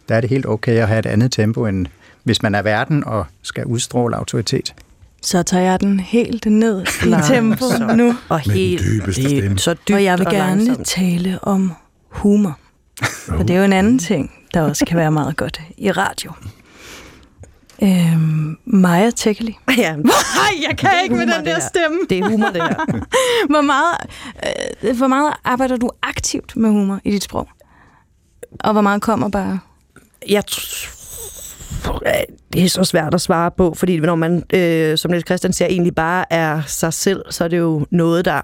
Der 0.08 0.14
er 0.14 0.20
det 0.20 0.30
helt 0.30 0.46
okay 0.46 0.72
at 0.78 0.88
have 0.88 0.98
et 0.98 1.06
andet 1.06 1.32
tempo, 1.32 1.66
end 1.66 1.86
hvis 2.24 2.42
man 2.42 2.54
er 2.54 2.62
verden 2.62 3.04
og 3.04 3.26
skal 3.42 3.64
udstråle 3.64 4.16
autoritet. 4.16 4.74
Så 5.22 5.42
tager 5.42 5.62
jeg 5.64 5.80
den 5.80 6.00
helt 6.00 6.46
ned 6.46 6.82
i 6.82 7.14
tempo 7.28 7.64
nu. 7.96 8.14
Og 8.28 8.40
helt, 8.40 8.82
stemme. 9.14 9.58
så 9.58 9.74
dybt 9.74 9.90
Og 9.96 10.04
jeg 10.04 10.18
vil 10.18 10.26
og 10.26 10.32
gerne 10.32 10.64
langsomt. 10.64 10.86
tale 10.86 11.38
om 11.42 11.72
humor. 12.08 12.58
For 13.02 13.42
det 13.42 13.50
er 13.50 13.58
jo 13.58 13.64
en 13.64 13.72
anden 13.72 13.98
ting, 13.98 14.32
der 14.54 14.60
også 14.62 14.84
kan 14.86 14.96
være 14.96 15.10
meget 15.10 15.36
godt 15.36 15.60
i 15.78 15.90
radio. 15.90 16.32
Øhm, 17.82 18.56
Maja 18.64 19.10
Tekeli. 19.10 19.56
Ja, 19.78 19.96
Nej, 19.96 20.12
jeg 20.68 20.78
kan 20.78 20.90
ikke 21.02 21.14
med 21.14 21.24
humor, 21.24 21.36
den 21.36 21.46
det 21.46 21.54
der 21.54 21.60
stemme. 21.60 21.98
det 22.10 22.18
er 22.18 22.28
humor, 22.28 22.46
det 22.46 22.62
her. 22.62 23.04
Hvor 23.52 23.60
meget, 23.60 23.96
øh, 24.84 24.96
hvor 24.96 25.06
meget 25.06 25.34
arbejder 25.44 25.76
du 25.76 25.90
aktivt 26.02 26.56
med 26.56 26.70
humor 26.70 27.00
i 27.04 27.10
dit 27.10 27.24
sprog? 27.24 27.48
Og 28.60 28.72
hvor 28.72 28.80
meget 28.80 29.02
kommer 29.02 29.28
bare... 29.28 29.58
Jeg 30.28 30.42
det 32.52 32.64
er 32.64 32.68
så 32.68 32.84
svært 32.84 33.14
at 33.14 33.20
svare 33.20 33.50
på, 33.50 33.74
fordi 33.74 34.00
når 34.00 34.14
man, 34.14 34.42
øh, 34.54 34.98
som 34.98 35.10
Niels 35.10 35.26
Christian 35.26 35.52
siger, 35.52 35.68
egentlig 35.68 35.94
bare 35.94 36.32
er 36.32 36.62
sig 36.66 36.92
selv, 36.92 37.22
så 37.30 37.44
er 37.44 37.48
det 37.48 37.58
jo 37.58 37.86
noget, 37.90 38.24
der 38.24 38.40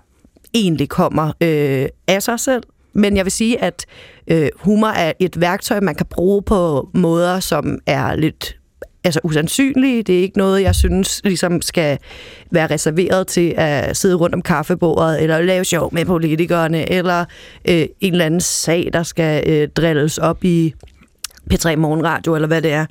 egentlig 0.54 0.88
kommer 0.88 1.32
øh, 1.40 1.88
af 2.08 2.22
sig 2.22 2.40
selv. 2.40 2.62
Men 2.92 3.16
jeg 3.16 3.24
vil 3.24 3.32
sige, 3.32 3.62
at 3.62 3.86
øh, 4.28 4.48
humor 4.56 4.88
er 4.88 5.12
et 5.18 5.40
værktøj, 5.40 5.80
man 5.80 5.94
kan 5.94 6.06
bruge 6.06 6.42
på 6.42 6.88
måder, 6.94 7.40
som 7.40 7.78
er 7.86 8.14
lidt 8.14 8.56
altså 9.04 9.20
usandsynlige. 9.24 10.02
Det 10.02 10.18
er 10.18 10.22
ikke 10.22 10.38
noget, 10.38 10.62
jeg 10.62 10.74
synes 10.74 11.20
ligesom 11.24 11.62
skal 11.62 11.98
være 12.50 12.66
reserveret 12.66 13.26
til 13.26 13.54
at 13.56 13.96
sidde 13.96 14.14
rundt 14.14 14.34
om 14.34 14.42
kaffebordet, 14.42 15.22
eller 15.22 15.42
lave 15.42 15.64
sjov 15.64 15.94
med 15.94 16.04
politikerne, 16.04 16.92
eller 16.92 17.24
øh, 17.68 17.86
en 18.00 18.12
eller 18.12 18.24
anden 18.24 18.40
sag, 18.40 18.90
der 18.92 19.02
skal 19.02 19.50
øh, 19.50 19.68
drilles 19.68 20.18
op 20.18 20.44
i 20.44 20.74
P3 21.52 21.76
Morgenradio, 21.76 22.34
eller 22.34 22.48
hvad 22.48 22.62
det 22.62 22.72
er. 22.72 22.86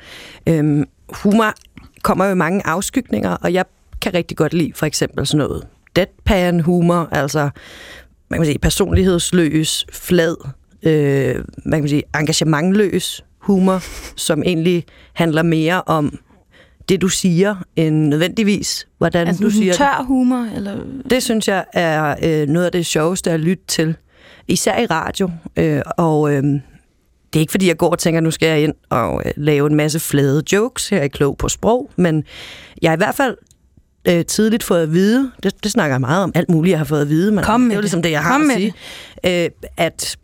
Øhm, 0.48 0.84
humor 1.10 1.54
kommer 2.02 2.26
jo 2.26 2.32
i 2.32 2.36
mange 2.36 2.68
afskygninger, 2.68 3.32
og 3.32 3.54
jeg 3.54 3.66
kan 4.02 4.14
rigtig 4.14 4.38
godt 4.38 4.54
lide 4.54 4.72
for 4.76 4.86
eksempel 4.86 5.28
sådan 5.28 5.38
noget 5.38 5.64
deadpan 5.96 6.60
humor, 6.60 7.08
altså 7.12 7.50
man 8.30 8.40
kan 8.40 8.46
sige 8.46 8.60
personlighedsløs, 8.60 9.86
flad, 9.92 10.36
øh, 10.84 11.46
man 11.66 11.82
kan 11.82 11.90
sige 11.90 12.04
engagementløs 12.16 13.24
humor, 13.54 13.84
som 14.16 14.44
egentlig 14.46 14.84
handler 15.14 15.44
mere 15.44 15.82
om 15.86 16.20
det, 16.90 17.02
du 17.02 17.08
siger, 17.08 17.56
end 17.76 18.08
nødvendigvis, 18.08 18.88
hvordan 18.98 19.28
Altså 19.28 19.44
du 19.44 19.50
siger 19.50 19.66
det. 19.72 19.78
tør 19.78 20.04
humor? 20.08 20.48
Eller... 20.56 20.78
Det 21.10 21.24
synes 21.24 21.48
jeg 21.48 21.66
er 21.74 22.16
øh, 22.24 22.48
noget 22.48 22.66
af 22.66 22.72
det 22.72 22.86
sjoveste 22.86 23.32
at 23.32 23.40
lytte 23.40 23.64
til. 23.68 23.96
Især 24.48 24.78
i 24.80 24.86
radio. 24.86 25.32
Øh, 25.58 25.82
og 25.98 26.34
øh, 26.34 26.44
det 26.44 26.60
er 27.36 27.40
ikke 27.40 27.52
fordi, 27.52 27.68
jeg 27.68 27.78
går 27.78 27.90
og 27.90 28.00
tænker, 28.00 28.22
nu 28.22 28.32
skal 28.32 28.48
jeg 28.50 28.64
ind 28.64 28.74
og 28.90 29.22
øh, 29.26 29.32
lave 29.38 29.68
en 29.70 29.76
masse 29.76 30.00
flade 30.00 30.44
jokes 30.54 30.90
her 30.90 31.02
i 31.04 31.08
Klog 31.08 31.38
på 31.38 31.50
Sprog, 31.50 31.90
men 31.96 32.24
jeg 32.82 32.92
har 32.92 32.96
i 32.96 32.98
hvert 32.98 33.16
fald 33.16 33.38
øh, 34.08 34.26
tidligt 34.26 34.64
fået 34.64 34.84
at 34.84 34.94
vide, 34.94 35.32
det, 35.44 35.64
det 35.64 35.72
snakker 35.72 35.94
jeg 35.94 36.02
meget 36.02 36.24
om, 36.24 36.32
alt 36.36 36.50
muligt 36.50 36.72
jeg 36.72 36.80
har 36.80 36.86
fået 36.86 37.02
at 37.02 37.10
vide, 37.10 37.32
men 37.32 37.44
Kom 37.44 37.62
det 37.62 37.72
er 37.72 37.76
jo 37.76 37.78
det. 37.78 37.84
ligesom 37.84 38.02
det, 38.02 38.12
jeg 38.12 38.24
har 38.24 38.32
Kom 38.32 38.50
at 38.50 38.56
sige, 38.58 38.74
øh, 39.26 39.50
at 39.78 40.18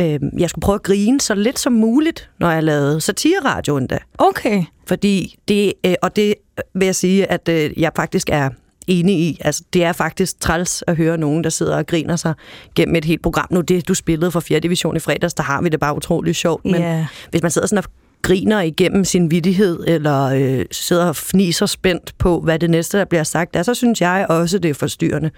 øh, 0.00 0.20
jeg 0.38 0.50
skulle 0.50 0.62
prøve 0.62 0.74
at 0.74 0.82
grine 0.82 1.20
så 1.20 1.34
lidt 1.34 1.58
som 1.58 1.72
muligt, 1.72 2.30
når 2.38 2.50
jeg 2.50 2.62
lavede 2.62 3.00
satireradio 3.00 3.76
endda. 3.76 3.98
Okay. 4.18 4.64
Fordi 4.86 5.38
det, 5.48 5.72
øh, 5.86 5.94
og 6.02 6.16
det 6.16 6.34
vil 6.74 6.86
jeg 6.86 6.94
sige, 6.94 7.30
at 7.30 7.48
øh, 7.48 7.70
jeg 7.80 7.90
faktisk 7.96 8.28
er 8.32 8.50
enig 8.86 9.18
i. 9.20 9.38
Altså, 9.40 9.62
det 9.72 9.84
er 9.84 9.92
faktisk 9.92 10.40
træls 10.40 10.84
at 10.86 10.96
høre 10.96 11.18
nogen, 11.18 11.44
der 11.44 11.50
sidder 11.50 11.76
og 11.76 11.86
griner 11.86 12.16
sig 12.16 12.34
gennem 12.74 12.96
et 12.96 13.04
helt 13.04 13.22
program. 13.22 13.46
Nu 13.50 13.60
det, 13.60 13.88
du 13.88 13.94
spillede 13.94 14.30
for 14.30 14.40
4. 14.40 14.60
division 14.60 14.96
i 14.96 15.00
fredags, 15.00 15.34
der 15.34 15.42
har 15.42 15.62
vi 15.62 15.68
det 15.68 15.80
bare 15.80 15.96
utroligt 15.96 16.36
sjovt. 16.36 16.64
Men 16.64 16.74
Ja. 16.74 17.06
hvis 17.30 17.42
man 17.42 17.50
sidder 17.50 17.66
sådan 17.68 17.78
og 17.84 17.90
griner 18.26 18.60
igennem 18.60 19.04
sin 19.04 19.30
vidtighed, 19.30 19.84
eller 19.86 20.24
øh, 20.24 20.64
sidder 20.70 21.06
og 21.06 21.16
fniser 21.16 21.66
spændt 21.66 22.18
på, 22.18 22.40
hvad 22.40 22.58
det 22.58 22.70
næste, 22.70 22.98
der 22.98 23.04
bliver 23.04 23.22
sagt, 23.22 23.56
er, 23.56 23.62
så 23.62 23.74
synes 23.74 24.00
jeg 24.00 24.26
også, 24.28 24.58
det 24.58 24.68
er 24.68 24.74
forstyrrende. 24.74 25.30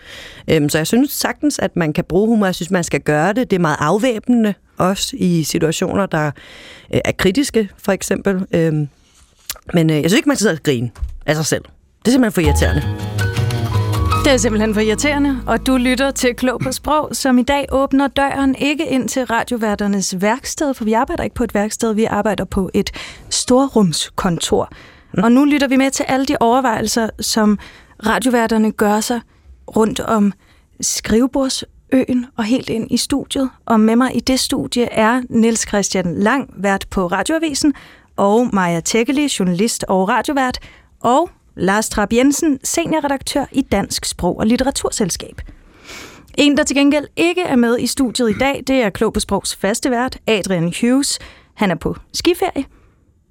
Øhm, 0.51 0.69
så 0.69 0.79
jeg 0.79 0.87
synes 0.87 1.11
sagtens, 1.11 1.59
at 1.59 1.77
man 1.77 1.93
kan 1.93 2.05
bruge 2.05 2.29
humor. 2.29 2.47
Jeg 2.47 2.55
synes, 2.55 2.71
man 2.71 2.85
skal 2.85 3.01
gøre 3.01 3.33
det. 3.33 3.51
Det 3.51 3.57
er 3.57 3.61
meget 3.61 3.77
afvæbnende, 3.81 4.55
også 4.79 5.17
i 5.19 5.43
situationer, 5.43 6.07
der 6.07 6.27
øh, 6.95 7.01
er 7.05 7.13
kritiske, 7.13 7.69
for 7.79 7.93
eksempel. 7.93 8.47
Øhm, 8.55 8.89
men 9.75 9.91
øh, 9.91 9.97
jeg 9.97 10.11
synes 10.11 10.19
ikke, 10.19 10.29
man 10.29 10.37
skal 10.37 10.43
sidde 10.43 10.55
og 10.55 10.63
grine 10.63 10.91
af 11.27 11.37
sig 11.37 11.47
selv. 11.47 11.65
Det 11.99 12.09
er 12.09 12.11
simpelthen 12.11 12.33
for 12.33 12.41
irriterende. 12.41 13.28
Det 14.25 14.35
er 14.35 14.37
simpelthen 14.37 14.75
for 14.75 14.81
irriterende, 14.81 15.41
og 15.47 15.67
du 15.67 15.77
lytter 15.77 16.11
til 16.11 16.35
Klog 16.35 16.61
på 16.61 16.73
Sprog, 16.73 17.09
som 17.13 17.39
i 17.39 17.43
dag 17.43 17.67
åbner 17.73 18.09
døren 18.09 18.55
ikke 18.55 18.87
ind 18.89 19.09
til 19.09 19.25
radioværternes 19.25 20.21
værksted, 20.21 20.75
for 20.75 20.85
vi 20.85 20.93
arbejder 20.93 21.25
ikke 21.25 21.35
på 21.35 21.45
et 21.45 21.55
værksted, 21.55 21.95
vi 21.95 22.05
arbejder 22.05 22.45
på 22.45 22.71
et 22.75 22.91
storrumskontor. 23.31 24.69
Og 25.19 25.33
nu 25.33 25.45
lytter 25.45 25.69
vi 25.69 25.77
med 25.77 25.91
til 25.91 26.05
alle 26.09 26.27
de 26.27 26.37
overvejelser, 26.41 27.11
som 27.21 27.59
radioværterne 28.07 28.73
gør 28.73 29.01
sig 29.01 29.21
rundt 29.77 30.01
om 30.01 30.33
skrivebordsøen 30.81 32.27
og 32.37 32.45
helt 32.45 32.69
ind 32.69 32.91
i 32.91 32.97
studiet. 32.97 33.51
Og 33.67 33.81
med 33.81 33.97
mig 33.97 34.17
i 34.17 34.21
det 34.21 34.41
studie 34.41 34.85
er 34.85 35.23
Niels 35.31 35.69
Christian 35.69 36.15
Lang, 36.15 36.51
vært 36.57 36.87
på 36.91 37.07
Radioavisen, 37.07 37.75
og 38.17 38.49
Maja 38.53 38.81
Tækkeli, 38.81 39.29
journalist 39.39 39.85
og 39.89 40.09
radiovært, 40.09 40.59
og 41.01 41.31
Lars 41.59 41.89
Trap 41.89 42.13
Jensen, 42.13 42.59
seniorredaktør 42.65 43.45
i 43.53 43.63
Dansk 43.63 44.05
Sprog 44.05 44.39
og 44.39 44.47
Litteraturselskab. 44.47 45.41
En, 46.39 46.57
der 46.57 46.65
til 46.65 46.77
gengæld 46.77 47.07
ikke 47.17 47.43
er 47.43 47.57
med 47.57 47.79
i 47.79 47.87
studiet 47.87 48.31
i 48.31 48.39
dag, 48.39 48.63
det 48.67 48.83
er 48.83 48.91
Klog 48.91 49.13
på 49.13 49.21
Sprogs 49.21 49.57
faste 49.57 49.91
vært, 49.91 50.19
Adrian 50.27 50.73
Hughes. 50.81 51.19
Han 51.55 51.71
er 51.71 51.75
på 51.75 51.97
skiferie. 52.15 52.65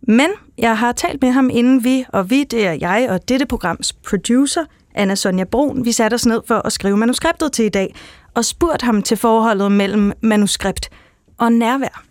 Men 0.07 0.29
jeg 0.57 0.77
har 0.77 0.91
talt 0.91 1.21
med 1.21 1.31
ham, 1.31 1.49
inden 1.53 1.83
vi, 1.83 2.05
og 2.13 2.29
vi, 2.29 2.43
det 2.43 2.67
er 2.67 2.73
jeg 2.73 3.07
og 3.09 3.29
dette 3.29 3.45
programs 3.45 3.93
producer, 3.93 4.63
Anna 4.95 5.15
Sonja 5.15 5.43
Brun, 5.43 5.85
vi 5.85 5.91
satte 5.91 6.15
os 6.15 6.25
ned 6.25 6.41
for 6.47 6.55
at 6.55 6.71
skrive 6.71 6.97
manuskriptet 6.97 7.51
til 7.51 7.65
i 7.65 7.69
dag, 7.69 7.95
og 8.33 8.45
spurgte 8.45 8.85
ham 8.85 9.01
til 9.01 9.17
forholdet 9.17 9.71
mellem 9.71 10.11
manuskript 10.21 10.89
og 11.37 11.51
nærvær 11.51 12.06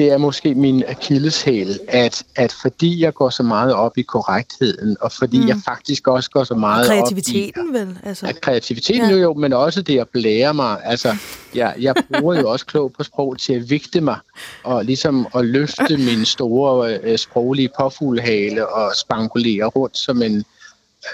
det 0.00 0.12
er 0.12 0.18
måske 0.18 0.54
min 0.54 0.84
akilleshæl, 0.88 1.80
at, 1.88 2.24
at 2.36 2.52
fordi 2.62 3.02
jeg 3.02 3.14
går 3.14 3.30
så 3.30 3.42
meget 3.42 3.74
op 3.74 3.98
i 3.98 4.02
korrektheden, 4.02 4.96
og 5.00 5.12
fordi 5.12 5.40
mm. 5.40 5.48
jeg 5.48 5.56
faktisk 5.64 6.08
også 6.08 6.30
går 6.30 6.44
så 6.44 6.54
meget 6.54 6.88
op 6.88 6.92
i... 6.92 6.96
Kreativiteten 6.96 7.72
vel? 7.72 7.98
Altså. 8.02 8.26
Ja, 8.26 8.32
kreativiteten 8.32 9.02
ja. 9.02 9.10
jo, 9.10 9.16
jo, 9.16 9.34
men 9.34 9.52
også 9.52 9.82
det 9.82 9.98
at 9.98 10.08
blære 10.08 10.54
mig. 10.54 10.78
Altså, 10.84 11.16
jeg, 11.54 11.74
jeg 11.80 11.94
bruger 12.12 12.40
jo 12.40 12.50
også 12.50 12.66
klog 12.66 12.92
på 12.92 13.02
sprog 13.02 13.38
til 13.38 13.52
at 13.52 13.70
vigte 13.70 14.00
mig, 14.00 14.18
og 14.64 14.84
ligesom 14.84 15.26
at 15.34 15.44
løfte 15.44 15.96
min 16.08 16.24
store 16.24 16.98
øh, 17.02 17.18
sproglige 17.18 17.70
påfuglehale 17.80 18.68
og 18.68 18.96
spankulere 18.96 19.66
rundt 19.66 19.98
som 19.98 20.22
en 20.22 20.44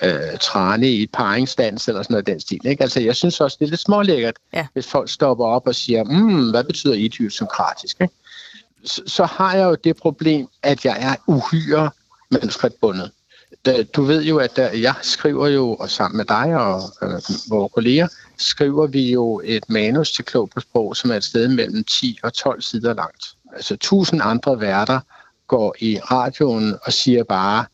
øh, 0.02 0.38
trane 0.40 0.88
i 0.88 1.02
et 1.02 1.10
paringsdans 1.12 1.88
eller 1.88 2.02
sådan 2.02 2.14
noget 2.14 2.26
den 2.26 2.40
stil. 2.40 2.66
Ikke? 2.66 2.82
Altså, 2.82 3.00
jeg 3.00 3.16
synes 3.16 3.40
også, 3.40 3.56
det 3.60 3.66
er 3.66 3.70
lidt 3.70 3.80
smålækkert, 3.80 4.34
Ja. 4.54 4.66
hvis 4.72 4.86
folk 4.86 5.10
stopper 5.10 5.44
op 5.44 5.66
og 5.66 5.74
siger, 5.74 6.04
mm, 6.04 6.50
hvad 6.50 6.64
betyder 6.64 6.94
idiosynkratisk? 6.94 8.00
Ikke? 8.00 8.14
Så, 8.86 9.24
har 9.24 9.56
jeg 9.56 9.64
jo 9.64 9.74
det 9.84 9.96
problem, 9.96 10.48
at 10.62 10.84
jeg 10.84 10.96
er 11.00 11.14
uhyre 11.26 11.90
manuskriptbundet. 12.30 13.10
Du 13.96 14.02
ved 14.02 14.22
jo, 14.22 14.38
at 14.38 14.56
der, 14.56 14.70
jeg 14.70 14.94
skriver 15.02 15.48
jo, 15.48 15.74
og 15.74 15.90
sammen 15.90 16.16
med 16.16 16.24
dig 16.24 16.56
og 16.56 16.82
øh, 17.02 17.20
vores 17.48 17.72
kolleger, 17.72 18.08
skriver 18.38 18.86
vi 18.86 19.12
jo 19.12 19.40
et 19.44 19.64
manus 19.68 20.12
til 20.12 20.24
Klog 20.24 20.50
på 20.50 20.60
Sprog, 20.60 20.96
som 20.96 21.10
er 21.10 21.14
et 21.14 21.24
sted 21.24 21.48
mellem 21.48 21.84
10 21.84 22.18
og 22.22 22.34
12 22.34 22.62
sider 22.62 22.94
langt. 22.94 23.24
Altså 23.52 23.76
tusind 23.76 24.20
andre 24.24 24.60
værter 24.60 25.00
går 25.46 25.74
i 25.78 25.98
radioen 25.98 26.74
og 26.82 26.92
siger 26.92 27.24
bare, 27.24 27.64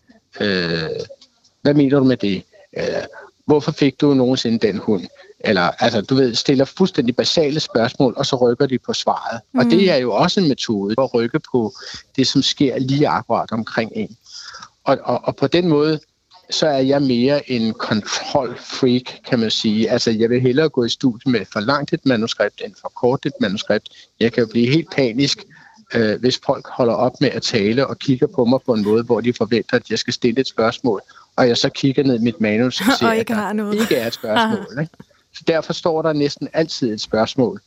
øh, 0.41 0.91
hvad 1.63 1.75
mener 1.75 1.99
du 1.99 2.05
med 2.05 2.17
det? 2.17 2.43
Øh, 2.79 2.85
hvorfor 3.47 3.73
fik 3.73 4.01
du 4.01 4.15
nogensinde 4.15 4.67
den 4.67 4.79
hund? 4.79 5.07
Eller, 5.45 5.63
altså, 5.63 6.01
du 6.01 6.15
ved, 6.15 6.35
stiller 6.35 6.65
fuldstændig 6.65 7.17
basale 7.17 7.61
spørgsmål, 7.61 8.15
og 8.17 8.27
så 8.27 8.37
rykker 8.37 8.67
de 8.67 8.79
på 8.79 8.93
svaret. 8.93 9.41
Mm. 9.53 9.59
Og 9.59 9.65
det 9.65 9.91
er 9.91 9.97
jo 9.97 10.13
også 10.13 10.41
en 10.41 10.49
metode 10.49 10.95
at 10.99 11.15
rykke 11.15 11.41
på 11.53 11.73
det, 12.17 12.27
som 12.27 12.43
sker 12.43 12.79
lige 12.79 13.09
akkurat 13.09 13.53
omkring 13.53 13.93
en. 13.95 14.17
Og, 14.85 14.99
og, 15.05 15.21
og 15.25 15.37
på 15.37 15.47
den 15.47 15.69
måde, 15.69 16.01
så 16.51 16.67
er 16.67 16.79
jeg 16.79 17.03
mere 17.03 17.51
en 17.51 17.75
kontrolfreak, 17.75 19.03
kan 19.29 19.39
man 19.39 19.51
sige. 19.51 19.91
Altså, 19.91 20.11
jeg 20.11 20.31
vil 20.31 20.41
hellere 20.41 20.69
gå 20.69 20.85
i 20.85 20.89
studie 20.89 21.33
med 21.33 21.41
for 21.53 21.61
langt 21.61 21.93
et 21.93 22.07
manuskript, 22.07 22.63
end 22.65 22.75
for 22.81 22.93
kort 22.97 23.27
et 23.27 23.33
manuskript. 23.41 23.89
Jeg 24.21 24.33
kan 24.33 24.43
jo 24.43 24.49
blive 24.51 24.71
helt 24.71 24.91
panisk, 24.91 25.39
øh, 25.95 26.21
hvis 26.21 26.41
folk 26.47 26.69
holder 26.69 26.95
op 26.95 27.21
med 27.21 27.31
at 27.31 27.43
tale 27.43 27.87
og 27.87 27.99
kigger 27.99 28.27
på 28.27 28.45
mig 28.45 28.61
på 28.67 28.75
en 28.75 28.83
måde, 28.83 29.03
hvor 29.03 29.21
de 29.21 29.33
forventer, 29.33 29.77
at 29.77 29.91
jeg 29.91 29.99
skal 29.99 30.13
stille 30.13 30.41
et 30.41 30.49
spørgsmål, 30.49 31.01
og 31.37 31.49
jeg 31.49 31.57
så 31.57 31.69
kigger 31.69 32.05
ned 32.05 32.21
i 32.21 32.23
mit 32.23 32.41
manus 32.41 32.81
og 32.81 32.87
ser, 32.99 33.07
Og 33.07 33.17
ikke 33.17 33.33
at 33.33 33.39
har 33.39 33.47
der 33.47 33.53
noget. 33.53 33.81
ikke 33.81 33.97
er 33.97 34.07
et 34.07 34.15
spørgsmål. 34.21 34.67
Ikke? 34.81 34.93
Så 35.35 35.45
derfor 35.47 35.73
står 35.73 36.03
der 36.03 36.13
næsten 36.13 36.49
altid 36.53 36.93
et 36.93 37.01
spørgsmål 37.01 37.61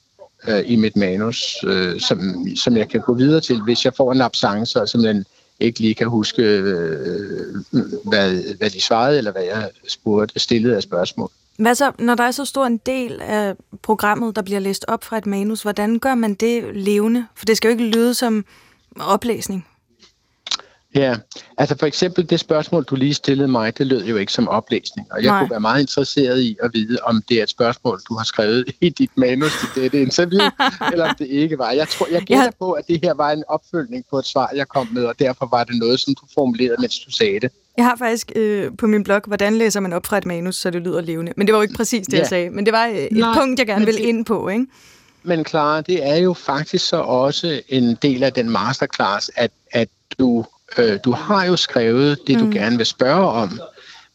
øh, 0.47 0.63
i 0.65 0.75
mit 0.75 0.95
manus, 0.95 1.55
øh, 1.63 1.99
som, 1.99 2.47
som 2.55 2.77
jeg 2.77 2.89
kan 2.89 3.01
gå 3.01 3.13
videre 3.13 3.41
til, 3.41 3.61
hvis 3.61 3.85
jeg 3.85 3.93
får 3.93 4.11
en 4.11 4.21
absence, 4.21 4.81
og 4.81 4.89
simpelthen 4.89 5.25
ikke 5.59 5.79
lige 5.79 5.95
kan 5.95 6.07
huske, 6.07 6.41
øh, 6.41 7.55
hvad, 8.03 8.57
hvad 8.57 8.69
de 8.69 8.81
svarede, 8.81 9.17
eller 9.17 9.31
hvad 9.31 9.43
jeg 9.43 9.69
spurgte, 9.87 10.39
stillede 10.39 10.75
af 10.75 10.83
spørgsmål. 10.83 11.29
Hvad 11.57 11.75
så, 11.75 11.91
når 11.99 12.15
der 12.15 12.23
er 12.23 12.31
så 12.31 12.45
stor 12.45 12.65
en 12.65 12.77
del 12.77 13.21
af 13.21 13.55
programmet, 13.81 14.35
der 14.35 14.41
bliver 14.41 14.59
læst 14.59 14.85
op 14.87 15.03
fra 15.03 15.17
et 15.17 15.25
manus, 15.25 15.61
hvordan 15.61 15.99
gør 15.99 16.15
man 16.15 16.33
det 16.33 16.75
levende? 16.75 17.25
For 17.35 17.45
det 17.45 17.57
skal 17.57 17.67
jo 17.67 17.71
ikke 17.71 17.97
lyde 17.97 18.13
som 18.13 18.45
oplæsning. 18.99 19.67
Ja, 20.95 21.15
altså 21.57 21.75
for 21.79 21.85
eksempel 21.85 22.29
det 22.29 22.39
spørgsmål, 22.39 22.83
du 22.83 22.95
lige 22.95 23.13
stillede 23.13 23.47
mig, 23.47 23.77
det 23.77 23.87
lød 23.87 24.05
jo 24.05 24.17
ikke 24.17 24.31
som 24.33 24.47
oplæsning, 24.47 25.07
og 25.11 25.23
jeg 25.23 25.31
Nej. 25.31 25.39
kunne 25.39 25.51
være 25.51 25.59
meget 25.59 25.81
interesseret 25.81 26.39
i 26.41 26.57
at 26.63 26.71
vide, 26.73 26.97
om 27.03 27.21
det 27.29 27.39
er 27.39 27.43
et 27.43 27.49
spørgsmål, 27.49 27.99
du 28.09 28.15
har 28.15 28.23
skrevet 28.23 28.65
i 28.81 28.89
dit 28.89 29.09
manus 29.17 29.51
til 29.73 29.83
dette 29.83 30.01
interview, 30.01 30.41
eller 30.91 31.09
om 31.09 31.15
det 31.19 31.27
ikke 31.27 31.57
var. 31.57 31.71
Jeg 31.71 31.87
tror, 31.87 32.07
jeg 32.11 32.21
gætter 32.21 32.43
Ja. 32.43 32.49
på, 32.59 32.71
at 32.71 32.87
det 32.87 32.99
her 33.03 33.13
var 33.13 33.31
en 33.31 33.43
opfølgning 33.47 34.05
på 34.09 34.19
et 34.19 34.25
svar, 34.25 34.51
jeg 34.55 34.67
kom 34.67 34.87
med, 34.91 35.03
og 35.05 35.19
derfor 35.19 35.47
var 35.51 35.63
det 35.63 35.75
noget, 35.79 35.99
som 35.99 36.13
du 36.15 36.25
formulerede, 36.33 36.75
mens 36.79 36.99
du 36.99 37.11
sagde 37.11 37.39
det. 37.39 37.51
Jeg 37.77 37.85
har 37.85 37.95
faktisk 37.97 38.31
øh, 38.35 38.71
på 38.77 38.87
min 38.87 39.03
blog, 39.03 39.21
hvordan 39.27 39.55
læser 39.55 39.79
man 39.79 39.93
op 39.93 40.05
fra 40.05 40.17
et 40.17 40.25
manus, 40.25 40.55
så 40.55 40.69
det 40.69 40.81
lyder 40.81 41.01
levende. 41.01 41.33
Men 41.37 41.47
det 41.47 41.53
var 41.53 41.59
jo 41.59 41.63
ikke 41.63 41.75
præcis 41.75 42.05
det, 42.07 42.13
Ja. 42.13 42.19
jeg 42.19 42.27
sagde. 42.27 42.49
Men 42.49 42.65
det 42.65 42.73
var 42.73 42.87
øh, 42.87 42.95
et 42.95 43.11
Nej, 43.11 43.37
punkt, 43.39 43.59
jeg 43.59 43.67
gerne 43.67 43.85
ville 43.85 44.01
det- 44.01 44.05
ind 44.07 44.25
på, 44.25 44.49
ikke? 44.49 44.65
Men 45.23 45.45
Clara, 45.45 45.81
det 45.81 46.07
er 46.07 46.15
jo 46.15 46.33
faktisk 46.33 46.87
så 46.87 46.97
også 46.97 47.61
en 47.69 47.95
del 48.01 48.23
af 48.23 48.33
den 48.33 48.49
masterclass, 48.49 49.31
at, 49.35 49.51
at 49.71 49.87
du, 50.19 50.45
øh, 50.77 50.99
du 51.05 51.11
har 51.11 51.45
jo 51.45 51.55
skrevet 51.55 52.19
det, 52.27 52.39
du 52.39 52.45
mm. 52.45 52.51
gerne 52.51 52.77
vil 52.77 52.85
spørge 52.85 53.29
om, 53.29 53.59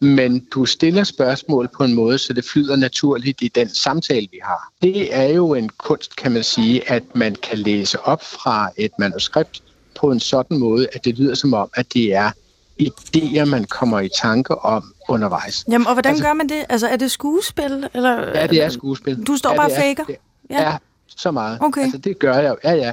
men 0.00 0.46
du 0.54 0.66
stiller 0.66 1.04
spørgsmål 1.04 1.68
på 1.76 1.84
en 1.84 1.94
måde, 1.94 2.18
så 2.18 2.32
det 2.32 2.44
flyder 2.44 2.76
naturligt 2.76 3.42
i 3.42 3.48
den 3.48 3.68
samtale, 3.74 4.28
vi 4.32 4.38
har. 4.42 4.72
Det 4.82 5.14
er 5.16 5.28
jo 5.28 5.54
en 5.54 5.68
kunst, 5.68 6.16
kan 6.16 6.32
man 6.32 6.42
sige, 6.44 6.90
at 6.90 7.02
man 7.14 7.34
kan 7.42 7.58
læse 7.58 8.00
op 8.00 8.22
fra 8.24 8.70
et 8.76 8.90
manuskript 8.98 9.62
på 10.00 10.10
en 10.10 10.20
sådan 10.20 10.58
måde, 10.58 10.86
at 10.92 11.04
det 11.04 11.18
lyder 11.18 11.34
som 11.34 11.54
om, 11.54 11.70
at 11.74 11.92
det 11.94 12.14
er 12.14 12.30
idéer, 12.82 13.44
man 13.44 13.64
kommer 13.64 14.00
i 14.00 14.08
tanke 14.22 14.58
om 14.58 14.92
undervejs. 15.08 15.64
Jamen, 15.70 15.86
og 15.86 15.92
hvordan 15.92 16.10
Altså- 16.10 16.24
gør 16.24 16.32
man 16.32 16.48
det? 16.48 16.64
Altså, 16.68 16.88
er 16.88 16.96
det 16.96 17.10
skuespil? 17.10 17.88
Eller, 17.94 18.38
Ja, 18.40 18.46
det 18.46 18.62
er 18.62 18.68
skuespil. 18.68 19.26
Du 19.26 19.36
står 19.36 19.50
ja, 19.50 19.56
bare 19.56 19.66
og 19.66 19.72
er- 19.72 19.76
faker? 19.80 20.04
det- 20.04 20.16
Ja. 20.50 20.62
Ja, 20.70 20.76
så 21.16 21.30
meget. 21.30 21.58
Okay. 21.60 21.82
Altså, 21.82 21.98
det 21.98 22.18
gør 22.18 22.34
jeg 22.38 22.48
jo. 22.50 22.56
Ja, 22.64 22.72
ja. 22.74 22.92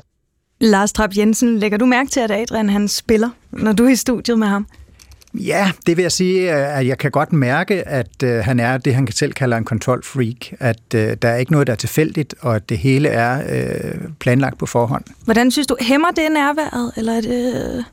Lars 0.60 0.94
Trapp 0.94 1.18
Jensen, 1.18 1.60
lægger 1.60 1.78
du 1.78 1.86
mærke 1.86 2.10
til, 2.10 2.20
at 2.20 2.32
Adrian 2.32 2.70
han 2.70 2.88
spiller, 2.88 3.30
når 3.52 3.72
du 3.72 3.86
er 3.86 3.90
i 3.90 3.96
studiet 3.96 4.40
med 4.40 4.48
ham? 4.48 4.68
Ja, 5.34 5.72
det 5.88 5.98
vil 5.98 6.02
jeg 6.04 6.12
sige, 6.12 6.52
at 6.52 6.88
jeg 6.88 6.98
kan 6.98 7.12
godt 7.12 7.34
mærke, 7.34 7.88
at 7.88 8.24
øh, 8.24 8.36
han 8.44 8.60
er 8.60 8.78
det, 8.78 8.96
han 8.96 9.12
selv 9.12 9.34
kalder 9.34 9.58
en 9.58 9.66
kontrolfreak. 9.66 10.36
At 10.60 10.94
øh, 10.96 11.18
der 11.22 11.30
er 11.30 11.36
ikke 11.36 11.52
noget, 11.52 11.68
der 11.68 11.74
er 11.74 11.78
tilfældigt, 11.78 12.36
og 12.40 12.56
at 12.56 12.70
det 12.70 12.78
hele 12.78 13.10
er 13.10 13.42
øh, 13.50 14.02
planlagt 14.20 14.58
på 14.58 14.66
forhånd. 14.66 15.04
Hvordan 15.24 15.52
synes 15.52 15.68
du, 15.68 15.78
hæmmer 15.82 16.12
det 16.12 16.32
nærværet? 16.32 16.92
Eller 16.98 17.14
er 17.14 17.22
det... 17.22 17.86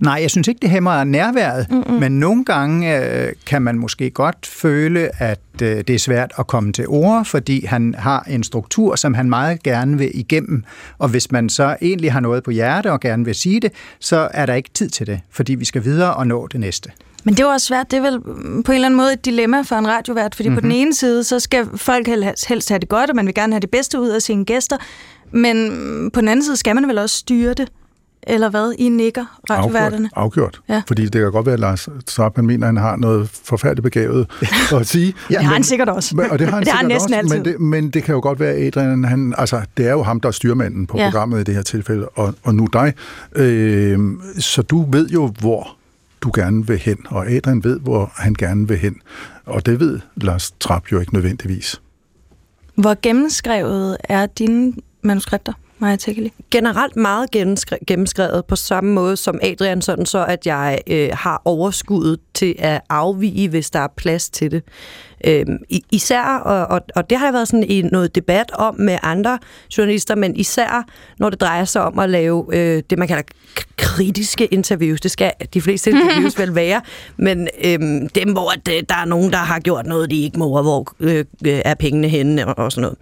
Nej, 0.00 0.18
jeg 0.22 0.30
synes 0.30 0.48
ikke, 0.48 0.58
det 0.62 0.70
hæmmer 0.70 1.04
nærværet, 1.04 1.66
Mm-mm. 1.70 1.94
men 1.94 2.12
nogle 2.12 2.44
gange 2.44 2.96
øh, 2.98 3.32
kan 3.46 3.62
man 3.62 3.78
måske 3.78 4.10
godt 4.10 4.46
føle, 4.46 5.22
at 5.22 5.40
øh, 5.62 5.68
det 5.68 5.90
er 5.90 5.98
svært 5.98 6.32
at 6.38 6.46
komme 6.46 6.72
til 6.72 6.84
ord, 6.88 7.24
fordi 7.24 7.64
han 7.64 7.94
har 7.98 8.26
en 8.28 8.42
struktur, 8.42 8.96
som 8.96 9.14
han 9.14 9.28
meget 9.28 9.62
gerne 9.62 9.98
vil 9.98 10.10
igennem. 10.14 10.64
Og 10.98 11.08
hvis 11.08 11.32
man 11.32 11.48
så 11.48 11.76
egentlig 11.82 12.12
har 12.12 12.20
noget 12.20 12.42
på 12.42 12.50
hjerte 12.50 12.92
og 12.92 13.00
gerne 13.00 13.24
vil 13.24 13.34
sige 13.34 13.60
det, 13.60 13.72
så 14.00 14.28
er 14.30 14.46
der 14.46 14.54
ikke 14.54 14.70
tid 14.74 14.88
til 14.90 15.06
det, 15.06 15.20
fordi 15.30 15.54
vi 15.54 15.64
skal 15.64 15.84
videre 15.84 16.14
og 16.14 16.26
nå 16.26 16.46
det 16.46 16.60
næste. 16.60 16.90
Men 17.24 17.34
det 17.34 17.40
er 17.40 17.46
også 17.46 17.66
svært. 17.66 17.90
Det 17.90 17.96
er 17.96 18.00
vel 18.00 18.20
på 18.62 18.72
en 18.72 18.74
eller 18.74 18.86
anden 18.86 18.96
måde 18.96 19.12
et 19.12 19.24
dilemma 19.24 19.62
for 19.62 19.76
en 19.76 19.88
radiovært, 19.88 20.34
fordi 20.34 20.48
mm-hmm. 20.48 20.62
på 20.62 20.62
den 20.62 20.72
ene 20.72 20.94
side, 20.94 21.24
så 21.24 21.40
skal 21.40 21.66
folk 21.76 22.08
helst 22.48 22.68
have 22.68 22.78
det 22.78 22.88
godt, 22.88 23.10
og 23.10 23.16
man 23.16 23.26
vil 23.26 23.34
gerne 23.34 23.52
have 23.52 23.60
det 23.60 23.70
bedste 23.70 24.00
ud 24.00 24.08
af 24.08 24.22
sine 24.22 24.44
gæster, 24.44 24.76
men 25.30 26.10
på 26.10 26.20
den 26.20 26.28
anden 26.28 26.44
side 26.44 26.56
skal 26.56 26.74
man 26.74 26.88
vel 26.88 26.98
også 26.98 27.16
styre 27.16 27.54
det. 27.54 27.68
Eller 28.22 28.50
hvad? 28.50 28.74
I 28.78 28.88
nikker, 28.88 29.40
radioværterne? 29.50 30.10
Afgjort. 30.16 30.60
Ja. 30.68 30.74
Ja. 30.74 30.82
Fordi 30.88 31.02
det 31.04 31.12
kan 31.12 31.32
godt 31.32 31.46
være, 31.46 31.52
at 31.52 31.60
Lars 31.60 31.88
Trapp, 32.06 32.36
han 32.36 32.46
mener, 32.46 32.66
han 32.66 32.76
har 32.76 32.96
noget 32.96 33.28
forfærdeligt 33.44 33.82
begavet 33.82 34.26
at 34.80 34.86
sige. 34.86 35.14
Det 35.28 35.36
har 35.36 35.52
han 35.52 35.62
sikkert 35.62 35.88
også. 35.88 36.16
Men, 36.16 36.30
og 36.30 36.38
det 36.38 36.48
har 36.48 36.54
han, 36.54 36.64
Det 36.64 36.72
har 36.72 36.78
han 36.78 36.90
sikkert 36.90 37.10
næsten 37.10 37.14
også, 37.14 37.34
altid. 37.36 37.36
Men 37.36 37.44
det, 37.44 37.60
men 37.84 37.90
det 37.90 38.02
kan 38.02 38.14
jo 38.14 38.20
godt 38.20 38.40
være, 38.40 38.52
at 38.52 38.66
Adrian, 38.76 39.04
han, 39.04 39.34
altså, 39.38 39.60
det 39.76 39.86
er 39.86 39.92
jo 39.92 40.02
ham, 40.02 40.20
der 40.20 40.28
er 40.28 40.32
styrmanden 40.32 40.86
på 40.86 40.96
Ja. 40.98 41.04
ja. 41.04 41.10
programmet 41.10 41.40
i 41.40 41.44
det 41.44 41.54
her 41.54 41.62
tilfælde, 41.62 42.08
og, 42.08 42.34
og 42.42 42.54
nu 42.54 42.68
dig. 42.72 42.94
Øh, 43.36 43.98
så 44.38 44.62
du 44.62 44.90
ved 44.90 45.08
jo, 45.08 45.26
hvor 45.26 45.76
du 46.20 46.30
gerne 46.34 46.66
vil 46.66 46.78
hen, 46.78 46.96
og 47.08 47.30
Adrian 47.30 47.64
ved, 47.64 47.80
hvor 47.80 48.12
han 48.14 48.34
gerne 48.34 48.68
vil 48.68 48.76
hen. 48.78 48.96
Og 49.46 49.66
det 49.66 49.80
ved 49.80 50.00
Lars 50.16 50.50
Trapp 50.60 50.92
jo 50.92 51.00
ikke 51.00 51.14
nødvendigvis. 51.14 51.80
Hvor 52.74 52.96
gennemskrevet 53.02 53.96
er 54.04 54.26
dine 54.26 54.72
manuskripter, 55.02 55.52
Maja 55.78 55.96
Tekeli? 55.96 56.32
generelt 56.50 56.96
meget 56.96 57.36
gennemskre- 57.36 57.84
gennemskrevet 57.86 58.44
på 58.44 58.56
samme 58.56 58.92
måde 58.92 59.16
som 59.16 59.38
Adrian, 59.42 59.82
sådan 59.82 60.06
så 60.06 60.24
at 60.24 60.46
jeg 60.46 60.78
øh, 60.86 61.10
har 61.12 61.42
overskuddet 61.44 62.20
til 62.34 62.54
at 62.58 62.80
afvige, 62.88 63.48
hvis 63.48 63.70
der 63.70 63.78
er 63.80 63.88
plads 63.96 64.30
til 64.30 64.50
det. 64.50 64.62
Øhm, 65.26 65.58
især, 65.68 66.22
og, 66.22 66.66
og, 66.66 66.80
og 66.94 67.10
det 67.10 67.18
har 67.18 67.26
jeg 67.26 67.34
været 67.34 67.48
sådan 67.48 67.64
i 67.64 67.82
noget 67.82 68.14
debat 68.14 68.50
om 68.54 68.74
med 68.78 68.98
andre 69.02 69.38
journalister, 69.78 70.14
men 70.14 70.36
især 70.36 70.84
når 71.18 71.30
det 71.30 71.40
drejer 71.40 71.64
sig 71.64 71.82
om 71.82 71.98
at 71.98 72.10
lave 72.10 72.46
øh, 72.52 72.82
det, 72.90 72.98
man 72.98 73.08
kalder 73.08 73.22
kritiske 73.76 74.46
interviews. 74.46 75.00
Det 75.00 75.10
skal 75.10 75.32
de 75.54 75.60
fleste 75.60 75.90
interviews 75.90 76.38
vel 76.40 76.54
være, 76.54 76.80
men 77.16 77.48
øhm, 77.64 78.08
dem, 78.08 78.32
hvor 78.32 78.52
at, 78.52 78.76
øh, 78.76 78.82
der 78.88 78.94
er 78.94 79.04
nogen, 79.04 79.30
der 79.30 79.38
har 79.38 79.58
gjort 79.58 79.86
noget, 79.86 80.10
de 80.10 80.22
ikke 80.22 80.38
må, 80.38 80.56
og 80.56 80.62
hvor 80.62 80.94
øh, 81.00 81.24
øh, 81.46 81.60
er 81.64 81.74
pengene 81.74 82.08
henne 82.08 82.46
og, 82.46 82.64
og 82.64 82.72
sådan 82.72 82.82
noget. 82.82 82.98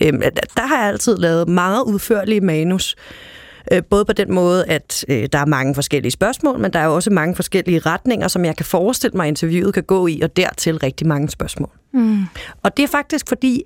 Øhm, 0.00 0.20
der, 0.20 0.40
der 0.56 0.66
har 0.66 0.78
jeg 0.78 0.88
altid 0.88 1.16
lavet 1.16 1.48
meget 1.48 1.82
udførlige 1.82 2.40
manus, 2.40 2.96
Øh, 3.72 3.82
Både 3.90 4.04
på 4.04 4.12
den 4.12 4.34
måde, 4.34 4.64
at 4.66 5.04
øh, 5.08 5.28
der 5.32 5.38
er 5.38 5.46
mange 5.46 5.74
forskellige 5.74 6.12
spørgsmål, 6.12 6.58
men 6.58 6.72
der 6.72 6.78
er 6.78 6.86
også 6.86 7.10
mange 7.10 7.34
forskellige 7.34 7.78
retninger, 7.78 8.28
som 8.28 8.44
jeg 8.44 8.56
kan 8.56 8.66
forestille 8.66 9.16
mig, 9.16 9.28
interviewet 9.28 9.74
kan 9.74 9.82
gå 9.82 10.06
i, 10.06 10.20
og 10.20 10.36
dertil 10.36 10.78
rigtig 10.78 11.06
mange 11.06 11.28
spørgsmål. 11.28 11.70
Mm. 11.92 12.24
Og 12.62 12.76
det 12.76 12.82
er 12.82 12.88
faktisk 12.88 13.28
fordi, 13.28 13.62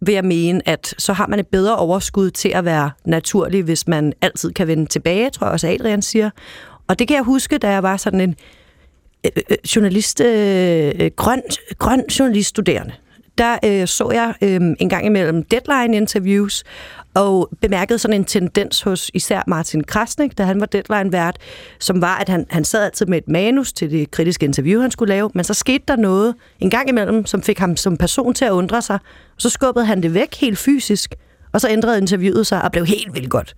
vil 0.00 0.14
jeg 0.14 0.24
mene, 0.24 0.68
at 0.68 0.94
så 0.98 1.12
har 1.12 1.26
man 1.26 1.38
et 1.38 1.46
bedre 1.46 1.76
overskud 1.76 2.30
til 2.30 2.48
at 2.48 2.64
være 2.64 2.90
naturlig, 3.04 3.62
hvis 3.62 3.88
man 3.88 4.12
altid 4.20 4.52
kan 4.52 4.66
vende 4.66 4.86
tilbage, 4.86 5.30
tror 5.30 5.46
jeg 5.46 5.52
også 5.52 5.68
Adrian 5.68 6.02
siger. 6.02 6.30
Og 6.88 6.98
det 6.98 7.08
kan 7.08 7.14
jeg 7.14 7.24
huske, 7.24 7.58
da 7.58 7.70
jeg 7.70 7.82
var 7.82 7.96
sådan 7.96 8.20
en 8.20 8.34
øh, 9.24 9.30
øh, 9.50 9.56
journalist, 9.76 10.20
øh, 10.20 11.10
grøn, 11.16 11.42
grøn 11.78 12.04
journaliststuderende. 12.18 12.92
Der 13.38 13.58
øh, 13.64 13.86
så 13.86 14.10
jeg 14.10 14.34
øh, 14.42 14.60
en 14.80 14.88
gang 14.88 15.06
imellem 15.06 15.42
deadline-interviews, 15.42 16.64
og 17.14 17.50
bemærkede 17.60 17.98
sådan 17.98 18.16
en 18.16 18.24
tendens 18.24 18.82
hos 18.82 19.10
især 19.14 19.42
Martin 19.46 19.84
Krasnik, 19.84 20.38
da 20.38 20.42
han 20.42 20.60
var 20.60 20.66
deadline-vært, 20.66 21.36
som 21.80 22.00
var, 22.00 22.16
at 22.16 22.28
han, 22.28 22.46
han 22.50 22.64
sad 22.64 22.84
altid 22.84 23.06
med 23.06 23.18
et 23.18 23.28
manus 23.28 23.72
til 23.72 23.90
det 23.90 24.10
kritiske 24.10 24.46
interview, 24.46 24.80
han 24.80 24.90
skulle 24.90 25.14
lave, 25.14 25.30
men 25.34 25.44
så 25.44 25.54
skete 25.54 25.84
der 25.88 25.96
noget 25.96 26.34
en 26.60 26.70
gang 26.70 26.88
imellem, 26.88 27.26
som 27.26 27.42
fik 27.42 27.58
ham 27.58 27.76
som 27.76 27.96
person 27.96 28.34
til 28.34 28.44
at 28.44 28.50
undre 28.50 28.82
sig, 28.82 28.98
og 29.36 29.42
så 29.42 29.50
skubbede 29.50 29.86
han 29.86 30.02
det 30.02 30.14
væk 30.14 30.34
helt 30.34 30.58
fysisk, 30.58 31.14
og 31.52 31.60
så 31.60 31.68
ændrede 31.68 31.98
interviewet 31.98 32.46
sig 32.46 32.62
og 32.62 32.72
blev 32.72 32.86
helt 32.86 33.14
vildt 33.14 33.30
godt, 33.30 33.56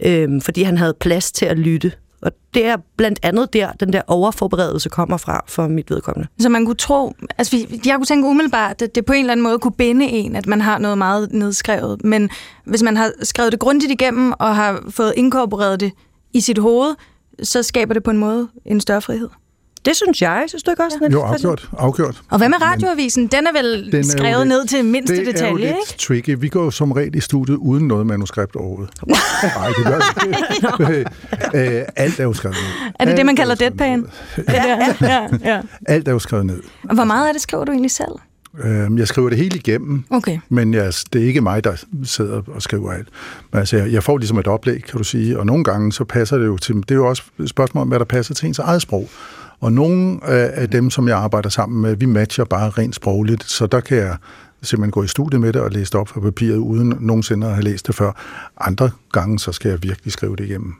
øhm, 0.00 0.40
fordi 0.40 0.62
han 0.62 0.78
havde 0.78 0.94
plads 1.00 1.32
til 1.32 1.46
at 1.46 1.58
lytte. 1.58 1.92
Og 2.22 2.32
det 2.54 2.66
er 2.66 2.76
blandt 2.96 3.18
andet 3.22 3.52
der, 3.52 3.72
den 3.72 3.92
der 3.92 4.02
overforberedelse 4.06 4.88
kommer 4.88 5.16
fra 5.16 5.44
for 5.48 5.68
mit 5.68 5.90
vedkommende. 5.90 6.28
Så 6.38 6.48
man 6.48 6.64
kunne 6.64 6.76
tro, 6.76 7.14
altså 7.38 7.66
jeg 7.86 7.96
kunne 7.96 8.06
tænke 8.06 8.28
umiddelbart, 8.28 8.82
at 8.82 8.94
det 8.94 9.04
på 9.04 9.12
en 9.12 9.20
eller 9.20 9.32
anden 9.32 9.44
måde 9.44 9.58
kunne 9.58 9.72
binde 9.72 10.06
en, 10.06 10.36
at 10.36 10.46
man 10.46 10.60
har 10.60 10.78
noget 10.78 10.98
meget 10.98 11.32
nedskrevet. 11.32 12.04
Men 12.04 12.30
hvis 12.64 12.82
man 12.82 12.96
har 12.96 13.12
skrevet 13.22 13.52
det 13.52 13.60
grundigt 13.60 13.92
igennem 13.92 14.32
og 14.38 14.56
har 14.56 14.84
fået 14.90 15.12
inkorporeret 15.16 15.80
det 15.80 15.92
i 16.32 16.40
sit 16.40 16.58
hoved, 16.58 16.94
så 17.42 17.62
skaber 17.62 17.94
det 17.94 18.02
på 18.02 18.10
en 18.10 18.18
måde 18.18 18.48
en 18.64 18.80
større 18.80 19.02
frihed. 19.02 19.28
Det 19.86 19.96
synes 19.96 20.22
jeg. 20.22 20.44
Synes 20.48 20.62
du 20.62 20.70
ikke 20.70 20.84
også? 20.84 20.98
Niels 21.00 21.12
Jo, 21.14 21.22
afgjort. 21.22 21.68
afgjort. 21.78 22.22
Og 22.30 22.38
hvad 22.38 22.48
med 22.48 22.62
radioavisen? 22.62 23.26
Den 23.26 23.46
er 23.46 23.52
vel 23.62 23.92
Den 23.92 24.00
er 24.00 24.04
skrevet 24.04 24.38
lidt- 24.38 24.48
ned 24.48 24.66
til 24.66 24.84
mindste 24.84 25.16
det 25.16 25.26
detalje, 25.26 25.46
er 25.46 25.50
jo 25.50 25.56
ikke? 25.56 25.68
lidt 25.88 25.98
tricky. 25.98 26.36
Vi 26.40 26.48
går 26.48 26.64
jo 26.64 26.70
som 26.70 26.92
regel 26.92 27.14
i 27.16 27.20
studiet 27.20 27.56
uden 27.56 27.88
noget 27.88 28.06
manuskript 28.06 28.56
overhovedet. 28.56 28.94
Nej, 29.06 29.68
det 29.68 29.84
gør 29.86 30.90
vi 30.90 30.96
ikke. 30.98 31.78
Øh, 31.78 31.84
Alt 31.96 32.20
er 32.20 32.24
jo 32.24 32.32
skrevet 32.32 32.56
ned. 32.56 32.92
Er 33.00 33.04
det 33.04 33.12
det, 33.12 33.18
Alt 33.18 33.26
man 33.26 33.34
jo 33.34 33.40
kalder 33.40 33.54
deadpan? 33.54 33.98
ned. 33.98 34.08
Ja, 34.48 34.76
ja, 35.00 35.26
ja. 35.44 35.60
Alt 35.86 36.08
er 36.08 36.12
jo 36.12 36.18
skrevet 36.18 36.46
ned. 36.46 36.60
Og 36.88 36.94
Hvor 36.94 37.04
meget 37.04 37.26
af 37.28 37.34
det 37.34 37.42
skriver 37.42 37.64
du 37.64 37.72
egentlig 37.72 37.90
selv? 37.90 38.12
Øhm, 38.64 38.98
Jeg 38.98 39.08
skriver 39.08 39.28
det 39.28 39.38
hele 39.38 39.56
igennem, 39.58 40.04
Okay. 40.10 40.38
men 40.48 40.74
jeg, 40.74 40.92
det 41.12 41.22
er 41.22 41.26
ikke 41.26 41.40
mig, 41.40 41.64
der 41.64 41.72
sidder 42.04 42.42
og 42.54 42.62
skriver 42.62 42.92
alt. 42.92 43.08
Men 43.52 43.58
altså, 43.58 43.76
jeg- 43.76 43.92
jeg 43.92 44.02
får 44.02 44.18
ligesom 44.18 44.38
et 44.38 44.46
oplæg, 44.46 44.82
kan 44.84 44.98
du 44.98 45.04
sige, 45.04 45.38
og 45.38 45.46
nogle 45.46 45.64
gange 45.64 45.92
så 45.92 46.04
passer 46.04 46.38
det 46.38 46.46
jo 46.46 46.56
til, 46.56 46.74
det 46.74 46.90
er 46.90 46.94
jo 46.94 47.08
også 47.08 47.22
et 47.40 47.48
spørgsmål 47.48 47.82
om, 47.82 47.88
hvad 47.88 47.98
der 47.98 48.04
passer 48.04 48.34
til 48.34 48.46
ens 48.48 48.58
eget 48.58 48.82
sprog. 48.82 49.08
Og 49.60 49.72
nogle 49.72 50.24
af 50.24 50.70
dem, 50.70 50.90
som 50.90 51.08
jeg 51.08 51.18
arbejder 51.18 51.48
sammen 51.48 51.82
med, 51.82 51.96
vi 51.96 52.06
matcher 52.06 52.44
bare 52.44 52.70
rent 52.70 52.94
sprogligt, 52.94 53.44
så 53.44 53.66
der 53.66 53.80
kan 53.80 53.96
jeg 53.96 54.16
simpelthen 54.62 54.90
gå 54.90 55.02
i 55.02 55.08
studiet 55.08 55.40
med 55.40 55.52
det 55.52 55.62
og 55.62 55.70
læse 55.70 55.92
det 55.92 56.00
op 56.00 56.06
på 56.06 56.20
papiret, 56.20 56.56
uden 56.56 56.94
nogensinde 57.00 57.46
at 57.46 57.52
have 57.52 57.64
læst 57.64 57.86
det 57.86 57.94
før. 57.94 58.12
Andre 58.60 58.90
gange, 59.12 59.38
så 59.38 59.52
skal 59.52 59.68
jeg 59.68 59.82
virkelig 59.82 60.12
skrive 60.12 60.36
det 60.36 60.44
igennem. 60.44 60.74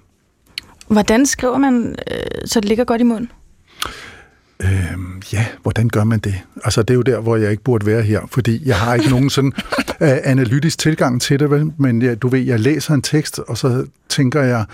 Hvordan 0.89 1.27
skriver 1.27 1.59
man, 1.59 1.97
øh, 2.11 2.17
så 2.45 2.61
det 2.61 2.69
ligger 2.69 2.85
godt 2.85 3.01
i 3.01 3.05
munden? 3.05 3.31
Øhm, 4.63 5.23
ja, 5.33 5.47
hvordan 5.63 5.89
gør 5.89 6.05
man 6.05 6.19
det? 6.19 6.35
Altså, 6.65 6.83
det 6.83 6.91
er 6.91 6.95
jo 6.95 7.03
der, 7.03 7.21
hvor 7.21 7.37
jeg 7.37 7.51
ikke 7.51 7.63
burde 7.63 7.87
være 7.87 8.03
her, 8.03 8.21
fordi 8.31 8.69
jeg 8.69 8.77
har 8.77 8.95
ikke 8.95 9.11
nogen 9.11 9.31
sådan 9.31 9.53
øh, 10.03 10.19
analytisk 10.25 10.79
tilgang 10.79 11.21
til 11.23 11.41
det, 11.41 11.51
vel? 11.51 11.73
men 11.79 12.03
jeg, 12.03 12.23
du 12.23 12.29
ved, 12.29 12.41
jeg 12.41 12.61
læser 12.61 12.95
en 12.95 13.03
tekst, 13.03 13.39
og 13.39 13.59
så 13.59 13.87
tænker 14.09 14.43
jeg, 14.43 14.65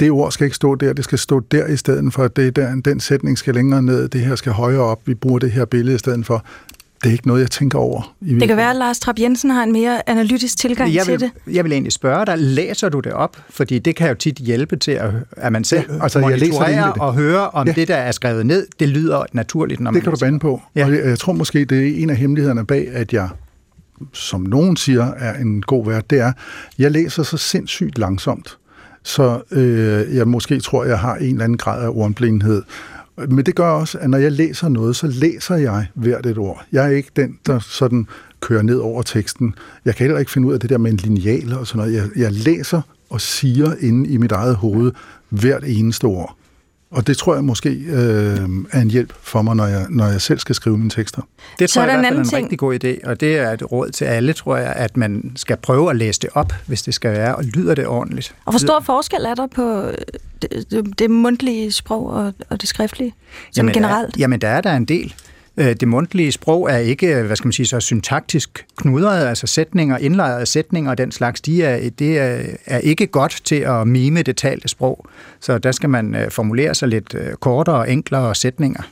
det 0.00 0.10
ord 0.10 0.32
skal 0.32 0.44
ikke 0.44 0.56
stå 0.56 0.74
der, 0.74 0.92
det 0.92 1.04
skal 1.04 1.18
stå 1.18 1.40
der 1.40 1.66
i 1.66 1.76
stedet 1.76 2.12
for, 2.12 2.28
det 2.28 2.46
er 2.46 2.50
der, 2.50 2.74
den 2.84 3.00
sætning 3.00 3.38
skal 3.38 3.54
længere 3.54 3.82
ned, 3.82 4.08
det 4.08 4.20
her 4.20 4.34
skal 4.36 4.52
højere 4.52 4.80
op, 4.80 5.00
vi 5.06 5.14
bruger 5.14 5.38
det 5.38 5.50
her 5.52 5.64
billede 5.64 5.94
i 5.94 5.98
stedet 5.98 6.26
for. 6.26 6.44
Det 7.02 7.08
er 7.08 7.12
ikke 7.12 7.26
noget, 7.28 7.40
jeg 7.40 7.50
tænker 7.50 7.78
over. 7.78 8.14
I 8.20 8.34
Det 8.34 8.48
kan 8.48 8.56
være, 8.56 8.70
at 8.70 8.76
Lars 8.76 8.98
Trapp 8.98 9.18
Jensen 9.20 9.50
har 9.50 9.62
en 9.62 9.72
mere 9.72 10.08
analytisk 10.10 10.58
tilgang 10.58 10.94
Jeg 10.94 11.04
til 11.04 11.12
vil, 11.12 11.20
det. 11.20 11.30
jeg 11.54 11.64
vil 11.64 11.72
egentlig 11.72 11.92
spørge 11.92 12.26
dig, 12.26 12.38
læser 12.38 12.88
du 12.88 13.00
det 13.00 13.12
op? 13.12 13.36
Fordi 13.50 13.78
det 13.78 13.96
kan 13.96 14.08
jo 14.08 14.14
tit 14.14 14.36
hjælpe 14.36 14.76
til, 14.76 14.90
at, 14.90 15.10
at 15.36 15.52
man 15.52 15.64
selv 15.64 15.80
Ja, 15.88 15.92
altså, 16.02 16.18
altså, 16.18 16.28
jeg 16.30 16.38
læser 16.38 16.66
det 16.92 17.00
og 17.02 17.14
hører, 17.14 17.40
om 17.40 17.66
Ja. 17.66 17.72
det, 17.72 17.88
der 17.88 17.94
er 17.96 18.12
skrevet 18.12 18.46
ned, 18.46 18.66
det 18.80 18.88
lyder 18.88 19.24
naturligt, 19.32 19.80
når 19.80 19.90
man 19.90 19.94
Det 19.94 20.02
kan 20.02 20.12
du 20.12 20.18
bande 20.18 20.38
på. 20.38 20.62
Ja. 20.76 20.84
Og 20.86 20.92
jeg, 20.94 21.04
jeg 21.04 21.18
tror 21.18 21.32
måske, 21.32 21.64
det 21.64 21.88
er 21.88 22.02
en 22.02 22.10
af 22.10 22.16
hemmelighederne 22.16 22.66
bag, 22.66 22.88
at 22.92 23.12
jeg, 23.12 23.28
som 24.12 24.40
nogen 24.40 24.76
siger, 24.76 25.06
er 25.16 25.34
en 25.34 25.62
god 25.62 25.86
vært, 25.86 26.10
det 26.10 26.20
er, 26.20 26.32
jeg 26.78 26.90
læser 26.90 27.22
så 27.22 27.36
sindssygt 27.36 27.98
langsomt. 27.98 28.58
Så 29.02 29.40
øh, 29.50 30.16
jeg 30.16 30.28
måske 30.28 30.60
tror, 30.60 30.84
jeg 30.84 30.98
har 30.98 31.16
en 31.16 31.32
eller 31.32 31.44
anden 31.44 31.58
grad 31.58 31.84
af 31.84 31.88
ordblindhed. 31.88 32.62
Men 33.28 33.46
det 33.46 33.54
gør 33.54 33.70
også, 33.70 33.98
at 33.98 34.10
når 34.10 34.18
jeg 34.18 34.32
læser 34.32 34.68
noget, 34.68 34.96
så 34.96 35.06
læser 35.06 35.56
jeg 35.56 35.86
hvert 35.94 36.26
et 36.26 36.38
ord. 36.38 36.64
Jeg 36.72 36.84
er 36.84 36.88
ikke 36.90 37.10
den, 37.16 37.38
der 37.46 37.58
sådan 37.58 38.06
kører 38.40 38.62
ned 38.62 38.76
over 38.76 39.02
teksten. 39.02 39.54
Jeg 39.84 39.94
kan 39.94 40.04
heller 40.04 40.18
ikke 40.18 40.30
finde 40.30 40.48
ud 40.48 40.54
af 40.54 40.60
det 40.60 40.70
der 40.70 40.78
med 40.78 40.90
en 40.90 40.96
lineal 40.96 41.52
og 41.52 41.66
sådan 41.66 41.78
noget. 41.78 41.94
Jeg, 41.94 42.08
jeg 42.16 42.32
læser 42.32 42.80
og 43.10 43.20
siger 43.20 43.74
inde 43.80 44.10
i 44.10 44.16
mit 44.16 44.32
eget 44.32 44.56
hoved 44.56 44.92
hvert 45.28 45.64
eneste 45.64 46.04
ord. 46.04 46.37
Og 46.90 47.06
det 47.06 47.16
tror 47.18 47.34
jeg 47.34 47.44
måske 47.44 47.68
øh, 47.70 48.38
er 48.72 48.80
en 48.80 48.90
hjælp 48.90 49.12
for 49.22 49.42
mig, 49.42 49.56
når 49.56 49.66
jeg, 49.66 49.86
når 49.90 50.06
jeg 50.06 50.20
selv 50.20 50.38
skal 50.38 50.54
skrive 50.54 50.78
mine 50.78 50.90
tekster. 50.90 51.22
Det 51.58 51.70
Så 51.70 51.74
tror 51.74 51.82
er 51.82 51.86
jeg 51.86 51.94
i 51.94 51.96
en 51.96 52.00
hvert 52.00 52.10
fald 52.10 52.18
er 52.18 52.22
en 52.22 52.28
ting. 52.28 52.42
rigtig 52.42 52.58
god 52.58 52.84
idé, 52.84 53.08
og 53.10 53.20
det 53.20 53.36
er 53.38 53.50
et 53.52 53.72
råd 53.72 53.90
til 53.90 54.04
alle, 54.04 54.32
tror 54.32 54.56
jeg, 54.56 54.72
at 54.72 54.96
man 54.96 55.32
skal 55.36 55.56
prøve 55.56 55.90
at 55.90 55.96
læse 55.96 56.20
det 56.20 56.30
op, 56.34 56.52
hvis 56.66 56.82
det 56.82 56.94
skal 56.94 57.12
være, 57.12 57.34
og 57.34 57.44
lyder 57.44 57.74
det 57.74 57.86
ordentligt. 57.86 58.34
Og 58.44 58.52
hvor 58.52 58.58
stor 58.58 58.80
forskel 58.80 59.24
er 59.24 59.34
der 59.34 59.46
på 59.46 59.80
øh, 59.82 59.94
det, 60.42 60.70
det, 60.70 60.98
det 60.98 61.10
mundtlige 61.10 61.72
sprog 61.72 62.06
og, 62.10 62.32
og 62.50 62.60
det 62.60 62.68
skriftlige? 62.68 63.14
Sådan 63.52 63.56
Jamen, 63.56 63.72
generelt? 63.74 64.14
Der, 64.14 64.20
jamen, 64.20 64.40
der 64.40 64.48
er 64.48 64.60
der 64.60 64.76
en 64.76 64.84
del. 64.84 65.14
Øh, 65.58 65.76
det 65.80 65.88
mundtlige 65.88 66.32
sprog 66.32 66.70
er 66.70 66.76
ikke, 66.76 67.22
hvad 67.22 67.36
skal 67.36 67.46
man 67.46 67.52
sige, 67.52 67.66
så 67.66 67.80
syntaktisk 67.80 68.66
knudret, 68.76 69.26
altså 69.26 69.46
sætninger, 69.46 69.98
indlejrede 69.98 70.46
sætninger 70.46 70.90
og 70.90 70.98
den 70.98 71.12
slags, 71.12 71.40
de 71.40 71.62
er, 71.62 71.90
det 71.90 72.18
er, 72.18 72.40
er 72.66 72.78
ikke 72.78 73.06
godt 73.06 73.40
til 73.44 73.56
at 73.56 73.88
mime 73.88 74.22
det 74.22 74.36
talte 74.36 74.68
sprog. 74.68 75.06
Så 75.40 75.58
der 75.58 75.72
skal 75.72 75.90
man 75.90 76.14
øh, 76.14 76.30
formulere 76.30 76.74
sig 76.74 76.88
lidt 76.88 77.14
øh, 77.14 77.32
kortere 77.34 77.76
og 77.76 77.92
enklere 77.92 78.34
sætninger. 78.34 78.82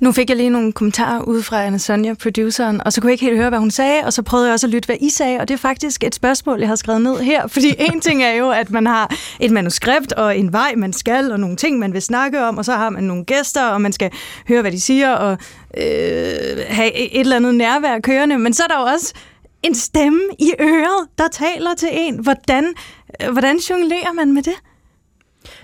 Nu 0.00 0.12
fik 0.12 0.28
jeg 0.28 0.36
lige 0.36 0.50
nogle 0.50 0.72
kommentarer 0.72 1.22
ud 1.22 1.42
fra 1.42 1.64
Anna 1.64 1.78
Sonja, 1.78 2.14
produceren, 2.14 2.80
og 2.86 2.92
så 2.92 3.00
kunne 3.00 3.08
jeg 3.08 3.12
ikke 3.12 3.24
helt 3.24 3.36
høre, 3.36 3.48
hvad 3.48 3.58
hun 3.58 3.70
sagde, 3.70 4.00
og 4.04 4.12
så 4.12 4.22
prøvede 4.22 4.46
jeg 4.46 4.52
også 4.52 4.66
at 4.66 4.70
lytte, 4.70 4.86
hvad 4.86 4.96
I 5.00 5.10
sagde, 5.10 5.40
og 5.40 5.48
det 5.48 5.54
er 5.54 5.58
faktisk 5.58 6.04
et 6.04 6.14
spørgsmål, 6.14 6.58
jeg 6.60 6.68
har 6.68 6.76
skrevet 6.76 7.02
ned 7.02 7.20
her, 7.20 7.46
fordi 7.54 7.74
en 7.78 8.00
ting 8.00 8.22
er 8.22 8.32
jo, 8.32 8.50
at 8.50 8.70
man 8.70 8.86
har 8.86 9.14
et 9.40 9.50
manuskript 9.50 10.12
og 10.12 10.38
en 10.38 10.52
vej, 10.52 10.74
man 10.76 10.92
skal, 10.92 11.32
og 11.32 11.40
nogle 11.40 11.56
ting, 11.56 11.78
man 11.78 11.92
vil 11.92 12.02
snakke 12.02 12.44
om, 12.44 12.58
og 12.58 12.64
så 12.64 12.72
har 12.72 12.90
man 12.90 13.04
nogle 13.04 13.24
gæster, 13.24 13.64
og 13.66 13.80
man 13.80 13.92
skal 13.92 14.10
høre, 14.48 14.60
hvad 14.60 14.72
de 14.72 14.80
siger, 14.80 15.12
og 15.12 15.32
øh, 15.76 16.58
have 16.68 16.94
et 16.96 17.20
eller 17.20 17.36
andet 17.36 17.54
nærvær 17.54 17.98
kørende, 17.98 18.38
men 18.38 18.54
så 18.54 18.62
er 18.62 18.66
der 18.66 18.80
jo 18.80 18.86
også 18.86 19.14
en 19.62 19.74
stemme 19.74 20.20
i 20.38 20.52
øret, 20.60 21.08
der 21.18 21.28
taler 21.28 21.74
til 21.74 21.88
en. 21.92 22.18
Hvordan, 22.18 22.74
øh, 23.22 23.32
hvordan 23.32 23.56
jonglerer 23.56 24.12
man 24.12 24.32
med 24.32 24.42
det? 24.42 24.54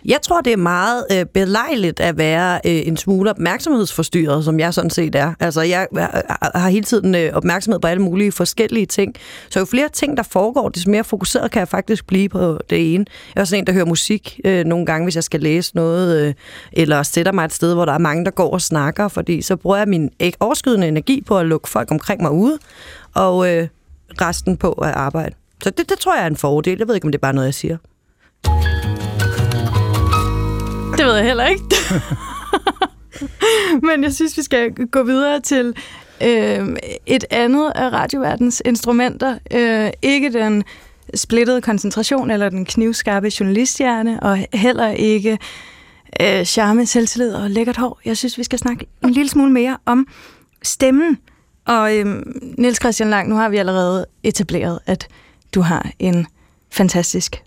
Jeg 0.05 0.19
tror, 0.23 0.41
det 0.41 0.53
er 0.53 0.57
meget 0.57 1.05
øh, 1.13 1.27
belejligt 1.35 2.01
at 2.01 2.19
være 2.19 2.55
øh, 2.67 2.73
en 2.87 2.97
smule 2.97 3.31
opmærksomhedsforstyrret, 3.31 4.45
som 4.45 4.61
jeg 4.61 4.75
sådan 4.75 4.91
set 4.91 5.15
er. 5.15 5.35
Altså, 5.41 5.61
jeg 5.63 5.87
øh, 5.97 6.03
øh, 6.03 6.09
har- 6.55 6.69
hele 6.69 6.85
tiden 6.85 7.15
øh, 7.15 7.33
opmærksomhed 7.35 7.81
på 7.81 7.87
alle 7.89 8.03
mulige 8.03 8.33
forskellige 8.33 8.87
ting. 8.87 9.15
Så 9.51 9.59
jo 9.59 9.65
flere 9.65 9.89
ting, 9.89 10.17
der 10.17 10.23
foregår, 10.23 10.69
desto 10.69 10.91
mere 10.91 11.05
fokuseret 11.05 11.51
kan 11.51 11.61
jeg 11.61 11.69
faktisk 11.69 12.07
blive 12.07 12.29
på 12.29 12.59
det 12.71 12.95
ene. 12.95 13.05
Jeg 13.35 13.41
er 13.41 13.43
også 13.43 13.57
en, 13.57 13.67
der 13.67 13.73
hører 13.73 13.85
musik 13.85 14.41
øh, 14.45 14.65
nogle 14.65 14.87
gange, 14.87 15.05
hvis 15.05 15.15
jeg 15.15 15.25
skal 15.25 15.41
læse 15.41 15.77
noget, 15.77 16.21
øh, 16.27 16.35
eller 16.73 17.03
sætter 17.03 17.33
mig 17.33 17.45
et 17.45 17.53
sted, 17.53 17.75
hvor 17.75 17.85
der 17.85 17.93
er 17.93 17.99
mange, 17.99 18.25
der 18.25 18.31
går 18.31 18.51
og 18.53 18.61
snakker, 18.61 19.09
fordi 19.09 19.43
så 19.43 19.57
bruger 19.57 19.77
jeg 19.77 19.89
min 19.89 20.11
ikke 20.21 20.37
overskydende 20.41 20.89
energi 20.89 21.23
på 21.27 21.39
at 21.39 21.47
lukke 21.47 21.69
folk 21.69 21.91
omkring 21.91 22.23
mig 22.23 22.31
ude, 22.31 22.59
og 23.15 23.53
øh, 23.55 23.69
resten 24.21 24.57
på 24.57 24.73
at 24.73 24.91
arbejde. 24.91 25.35
Så 25.63 25.71
det, 25.71 25.89
det 25.91 25.99
tror 25.99 26.15
jeg 26.17 26.23
er 26.23 26.27
en 26.27 26.37
fordel. 26.37 26.79
Jeg 26.79 26.89
ved 26.89 26.95
ikke, 26.95 27.05
om 27.05 27.13
det 27.13 27.19
er 27.19 27.21
bare 27.21 27.33
noget, 27.33 27.47
jeg 27.47 27.55
siger. 27.55 27.77
Det 31.01 31.09
ved 31.09 31.17
jeg 31.17 31.25
heller 31.25 31.47
ikke. 31.47 31.63
Men 33.87 34.05
jeg 34.05 34.13
synes, 34.13 34.37
vi 34.37 34.43
skal 34.43 34.73
gå 34.91 35.03
videre 35.03 35.41
til 35.41 35.75
øh, 36.23 36.69
et 37.07 37.25
andet 37.31 37.73
af 37.75 37.93
radioverdens 37.93 38.63
instrumenter. 38.65 39.39
Øh, 39.53 39.91
ikke 40.03 40.33
den 40.33 40.65
splittede 41.15 41.63
koncentration 41.63 42.31
eller 42.31 42.49
den 42.49 42.65
knivskarpe 42.65 43.31
journalisthjerne, 43.41 44.23
og 44.23 44.47
heller 44.53 44.89
ikke 44.89 45.39
øh, 46.21 46.45
charme, 46.45 46.87
selvtillid 46.87 47.35
og 47.35 47.51
lækkert 47.51 47.77
hår. 47.77 48.01
Jeg 48.05 48.17
synes, 48.17 48.39
vi 48.39 48.43
skal 48.43 48.59
snakke 48.59 48.87
en 49.05 49.11
lille 49.11 49.31
smule 49.31 49.53
mere 49.53 49.77
om 49.87 50.07
stemmen. 50.63 51.19
Og 51.67 51.97
øh, 51.97 52.23
Niels 52.59 52.81
Christian 52.81 53.11
Lang, 53.11 53.29
nu 53.29 53.35
har 53.35 53.49
vi 53.49 53.57
allerede 53.57 54.07
etableret, 54.23 54.79
at 54.87 55.09
du 55.55 55.61
har 55.61 55.91
en 55.99 56.27
fantastisk 56.71 57.43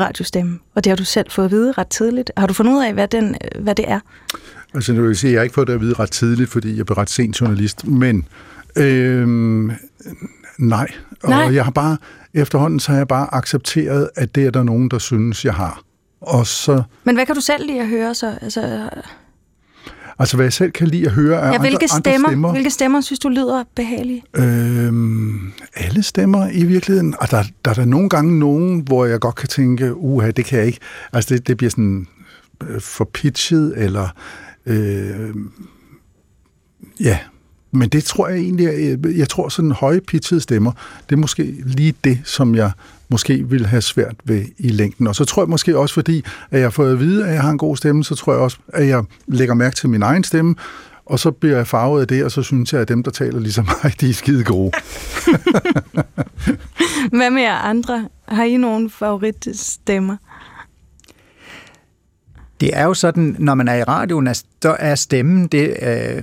radiostemme, 0.00 0.58
og 0.74 0.84
det 0.84 0.90
har 0.90 0.96
du 0.96 1.04
selv 1.04 1.30
fået 1.30 1.44
at 1.44 1.50
vide 1.50 1.72
ret 1.72 1.86
tidligt. 1.86 2.30
Har 2.36 2.46
du 2.46 2.52
fundet 2.54 2.72
ud 2.72 2.84
af, 2.84 2.92
hvad, 2.94 3.08
den, 3.08 3.36
hvad 3.60 3.74
det 3.74 3.84
er? 3.88 4.00
Altså, 4.74 4.92
nu 4.92 5.00
vil 5.00 5.08
jeg 5.08 5.16
sige, 5.16 5.32
jeg 5.32 5.38
har 5.38 5.42
ikke 5.42 5.54
fået 5.54 5.66
det 5.66 5.74
at 5.74 5.80
vide 5.80 5.94
ret 5.94 6.10
tidligt, 6.10 6.50
fordi 6.50 6.76
jeg 6.76 6.86
blev 6.86 6.96
ret 6.96 7.10
sent 7.10 7.40
journalist, 7.40 7.86
men 7.86 8.26
øhm, 8.76 9.72
nej. 10.58 10.92
Og 11.22 11.28
Nej. 11.30 11.54
jeg 11.54 11.64
har 11.64 11.70
bare, 11.70 11.96
efterhånden 12.34 12.80
så 12.80 12.90
har 12.90 12.98
jeg 12.98 13.08
bare 13.08 13.34
accepteret, 13.34 14.10
at 14.16 14.34
det 14.34 14.46
er 14.46 14.50
der 14.50 14.62
nogen, 14.62 14.88
der 14.88 14.98
synes, 14.98 15.44
jeg 15.44 15.54
har. 15.54 15.82
Og 16.20 16.46
så, 16.46 16.82
Men 17.04 17.14
hvad 17.14 17.26
kan 17.26 17.34
du 17.34 17.40
selv 17.40 17.66
lide 17.66 17.80
at 17.80 17.88
høre 17.88 18.14
så? 18.14 18.38
Altså, 18.42 18.88
altså 20.18 20.36
hvad 20.36 20.46
jeg 20.46 20.52
selv 20.52 20.70
kan 20.70 20.88
lide 20.88 21.06
at 21.06 21.12
høre 21.12 21.36
af 21.36 21.40
ja, 21.40 21.46
andre, 21.46 21.58
hvilke, 21.60 21.88
andre 21.92 21.98
stemmer, 22.00 22.28
stemmer. 22.28 22.52
hvilke 22.52 22.70
stemmer 22.70 23.00
synes 23.00 23.18
du 23.18 23.28
lyder 23.28 23.64
behagelige? 23.74 24.22
Øhm, 24.34 25.52
alle 25.74 26.02
stemmer 26.02 26.48
i 26.52 26.64
virkeligheden. 26.64 27.14
Og 27.20 27.30
der, 27.30 27.44
der 27.64 27.70
er 27.70 27.74
der 27.74 27.84
nogle 27.84 28.08
gange 28.08 28.38
nogen, 28.38 28.80
hvor 28.80 29.04
jeg 29.04 29.20
godt 29.20 29.34
kan 29.34 29.48
tænke, 29.48 29.96
uha, 29.96 30.30
det 30.30 30.44
kan 30.44 30.58
jeg 30.58 30.66
ikke. 30.66 30.78
Altså 31.12 31.34
det, 31.34 31.46
det 31.46 31.56
bliver 31.56 31.70
sådan 31.70 32.06
øh, 32.62 32.80
for 32.80 33.04
pitchet, 33.04 33.72
eller 33.76 34.08
øh, 34.66 35.34
ja, 37.00 37.18
men 37.72 37.88
det 37.88 38.04
tror 38.04 38.28
jeg 38.28 38.38
egentlig, 38.38 38.64
jeg, 38.64 39.16
jeg 39.16 39.28
tror 39.28 39.48
sådan 39.48 39.72
høje 39.72 40.00
pitchede 40.00 40.40
stemmer, 40.40 40.72
det 41.08 41.14
er 41.14 41.20
måske 41.20 41.54
lige 41.64 41.94
det, 42.04 42.20
som 42.24 42.54
jeg 42.54 42.70
måske 43.10 43.48
vil 43.48 43.66
have 43.66 43.82
svært 43.82 44.14
ved 44.24 44.44
i 44.58 44.68
længden. 44.68 45.06
Og 45.06 45.14
så 45.14 45.24
tror 45.24 45.42
jeg 45.42 45.48
måske 45.48 45.78
også, 45.78 45.94
fordi 45.94 46.24
at 46.50 46.58
jeg 46.58 46.64
har 46.64 46.70
fået 46.70 46.92
at 46.92 47.00
vide, 47.00 47.26
at 47.26 47.34
jeg 47.34 47.42
har 47.42 47.50
en 47.50 47.58
god 47.58 47.76
stemme, 47.76 48.04
så 48.04 48.14
tror 48.14 48.32
jeg 48.32 48.42
også, 48.42 48.58
at 48.68 48.88
jeg 48.88 49.04
lægger 49.26 49.54
mærke 49.54 49.76
til 49.76 49.88
min 49.88 50.02
egen 50.02 50.24
stemme, 50.24 50.54
og 51.06 51.18
så 51.18 51.30
bliver 51.30 51.56
jeg 51.56 51.66
farvet 51.66 52.00
af 52.00 52.08
det, 52.08 52.24
og 52.24 52.30
så 52.30 52.42
synes 52.42 52.72
jeg, 52.72 52.80
at 52.80 52.88
dem, 52.88 53.02
der 53.02 53.10
taler 53.10 53.40
ligesom 53.40 53.68
mig, 53.84 54.00
de 54.00 54.10
er 54.10 54.14
skide 54.14 54.44
gode. 54.44 54.72
Hvad 57.16 57.30
med 57.30 57.42
jer 57.42 57.54
andre? 57.54 58.08
Har 58.28 58.44
I 58.44 58.56
nogle 58.56 58.90
favoritstemmer? 58.90 60.16
Det 62.60 62.70
er 62.76 62.84
jo 62.84 62.94
sådan, 62.94 63.36
når 63.38 63.54
man 63.54 63.68
er 63.68 63.74
i 63.74 63.82
radioen, 63.82 64.26
at 64.26 64.44
så 64.62 64.76
er 64.78 64.94
stemmen 64.94 65.46
det, 65.46 65.76
øh, 65.82 66.22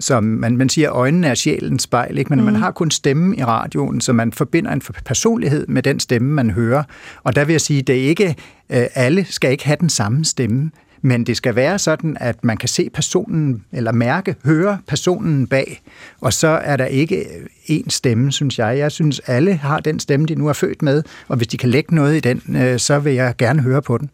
som 0.00 0.24
man, 0.24 0.56
man 0.56 0.68
siger, 0.68 0.92
øjnene 0.92 1.26
er 1.26 1.34
sjælens 1.34 1.82
spejl, 1.82 2.18
ikke? 2.18 2.30
men 2.30 2.38
mm. 2.38 2.44
man 2.44 2.56
har 2.56 2.70
kun 2.70 2.90
stemmen 2.90 3.38
i 3.38 3.44
radioen, 3.44 4.00
så 4.00 4.12
man 4.12 4.32
forbinder 4.32 4.72
en 4.72 4.82
personlighed 5.04 5.66
med 5.66 5.82
den 5.82 6.00
stemme, 6.00 6.32
man 6.32 6.50
hører. 6.50 6.82
Og 7.24 7.36
der 7.36 7.44
vil 7.44 7.52
jeg 7.52 7.60
sige, 7.60 7.82
det 7.82 7.96
er 7.96 8.08
ikke, 8.08 8.36
øh, 8.70 8.86
alle 8.94 9.24
skal 9.24 9.50
ikke 9.50 9.66
have 9.66 9.76
den 9.80 9.88
samme 9.88 10.24
stemme, 10.24 10.70
men 11.02 11.24
det 11.24 11.36
skal 11.36 11.54
være 11.56 11.78
sådan, 11.78 12.16
at 12.20 12.44
man 12.44 12.56
kan 12.56 12.68
se 12.68 12.90
personen, 12.94 13.64
eller 13.72 13.92
mærke, 13.92 14.36
høre 14.44 14.78
personen 14.88 15.46
bag, 15.46 15.82
og 16.20 16.32
så 16.32 16.48
er 16.48 16.76
der 16.76 16.84
ikke 16.84 17.24
én 17.70 17.88
stemme, 17.88 18.32
synes 18.32 18.58
jeg. 18.58 18.78
Jeg 18.78 18.92
synes, 18.92 19.20
alle 19.26 19.54
har 19.54 19.80
den 19.80 20.00
stemme, 20.00 20.26
de 20.26 20.34
nu 20.34 20.48
er 20.48 20.52
født 20.52 20.82
med, 20.82 21.02
og 21.28 21.36
hvis 21.36 21.48
de 21.48 21.56
kan 21.56 21.68
lægge 21.68 21.94
noget 21.94 22.16
i 22.16 22.20
den, 22.20 22.56
øh, 22.56 22.78
så 22.78 22.98
vil 22.98 23.14
jeg 23.14 23.34
gerne 23.38 23.62
høre 23.62 23.82
på 23.82 23.98
den. 23.98 24.10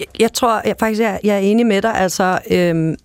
Jeg, 0.00 0.06
jeg 0.20 0.32
tror 0.32 0.62
jeg, 0.64 0.74
faktisk, 0.80 1.00
jeg, 1.00 1.20
jeg 1.24 1.34
er 1.34 1.38
enig 1.38 1.66
med 1.66 1.82
dig. 1.82 1.94
Altså, 1.94 2.38
øhm, 2.50 2.96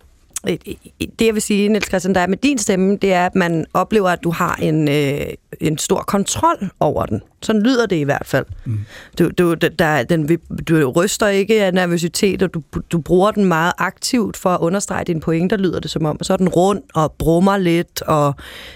det 1.19 1.25
jeg 1.25 1.33
vil 1.33 1.41
sige, 1.41 1.69
Niels 1.69 1.87
Christian, 1.87 2.15
der 2.15 2.21
er 2.21 2.27
med 2.27 2.37
din 2.37 2.57
stemme, 2.57 2.97
det 2.97 3.13
er, 3.13 3.25
at 3.25 3.35
man 3.35 3.65
oplever, 3.73 4.09
at 4.09 4.23
du 4.23 4.31
har 4.31 4.55
en, 4.55 4.87
øh, 4.87 5.21
en 5.61 5.77
stor 5.77 6.01
kontrol 6.01 6.69
over 6.79 7.05
den. 7.05 7.21
Sådan 7.41 7.63
lyder 7.63 7.85
det 7.85 7.95
i 7.95 8.03
hvert 8.03 8.25
fald. 8.25 8.45
Mm. 8.65 8.79
Du, 9.19 9.29
du, 9.29 9.53
der, 9.53 10.03
den, 10.03 10.39
du 10.67 10.89
ryster 10.89 11.27
ikke 11.27 11.63
af 11.63 11.73
nervøsitet, 11.73 12.41
og 12.41 12.53
du, 12.53 12.63
du 12.91 13.01
bruger 13.01 13.31
den 13.31 13.45
meget 13.45 13.73
aktivt 13.77 14.37
for 14.37 14.49
at 14.49 14.59
understrege 14.59 15.03
dine 15.03 15.19
pointer, 15.19 15.57
lyder 15.57 15.79
det 15.79 15.91
som 15.91 16.05
om. 16.05 16.17
Og 16.19 16.25
så 16.25 16.33
er 16.33 16.37
den 16.37 16.49
rund 16.49 16.81
og 16.93 17.11
brummer 17.19 17.57
lidt, 17.57 18.01
og 18.01 18.35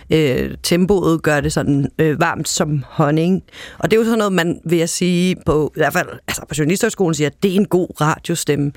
øh, 0.10 0.56
tempoet 0.64 1.24
gør 1.24 1.42
det 1.42 1.54
sådan 1.54 1.92
øh, 2.00 2.20
varmt 2.20 2.48
som 2.48 2.84
honning. 2.88 3.44
Og 3.80 3.92
det 3.92 3.98
er 3.98 4.00
jo 4.00 4.06
sådan 4.06 4.18
noget, 4.18 4.34
man 4.34 4.60
vil 4.66 4.78
jeg 4.78 4.90
sige, 4.90 5.36
på, 5.46 5.72
i 5.76 5.80
hvert 5.80 5.94
fald 5.94 6.08
altså 6.28 6.42
på 6.50 6.56
Journalisterskolen 6.58 7.14
siger, 7.14 7.28
at 7.28 7.44
det 7.44 7.52
er 7.52 7.56
en 7.56 7.68
god 7.68 8.02
radiostemme. 8.02 8.72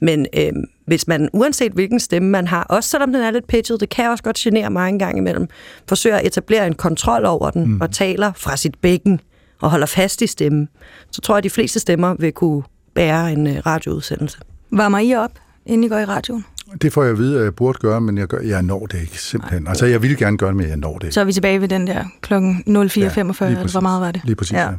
Men 0.00 0.26
øh, 0.36 0.52
hvis 0.86 1.08
man, 1.08 1.28
uanset 1.32 1.72
hvilken 1.72 2.00
stemme 2.00 2.28
man 2.28 2.46
har, 2.46 2.62
også 2.62 2.90
selvom 2.90 3.12
den 3.12 3.22
er 3.22 3.30
lidt 3.30 3.46
pitchet, 3.46 3.80
det 3.80 3.88
kan 3.88 4.10
også 4.10 4.24
godt 4.24 4.36
genere 4.36 4.70
mig 4.70 4.88
en 4.88 4.98
gang 4.98 5.18
imellem, 5.18 5.46
forsøger 5.88 6.16
at 6.16 6.26
etablere 6.26 6.66
en 6.66 6.74
kontrol 6.74 7.24
over 7.24 7.50
den, 7.50 7.66
mm. 7.66 7.80
og 7.80 7.90
taler 7.90 8.32
fra 8.36 8.56
sit 8.56 8.74
bækken, 8.82 9.20
og 9.60 9.70
holder 9.70 9.86
fast 9.86 10.22
i 10.22 10.26
stemmen, 10.26 10.68
så 11.10 11.20
tror 11.20 11.34
jeg, 11.34 11.38
at 11.38 11.44
de 11.44 11.50
fleste 11.50 11.80
stemmer 11.80 12.14
vil 12.18 12.32
kunne 12.32 12.62
bære 12.94 13.32
en 13.32 13.46
øh, 13.46 13.56
radioudsendelse. 13.66 14.38
Varmer 14.70 14.98
I 14.98 15.14
op, 15.14 15.30
inden 15.66 15.84
I 15.84 15.88
går 15.88 15.98
i 15.98 16.04
radioen? 16.04 16.44
Det 16.82 16.92
får 16.92 17.02
jeg 17.02 17.12
at 17.12 17.18
vide, 17.18 17.38
at 17.38 17.44
jeg 17.44 17.54
burde 17.54 17.78
gøre, 17.78 18.00
men 18.00 18.18
jeg, 18.18 18.26
gør, 18.26 18.40
jeg 18.40 18.62
når 18.62 18.86
det 18.86 19.00
ikke 19.00 19.22
simpelthen. 19.22 19.62
Nej. 19.62 19.70
Altså, 19.70 19.86
jeg 19.86 20.02
ville 20.02 20.16
gerne 20.16 20.38
gøre 20.38 20.48
det, 20.48 20.56
men 20.56 20.68
jeg 20.68 20.76
når 20.76 20.98
det 20.98 21.02
ikke. 21.02 21.14
Så 21.14 21.20
er 21.20 21.24
vi 21.24 21.32
tilbage 21.32 21.60
ved 21.60 21.68
den 21.68 21.86
der 21.86 22.04
klokken 22.20 22.62
04.45, 22.66 22.70
ja, 22.70 22.80
eller 22.80 23.72
hvor 23.72 23.80
meget 23.80 24.00
var 24.00 24.12
det? 24.12 24.22
Lige 24.24 24.36
præcis, 24.36 24.52
ja. 24.52 24.62
ja. 24.62 24.74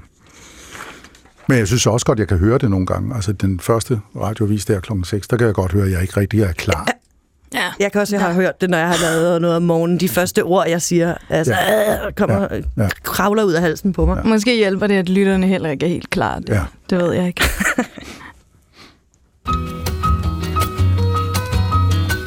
Men 1.50 1.58
jeg 1.58 1.68
synes 1.68 1.88
også 1.88 2.06
godt, 2.06 2.20
jeg 2.20 2.28
kan 2.28 2.38
høre 2.38 2.58
det 2.58 2.70
nogle 2.70 2.86
gange. 2.86 3.16
Altså, 3.16 3.34
den 3.34 3.60
første 3.60 4.00
radiovis 4.16 4.66
der 4.66 4.80
klokken 4.80 5.06
6, 5.06 5.28
der 5.28 5.38
kan 5.38 5.48
jeg 5.48 5.56
godt 5.56 5.72
høre, 5.72 5.86
at 5.86 5.92
jeg 5.92 6.02
ikke 6.02 6.20
rigtig 6.20 6.42
er 6.42 6.52
klar. 6.52 6.88
Ja. 7.54 7.72
Jeg 7.80 7.92
kan 7.92 8.02
også, 8.02 8.16
jeg 8.16 8.26
har 8.26 8.34
hørt 8.34 8.62
det, 8.62 8.70
når 8.70 8.78
jeg 8.78 8.88
har 8.88 8.98
lavet 9.02 9.42
noget 9.42 9.58
om 9.58 9.64
morgenen. 9.64 10.00
De 10.00 10.10
første 10.10 10.44
ord, 10.44 10.68
jeg 10.68 10.82
siger, 10.82 11.16
altså, 11.30 11.54
ja. 11.54 12.06
øh, 12.08 12.14
kommer, 12.14 12.48
ja. 12.52 12.62
Ja. 12.84 12.90
kravler 13.04 13.44
ud 13.44 13.54
af 13.54 13.62
halsen 13.62 13.94
på 13.94 14.06
mig. 14.06 14.22
Ja. 14.24 14.30
Måske 14.30 14.56
hjælper 14.56 14.88
det, 14.88 14.96
at 14.96 15.10
lytterne 15.10 15.48
heller 15.48 15.70
ikke 15.70 15.86
er 15.86 15.90
helt 15.90 16.10
klar. 16.10 16.40
Det, 16.40 16.50
ja. 16.50 16.62
det 16.90 16.98
ved 16.98 17.14
jeg 17.14 17.28
ikke. 17.28 17.44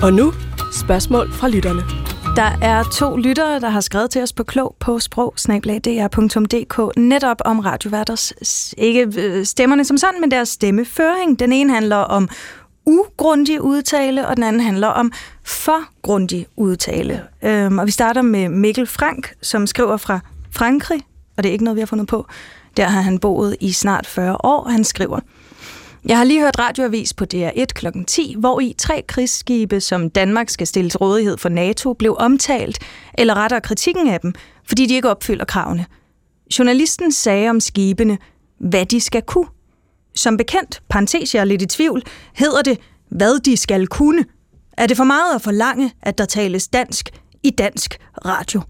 Og 0.02 0.12
nu, 0.12 0.32
spørgsmål 0.72 1.32
fra 1.32 1.48
lytterne. 1.48 1.97
Der 2.38 2.58
er 2.62 2.82
to 2.82 3.16
lyttere, 3.16 3.60
der 3.60 3.68
har 3.68 3.80
skrevet 3.80 4.10
til 4.10 4.22
os 4.22 4.32
på 4.32 4.44
klog 4.44 4.76
på 4.80 4.98
sprog 4.98 5.34
netop 6.96 7.36
om 7.44 7.58
radioværters, 7.58 8.74
ikke 8.76 9.12
øh, 9.16 9.44
stemmerne 9.44 9.84
som 9.84 9.98
sådan, 9.98 10.20
men 10.20 10.30
deres 10.30 10.48
stemmeføring. 10.48 11.38
Den 11.38 11.52
ene 11.52 11.74
handler 11.74 11.96
om 11.96 12.28
ugrundig 12.86 13.60
udtale, 13.60 14.28
og 14.28 14.36
den 14.36 14.44
anden 14.44 14.62
handler 14.62 14.88
om 14.88 15.12
for 15.44 16.02
grundig 16.02 16.46
udtale. 16.56 17.22
Øhm, 17.42 17.78
og 17.78 17.86
vi 17.86 17.90
starter 17.90 18.22
med 18.22 18.48
Mikkel 18.48 18.86
Frank, 18.86 19.34
som 19.42 19.66
skriver 19.66 19.96
fra 19.96 20.20
Frankrig, 20.50 21.00
og 21.36 21.42
det 21.42 21.48
er 21.48 21.52
ikke 21.52 21.64
noget, 21.64 21.76
vi 21.76 21.80
har 21.80 21.86
fundet 21.86 22.06
på. 22.06 22.26
Der 22.76 22.84
har 22.84 23.00
han 23.00 23.18
boet 23.18 23.56
i 23.60 23.72
snart 23.72 24.06
40 24.06 24.36
år. 24.44 24.68
Han 24.68 24.84
skriver, 24.84 25.20
jeg 26.06 26.16
har 26.16 26.24
lige 26.24 26.40
hørt 26.40 26.58
radioavis 26.58 27.14
på 27.14 27.24
DR1 27.34 27.64
kl. 27.64 27.86
10, 28.06 28.34
hvor 28.38 28.60
i 28.60 28.74
tre 28.78 29.04
krigsskibe, 29.08 29.80
som 29.80 30.10
Danmark 30.10 30.48
skal 30.48 30.66
stille 30.66 30.90
til 30.90 30.98
rådighed 30.98 31.38
for 31.38 31.48
NATO, 31.48 31.92
blev 31.92 32.16
omtalt, 32.18 32.78
eller 33.18 33.34
rettere 33.34 33.60
kritikken 33.60 34.08
af 34.08 34.20
dem, 34.20 34.34
fordi 34.64 34.86
de 34.86 34.94
ikke 34.94 35.10
opfylder 35.10 35.44
kravene. 35.44 35.86
Journalisten 36.58 37.12
sagde 37.12 37.50
om 37.50 37.60
skibene, 37.60 38.18
hvad 38.58 38.86
de 38.86 39.00
skal 39.00 39.22
kunne. 39.22 39.48
Som 40.14 40.36
bekendt, 40.36 40.82
parentes 40.88 41.34
jeg 41.34 41.40
er 41.40 41.44
lidt 41.44 41.62
i 41.62 41.66
tvivl, 41.66 42.02
hedder 42.34 42.62
det, 42.62 42.78
hvad 43.10 43.40
de 43.40 43.56
skal 43.56 43.86
kunne. 43.86 44.24
Er 44.72 44.86
det 44.86 44.96
for 44.96 45.04
meget 45.04 45.34
at 45.34 45.42
forlange, 45.42 45.92
at 46.02 46.18
der 46.18 46.24
tales 46.24 46.68
dansk 46.68 47.10
i 47.42 47.50
dansk 47.50 47.98
radio? 48.24 48.62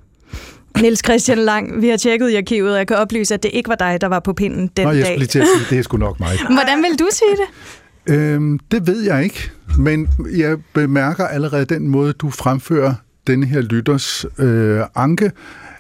Niels 0.80 1.00
Christian 1.04 1.38
Lang, 1.38 1.82
vi 1.82 1.88
har 1.88 1.96
tjekket 1.96 2.30
i 2.30 2.36
arkivet, 2.36 2.72
og 2.72 2.78
jeg 2.78 2.86
kan 2.86 2.96
oplyse, 2.96 3.34
at 3.34 3.42
det 3.42 3.50
ikke 3.54 3.68
var 3.68 3.74
dig, 3.74 3.98
der 4.00 4.06
var 4.06 4.20
på 4.20 4.32
pinden 4.32 4.70
den 4.76 4.86
Nå, 4.86 4.92
jeg 4.92 5.04
dag. 5.04 5.12
skulle 5.14 5.26
til 5.26 5.38
at 5.38 5.46
sige, 5.56 5.66
det 5.70 5.78
er 5.78 5.82
sgu 5.82 5.96
nok 5.96 6.20
mig. 6.20 6.30
Hvordan 6.62 6.82
vil 6.82 6.98
du 6.98 7.08
sige 7.12 7.36
det? 7.36 8.14
Øhm, 8.14 8.58
det 8.70 8.86
ved 8.86 9.00
jeg 9.02 9.24
ikke, 9.24 9.50
men 9.78 10.08
jeg 10.36 10.56
bemærker 10.74 11.26
allerede 11.26 11.64
den 11.64 11.88
måde, 11.88 12.12
du 12.12 12.30
fremfører 12.30 12.94
denne 13.26 13.46
her 13.46 13.60
lytters 13.60 14.26
øh, 14.38 14.80
anke, 14.94 15.30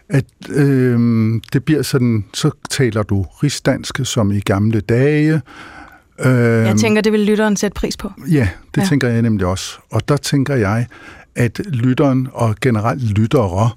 at 0.08 0.24
øh, 0.50 0.98
det 1.52 1.64
bliver 1.64 1.82
sådan, 1.82 2.24
så 2.34 2.50
taler 2.70 3.02
du 3.02 3.22
rigsdansk 3.42 4.00
som 4.04 4.32
i 4.32 4.40
gamle 4.40 4.80
dage, 4.80 5.40
Øh, 6.24 6.32
Jeg 6.32 6.76
tænker, 6.76 7.02
det 7.02 7.12
vil 7.12 7.20
lytteren 7.20 7.56
sætte 7.56 7.74
pris 7.74 7.96
på. 7.96 8.12
Ja, 8.30 8.48
det 8.74 8.80
ja. 8.80 8.86
tænker 8.86 9.08
jeg 9.08 9.22
nemlig 9.22 9.46
også. 9.46 9.78
Og 9.90 10.08
der 10.08 10.16
tænker 10.16 10.54
jeg, 10.54 10.86
at 11.36 11.60
lytteren 11.66 12.28
og 12.32 12.56
generelt 12.60 13.02
lyttere, 13.18 13.70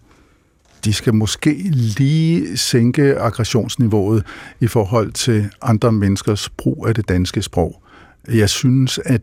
de 0.86 0.94
skal 0.94 1.14
måske 1.14 1.54
lige 1.72 2.58
sænke 2.58 3.20
aggressionsniveauet 3.20 4.26
i 4.60 4.68
forhold 4.68 5.12
til 5.12 5.50
andre 5.62 5.92
menneskers 5.92 6.50
brug 6.50 6.88
af 6.88 6.96
det 6.96 7.10
danske 7.10 7.42
sprog. 7.42 7.82
Jeg 8.28 8.50
synes, 8.50 9.00
at 9.06 9.22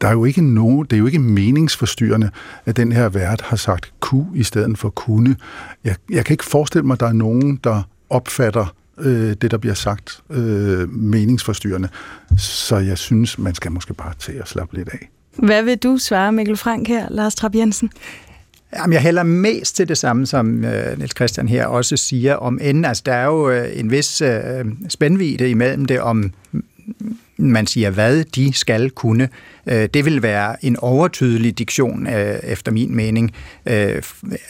der 0.00 0.08
er 0.08 0.12
jo 0.12 0.24
ikke 0.24 0.54
nogen, 0.54 0.84
det 0.84 0.92
er 0.92 0.98
jo 0.98 1.06
ikke 1.06 1.18
meningsforstyrrende, 1.18 2.30
at 2.66 2.76
den 2.76 2.92
her 2.92 3.08
vært 3.08 3.40
har 3.40 3.56
sagt 3.56 3.92
ku 4.00 4.26
i 4.34 4.42
stedet 4.42 4.78
for 4.78 4.88
kunne. 4.88 5.36
Jeg, 5.84 5.96
jeg 6.10 6.24
kan 6.24 6.34
ikke 6.34 6.44
forestille 6.44 6.86
mig, 6.86 6.94
at 6.94 7.00
der 7.00 7.06
er 7.06 7.12
nogen, 7.12 7.60
der 7.64 7.82
opfatter 8.10 8.74
øh, 8.98 9.36
det, 9.42 9.50
der 9.50 9.58
bliver 9.58 9.74
sagt, 9.74 10.22
øh, 10.30 10.88
meningsforstyrrende. 10.92 11.88
Så 12.38 12.76
jeg 12.76 12.98
synes, 12.98 13.38
man 13.38 13.54
skal 13.54 13.72
måske 13.72 13.94
bare 13.94 14.12
til 14.18 14.32
at 14.32 14.48
slappe 14.48 14.76
lidt 14.76 14.88
af. 14.88 15.10
Hvad 15.38 15.62
vil 15.62 15.78
du 15.78 15.96
svare, 15.96 16.32
Mikkel 16.32 16.56
Frank 16.56 16.88
her, 16.88 17.06
Lars 17.10 17.34
Trapp 17.34 17.54
Jensen? 17.54 17.90
Jamen, 18.76 18.92
jeg 18.92 19.02
hælder 19.02 19.22
mest 19.22 19.76
til 19.76 19.88
det 19.88 19.98
samme, 19.98 20.26
som 20.26 20.64
øh, 20.64 20.98
Niels 20.98 21.16
Christian 21.16 21.48
her 21.48 21.66
også 21.66 21.96
siger 21.96 22.34
om 22.34 22.58
enden. 22.62 22.84
Altså, 22.84 23.02
der 23.06 23.12
er 23.12 23.24
jo 23.24 23.50
øh, 23.50 23.78
en 23.78 23.90
vis 23.90 24.22
øh, 24.22 24.64
spændvidde 24.88 25.50
imellem 25.50 25.84
det, 25.84 26.00
om 26.00 26.32
man 27.36 27.66
siger, 27.66 27.90
hvad 27.90 28.24
de 28.24 28.52
skal 28.52 28.90
kunne. 28.90 29.28
Øh, 29.66 29.88
det 29.94 30.04
vil 30.04 30.22
være 30.22 30.64
en 30.64 30.76
overtydelig 30.76 31.58
diktion, 31.58 32.06
øh, 32.06 32.38
efter 32.42 32.72
min 32.72 32.96
mening. 32.96 33.32
Øh, 33.66 34.02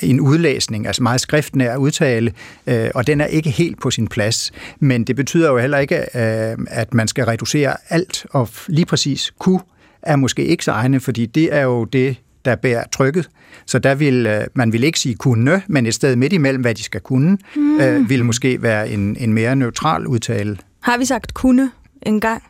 en 0.03 0.21
udlæsning, 0.21 0.87
altså 0.87 1.03
meget 1.03 1.21
skriftnær 1.21 1.77
udtale, 1.77 2.33
øh, 2.67 2.91
og 2.95 3.07
den 3.07 3.21
er 3.21 3.27
ikke 3.27 3.51
helt 3.51 3.81
på 3.81 3.91
sin 3.91 4.09
plads. 4.09 4.53
Men 4.81 5.05
det 5.05 5.17
betyder 5.17 5.51
jo 5.51 5.59
heller 5.59 5.79
ikke, 5.79 5.97
øh, 5.97 6.57
at 6.69 6.95
man 6.95 7.09
skal 7.09 7.25
reducere 7.25 7.77
alt, 7.89 8.27
og 8.31 8.49
lige 8.69 8.87
præcis 8.87 9.33
kunne 9.39 9.61
er 10.03 10.17
måske 10.17 10.45
ikke 10.45 10.65
så 10.65 10.73
egne, 10.73 11.01
fordi 11.01 11.27
det 11.27 11.55
er 11.55 11.63
jo 11.63 11.85
det, 11.85 12.17
der 12.45 12.57
bærer 12.57 12.85
trykket. 12.93 13.29
Så 13.67 13.79
der 13.79 13.95
vil 13.95 14.27
øh, 14.27 14.41
man 14.55 14.73
vil 14.73 14.85
ikke 14.85 15.01
sige 15.01 15.15
kunne, 15.15 15.63
men 15.67 15.87
et 15.87 15.95
sted 15.95 16.17
midt 16.17 16.33
imellem, 16.33 16.61
hvad 16.61 16.75
de 16.75 16.83
skal 16.83 17.01
kunne, 17.01 17.39
mm. 17.57 17.81
øh, 17.81 18.11
vil 18.11 18.25
måske 18.25 18.63
være 18.63 18.91
en, 18.91 19.17
en 19.21 19.33
mere 19.33 19.57
neutral 19.57 20.07
udtale. 20.07 20.59
Har 20.81 20.99
vi 20.99 21.05
sagt 21.05 21.35
kunne 21.35 21.71
en 22.03 22.21
gang? 22.21 22.43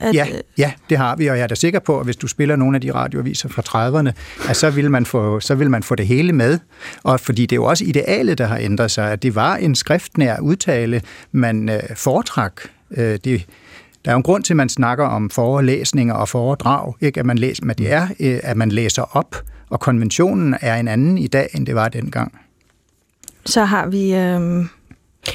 At, 0.00 0.14
Ja, 0.14 0.26
øh, 0.32 0.40
ja, 0.58 0.72
det 0.90 0.98
har 0.98 1.16
vi, 1.16 1.26
og 1.26 1.36
jeg 1.36 1.42
er 1.42 1.46
da 1.46 1.54
sikker 1.54 1.78
på, 1.78 1.98
at 1.98 2.04
hvis 2.04 2.16
du 2.16 2.26
spiller 2.26 2.56
nogle 2.56 2.76
af 2.76 2.80
de 2.80 2.94
radioaviser 2.94 3.48
fra 3.48 3.62
30'erne, 3.62 4.12
at 4.50 4.56
så 4.56 4.70
vil, 4.70 4.90
man 4.90 5.06
få, 5.06 5.40
så 5.40 5.54
vil 5.54 5.70
man 5.70 5.82
få 5.82 5.94
det 5.94 6.06
hele 6.06 6.32
med. 6.32 6.58
Og 7.02 7.20
fordi 7.20 7.42
det 7.42 7.52
er 7.52 7.56
jo 7.56 7.64
også 7.64 7.84
idealet, 7.84 8.38
der 8.38 8.46
har 8.46 8.58
ændret 8.58 8.90
sig, 8.90 9.12
at 9.12 9.22
det 9.22 9.34
var 9.34 9.56
en 9.56 9.74
skriftnær 9.74 10.38
udtale, 10.40 11.02
man 11.32 11.68
øh, 11.68 11.80
foretrak. 11.94 12.62
Øh, 12.96 13.18
det, 13.24 13.46
der 14.04 14.10
er 14.10 14.12
jo 14.12 14.16
en 14.16 14.22
grund 14.22 14.42
til, 14.42 14.52
at 14.52 14.56
man 14.56 14.68
snakker 14.68 15.04
om 15.04 15.30
forelæsninger 15.30 16.14
og 16.14 16.28
foredrag, 16.28 16.94
ikke? 17.00 17.20
At, 17.20 17.26
man 17.26 17.38
læser, 17.38 17.64
men 17.64 17.76
det 17.76 17.92
er, 17.92 18.08
øh, 18.20 18.40
at 18.42 18.56
man 18.56 18.68
læser 18.68 19.16
op, 19.16 19.36
og 19.70 19.80
konventionen 19.80 20.54
er 20.60 20.76
en 20.76 20.88
anden 20.88 21.18
i 21.18 21.26
dag, 21.26 21.48
end 21.54 21.66
det 21.66 21.74
var 21.74 21.88
dengang. 21.88 22.40
Så 23.44 23.64
har 23.64 23.86
vi... 23.86 24.14
Øh, 24.14 24.64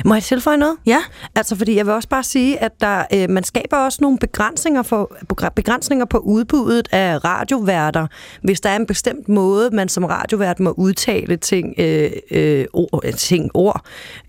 må 0.06 0.14
jeg 0.14 0.24
tilføje 0.24 0.58
noget? 0.58 0.76
Ja. 0.86 1.00
Altså, 1.36 1.56
fordi 1.56 1.76
jeg 1.76 1.86
vil 1.86 1.94
også 1.94 2.10
bare 2.10 2.24
sige, 2.24 2.60
at 2.60 2.72
der, 2.82 3.04
øh, 3.14 3.30
man 3.30 3.44
skaber 3.44 3.78
også 3.78 3.98
nogle 4.02 4.18
begrænsninger, 4.18 4.82
for, 4.84 5.18
begrænsninger 5.56 6.06
på 6.06 6.18
udbuddet 6.18 6.88
af 6.92 7.26
radioværter, 7.26 8.08
hvis 8.42 8.62
der 8.62 8.70
er 8.70 8.76
en 8.76 8.86
bestemt 8.86 9.30
måde, 9.30 9.70
man 9.76 9.90
som 9.90 10.04
radiovært 10.04 10.60
må 10.60 10.72
udtale 10.78 11.38
ting, 11.38 11.74
øh, 11.78 12.12
øh, 12.32 12.66
ord, 12.74 13.02
øh, 13.06 13.14
ting 13.14 13.52
ord. 13.54 13.82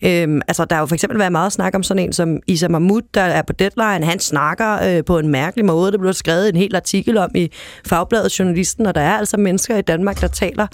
Øh, 0.02 0.40
altså, 0.48 0.64
der 0.64 0.76
er 0.76 0.80
jo 0.80 0.86
for 0.86 0.94
eksempel 0.94 1.18
været 1.18 1.32
meget 1.32 1.52
snak 1.52 1.74
om 1.74 1.82
sådan 1.82 2.02
en 2.02 2.12
som 2.12 2.38
Isa 2.46 2.68
Mahmoud, 2.68 3.02
der 3.14 3.22
er 3.22 3.42
på 3.42 3.52
Deadline. 3.52 4.06
Han 4.06 4.18
snakker 4.18 4.96
øh, 4.96 5.04
på 5.04 5.18
en 5.18 5.28
mærkelig 5.28 5.64
måde. 5.64 5.92
Det 5.92 6.00
blev 6.00 6.12
skrevet 6.12 6.48
en 6.48 6.56
hel 6.56 6.76
artikel 6.76 7.18
om 7.18 7.30
i 7.34 7.50
Fagbladet 7.86 8.38
Journalisten, 8.38 8.86
og 8.86 8.94
der 8.94 9.00
er 9.00 9.18
altså 9.18 9.36
mennesker 9.36 9.76
i 9.76 9.82
Danmark, 9.82 10.20
der 10.20 10.28
taler 10.28 10.66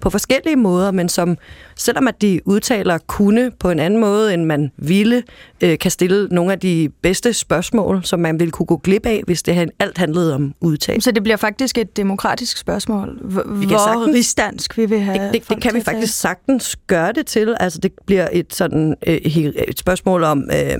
på 0.00 0.10
forskellige 0.10 0.56
måder, 0.56 0.90
men 0.90 1.08
som, 1.08 1.36
selvom 1.76 2.08
at 2.08 2.22
de 2.22 2.40
udtaler 2.44 2.98
kunne 2.98 3.50
på 3.60 3.70
en 3.70 3.78
anden 3.78 4.00
måde, 4.00 4.34
end 4.34 4.44
man 4.44 4.72
ville, 4.76 5.22
øh, 5.60 5.78
kan 5.78 5.90
stille 5.90 6.28
nogle 6.30 6.52
af 6.52 6.58
de 6.58 6.88
bedste 7.02 7.32
spørgsmål, 7.32 8.04
som 8.04 8.20
man 8.20 8.40
ville 8.40 8.52
kunne 8.52 8.66
gå 8.66 8.76
glip 8.76 9.06
af, 9.06 9.22
hvis 9.26 9.42
det 9.42 9.70
alt 9.78 9.98
handlede 9.98 10.34
om 10.34 10.54
udtale. 10.60 11.00
så 11.00 11.10
det 11.10 11.22
bliver 11.22 11.36
faktisk 11.36 11.78
et 11.78 11.96
demokratisk 11.96 12.56
spørgsmål. 12.56 13.18
Hvor, 13.22 13.42
kan 13.42 13.52
hvor 13.52 13.78
sagtens- 13.78 14.14
rigsdansk 14.14 14.78
vi 14.78 14.86
vil 14.86 15.00
have 15.00 15.32
Det, 15.32 15.48
det, 15.48 15.62
kan 15.62 15.74
vi 15.74 15.80
faktisk 15.80 16.18
sagtens 16.18 16.76
gøre 16.86 17.12
det 17.12 17.26
til. 17.26 17.56
Altså, 17.60 17.78
det 17.78 17.92
bliver 18.06 18.28
et, 18.32 18.54
sådan, 18.54 18.94
øh, 19.06 19.14
et 19.14 19.78
spørgsmål 19.78 20.24
om 20.24 20.50
øh, 20.52 20.78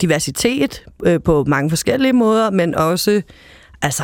diversitet 0.00 0.84
øh, 1.06 1.20
på 1.24 1.44
mange 1.46 1.70
forskellige 1.70 2.12
måder, 2.12 2.50
men 2.50 2.74
også 2.74 3.22
altså, 3.82 4.02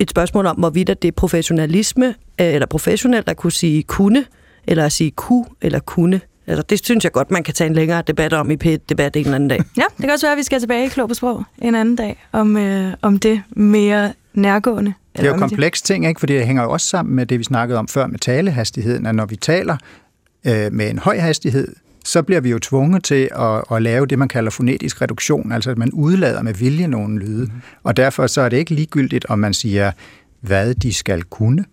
et 0.00 0.10
spørgsmål 0.10 0.46
om, 0.46 0.56
hvorvidt 0.56 0.90
at 0.90 1.02
det 1.02 1.08
er 1.08 1.12
professionalisme, 1.12 2.06
øh, 2.06 2.14
eller 2.54 2.66
professionelt 2.66 3.28
at 3.28 3.36
kunne 3.36 3.52
sige 3.52 3.82
kunne, 3.82 4.24
eller 4.66 4.84
at 4.84 4.92
sige 4.92 5.10
ku, 5.10 5.44
eller 5.62 5.78
kunne. 5.78 6.20
Altså, 6.46 6.62
det 6.62 6.84
synes 6.84 7.04
jeg 7.04 7.12
godt, 7.12 7.30
man 7.30 7.42
kan 7.42 7.54
tage 7.54 7.68
en 7.68 7.74
længere 7.74 8.02
debat 8.06 8.32
om 8.32 8.50
i 8.50 8.56
P1-debat 8.64 9.16
en 9.16 9.20
eller 9.20 9.34
anden 9.34 9.48
dag. 9.48 9.60
Ja, 9.76 9.84
det 9.96 10.00
kan 10.00 10.10
også 10.10 10.26
være, 10.26 10.32
at 10.32 10.38
vi 10.38 10.42
skal 10.42 10.60
tilbage 10.60 10.86
i 10.86 10.88
Klog 10.88 11.08
på 11.08 11.14
Sprog 11.14 11.44
en 11.58 11.74
anden 11.74 11.96
dag 11.96 12.26
om, 12.32 12.56
øh, 12.56 12.92
om 13.02 13.18
det 13.18 13.42
mere 13.50 14.12
nærgående. 14.34 14.94
Det 15.16 15.22
er 15.22 15.26
jo 15.26 15.32
om 15.32 15.38
kompleks 15.38 15.82
ting, 15.82 16.06
ikke? 16.08 16.20
fordi 16.20 16.34
det 16.34 16.46
hænger 16.46 16.62
jo 16.62 16.70
også 16.70 16.88
sammen 16.88 17.16
med 17.16 17.26
det, 17.26 17.38
vi 17.38 17.44
snakkede 17.44 17.78
om 17.78 17.88
før 17.88 18.06
med 18.06 18.18
talehastigheden, 18.18 19.06
at 19.06 19.14
når 19.14 19.26
vi 19.26 19.36
taler 19.36 19.76
øh, 20.46 20.72
med 20.72 20.90
en 20.90 20.98
høj 20.98 21.18
hastighed, 21.18 21.68
så 22.06 22.22
bliver 22.22 22.40
vi 22.40 22.50
jo 22.50 22.58
tvunget 22.58 23.04
til 23.04 23.28
at, 23.38 23.62
at 23.76 23.82
lave 23.82 24.06
det, 24.06 24.18
man 24.18 24.28
kalder 24.28 24.50
fonetisk 24.50 25.02
reduktion, 25.02 25.52
altså 25.52 25.70
at 25.70 25.78
man 25.78 25.90
udlader 25.92 26.42
med 26.42 26.54
vilje 26.54 26.86
nogle 26.86 27.18
lyde. 27.18 27.44
Mm. 27.44 27.50
Og 27.82 27.96
derfor 27.96 28.26
så 28.26 28.40
er 28.40 28.48
det 28.48 28.56
ikke 28.56 28.74
ligegyldigt, 28.74 29.26
om 29.28 29.38
man 29.38 29.54
siger, 29.54 29.92
hvad 30.40 30.74
de 30.74 30.94
skal 30.94 31.22
kunne, 31.22 31.64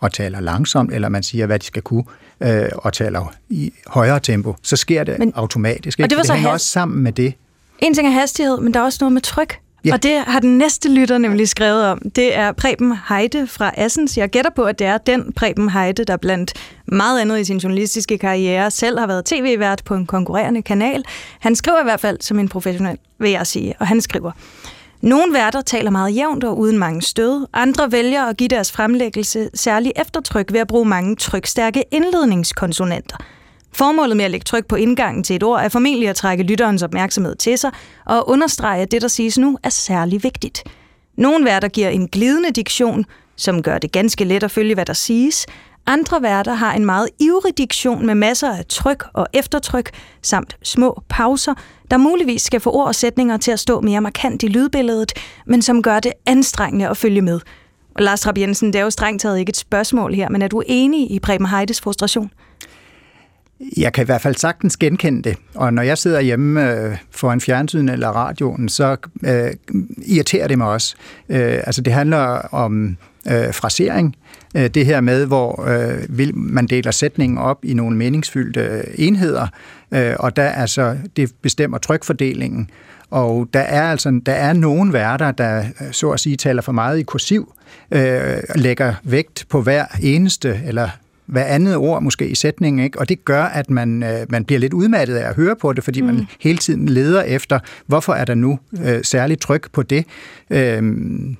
og 0.00 0.12
taler 0.12 0.40
langsomt, 0.40 0.92
eller 0.92 1.08
man 1.08 1.22
siger, 1.22 1.46
hvad 1.46 1.58
de 1.58 1.66
skal 1.66 1.82
kunne, 1.82 2.04
øh, 2.40 2.68
og 2.74 2.92
taler 2.92 3.34
i 3.50 3.72
højere 3.86 4.20
tempo. 4.20 4.56
Så 4.62 4.76
sker 4.76 5.04
det 5.04 5.18
Men- 5.18 5.32
automatisk. 5.34 5.98
og 5.98 6.02
Ikke? 6.02 6.10
det 6.10 6.16
var 6.16 6.22
det 6.22 6.26
så 6.26 6.34
hænger 6.34 6.48
has- 6.50 6.54
også 6.54 6.66
sammen 6.66 7.02
med 7.02 7.12
det. 7.12 7.34
En 7.78 7.94
ting 7.94 8.06
er 8.06 8.10
hastighed, 8.12 8.60
men 8.60 8.74
der 8.74 8.80
er 8.80 8.84
også 8.84 8.98
noget 9.00 9.12
med 9.12 9.20
tryk. 9.22 9.58
Ja. 9.84 9.92
Og 9.92 10.02
det 10.02 10.20
har 10.26 10.40
den 10.40 10.58
næste 10.58 10.88
lytter 10.92 11.18
nemlig 11.18 11.48
skrevet 11.48 11.86
om. 11.86 11.98
Det 12.16 12.36
er 12.36 12.52
Preben 12.52 12.94
Heide 13.08 13.46
fra 13.46 13.72
Assens. 13.76 14.18
Jeg 14.18 14.28
gætter 14.28 14.50
på, 14.50 14.62
at 14.62 14.78
det 14.78 14.86
er 14.86 14.98
den 14.98 15.32
Preben 15.32 15.70
Heide, 15.70 16.04
der 16.04 16.16
blandt 16.16 16.52
meget 16.86 17.20
andet 17.20 17.40
i 17.40 17.44
sin 17.44 17.58
journalistiske 17.58 18.18
karriere 18.18 18.70
selv 18.70 18.98
har 18.98 19.06
været 19.06 19.24
tv-vært 19.24 19.82
på 19.84 19.94
en 19.94 20.06
konkurrerende 20.06 20.62
kanal. 20.62 21.04
Han 21.40 21.56
skriver 21.56 21.80
i 21.80 21.84
hvert 21.84 22.00
fald 22.00 22.18
som 22.20 22.38
en 22.38 22.48
professionel, 22.48 22.98
vil 23.18 23.30
jeg 23.30 23.46
sige. 23.46 23.74
Og 23.78 23.86
han 23.86 24.00
skriver, 24.00 24.32
nogle 25.00 25.32
værter 25.32 25.60
taler 25.60 25.90
meget 25.90 26.16
jævnt 26.16 26.44
og 26.44 26.58
uden 26.58 26.78
mange 26.78 27.02
stød. 27.02 27.46
Andre 27.52 27.92
vælger 27.92 28.24
at 28.24 28.36
give 28.36 28.48
deres 28.48 28.72
fremlæggelse 28.72 29.50
særlig 29.54 29.92
eftertryk 29.96 30.52
ved 30.52 30.60
at 30.60 30.66
bruge 30.66 30.86
mange 30.86 31.16
trykstærke 31.16 31.84
indledningskonsonanter. 31.90 33.16
Formålet 33.74 34.16
med 34.16 34.24
at 34.24 34.30
lægge 34.30 34.44
tryk 34.44 34.66
på 34.66 34.76
indgangen 34.76 35.24
til 35.24 35.36
et 35.36 35.42
ord 35.42 35.60
er 35.60 35.68
formentlig 35.68 36.08
at 36.08 36.16
trække 36.16 36.44
lytterens 36.44 36.82
opmærksomhed 36.82 37.36
til 37.36 37.58
sig 37.58 37.70
og 38.06 38.28
understrege, 38.28 38.82
at 38.82 38.90
det, 38.90 39.02
der 39.02 39.08
siges 39.08 39.38
nu, 39.38 39.58
er 39.62 39.68
særlig 39.68 40.22
vigtigt. 40.22 40.62
Nogle 41.16 41.44
værter 41.44 41.68
giver 41.68 41.88
en 41.88 42.08
glidende 42.08 42.50
diktion, 42.50 43.04
som 43.36 43.62
gør 43.62 43.78
det 43.78 43.92
ganske 43.92 44.24
let 44.24 44.42
at 44.42 44.50
følge, 44.50 44.74
hvad 44.74 44.86
der 44.86 44.92
siges. 44.92 45.46
Andre 45.86 46.22
værter 46.22 46.54
har 46.54 46.72
en 46.72 46.86
meget 46.86 47.08
ivrig 47.20 47.58
diktion 47.58 48.06
med 48.06 48.14
masser 48.14 48.52
af 48.52 48.64
tryk 48.68 49.04
og 49.12 49.26
eftertryk, 49.32 49.90
samt 50.22 50.56
små 50.62 51.02
pauser, 51.08 51.54
der 51.90 51.96
muligvis 51.96 52.42
skal 52.42 52.60
få 52.60 52.70
ord 52.70 52.86
og 52.86 52.94
sætninger 52.94 53.36
til 53.36 53.50
at 53.50 53.60
stå 53.60 53.80
mere 53.80 54.00
markant 54.00 54.42
i 54.42 54.46
lydbilledet, 54.46 55.12
men 55.46 55.62
som 55.62 55.82
gør 55.82 56.00
det 56.00 56.12
anstrengende 56.26 56.88
at 56.88 56.96
følge 56.96 57.22
med. 57.22 57.40
Og 57.94 58.02
Lars 58.02 58.20
Trapp 58.20 58.38
Jensen, 58.38 58.72
det 58.72 58.78
er 58.78 58.82
jo 58.82 58.90
strengt 58.90 59.22
taget 59.22 59.38
ikke 59.38 59.50
et 59.50 59.56
spørgsmål 59.56 60.14
her, 60.14 60.28
men 60.28 60.42
er 60.42 60.48
du 60.48 60.62
enig 60.66 61.10
i 61.10 61.18
Preben 61.18 61.46
Heides 61.46 61.80
frustration? 61.80 62.30
Jeg 63.76 63.92
kan 63.92 64.04
i 64.04 64.06
hvert 64.06 64.20
fald 64.20 64.34
sagtens 64.34 64.76
genkende 64.76 65.22
det, 65.22 65.36
og 65.54 65.74
når 65.74 65.82
jeg 65.82 65.98
sidder 65.98 66.20
hjemme 66.20 66.72
øh, 66.72 66.96
foran 67.10 67.40
fjernsynet 67.40 67.92
eller 67.92 68.08
radioen, 68.08 68.68
så 68.68 68.96
øh, 69.24 69.50
irriterer 70.06 70.48
det 70.48 70.58
mig 70.58 70.66
også. 70.66 70.96
Øh, 71.28 71.60
altså 71.64 71.80
det 71.80 71.92
handler 71.92 72.18
om 72.54 72.96
øh, 73.26 73.54
frasering, 73.54 74.16
øh, 74.56 74.68
det 74.68 74.86
her 74.86 75.00
med, 75.00 75.26
hvor 75.26 75.64
øh, 75.68 76.18
vil 76.18 76.36
man 76.36 76.66
deler 76.66 76.90
sætningen 76.90 77.38
op 77.38 77.64
i 77.64 77.74
nogle 77.74 77.96
meningsfyldte 77.96 78.82
enheder, 79.00 79.46
øh, 79.94 80.14
og 80.18 80.36
der 80.36 80.48
altså, 80.48 80.96
det 81.16 81.32
bestemmer 81.42 81.78
trykfordelingen. 81.78 82.70
Og 83.10 83.48
der 83.54 83.60
er 83.60 83.82
altså 83.82 84.20
der 84.26 84.32
er 84.32 84.52
nogle 84.52 84.92
værter, 84.92 85.30
der 85.30 85.58
øh, 85.58 85.92
så 85.92 86.10
at 86.10 86.20
sige 86.20 86.36
taler 86.36 86.62
for 86.62 86.72
meget 86.72 86.98
i 86.98 87.02
kursiv, 87.02 87.54
øh, 87.90 88.36
lægger 88.54 88.94
vægt 89.02 89.46
på 89.48 89.62
hver 89.62 89.84
eneste 90.02 90.60
eller 90.66 90.88
hver 91.26 91.44
andet 91.44 91.76
ord 91.76 92.02
måske 92.02 92.28
i 92.28 92.34
sætningen, 92.34 92.84
ikke? 92.84 92.98
og 92.98 93.08
det 93.08 93.24
gør, 93.24 93.44
at 93.44 93.70
man, 93.70 94.02
øh, 94.02 94.26
man 94.28 94.44
bliver 94.44 94.58
lidt 94.58 94.72
udmattet 94.72 95.16
af 95.16 95.28
at 95.28 95.34
høre 95.34 95.56
på 95.56 95.72
det, 95.72 95.84
fordi 95.84 96.00
mm. 96.00 96.06
man 96.06 96.26
hele 96.40 96.58
tiden 96.58 96.88
leder 96.88 97.22
efter, 97.22 97.58
hvorfor 97.86 98.12
er 98.12 98.24
der 98.24 98.34
nu 98.34 98.58
øh, 98.84 99.04
særligt 99.04 99.40
tryk 99.40 99.70
på 99.72 99.82
det. 99.82 100.04
Øhm, 100.50 101.36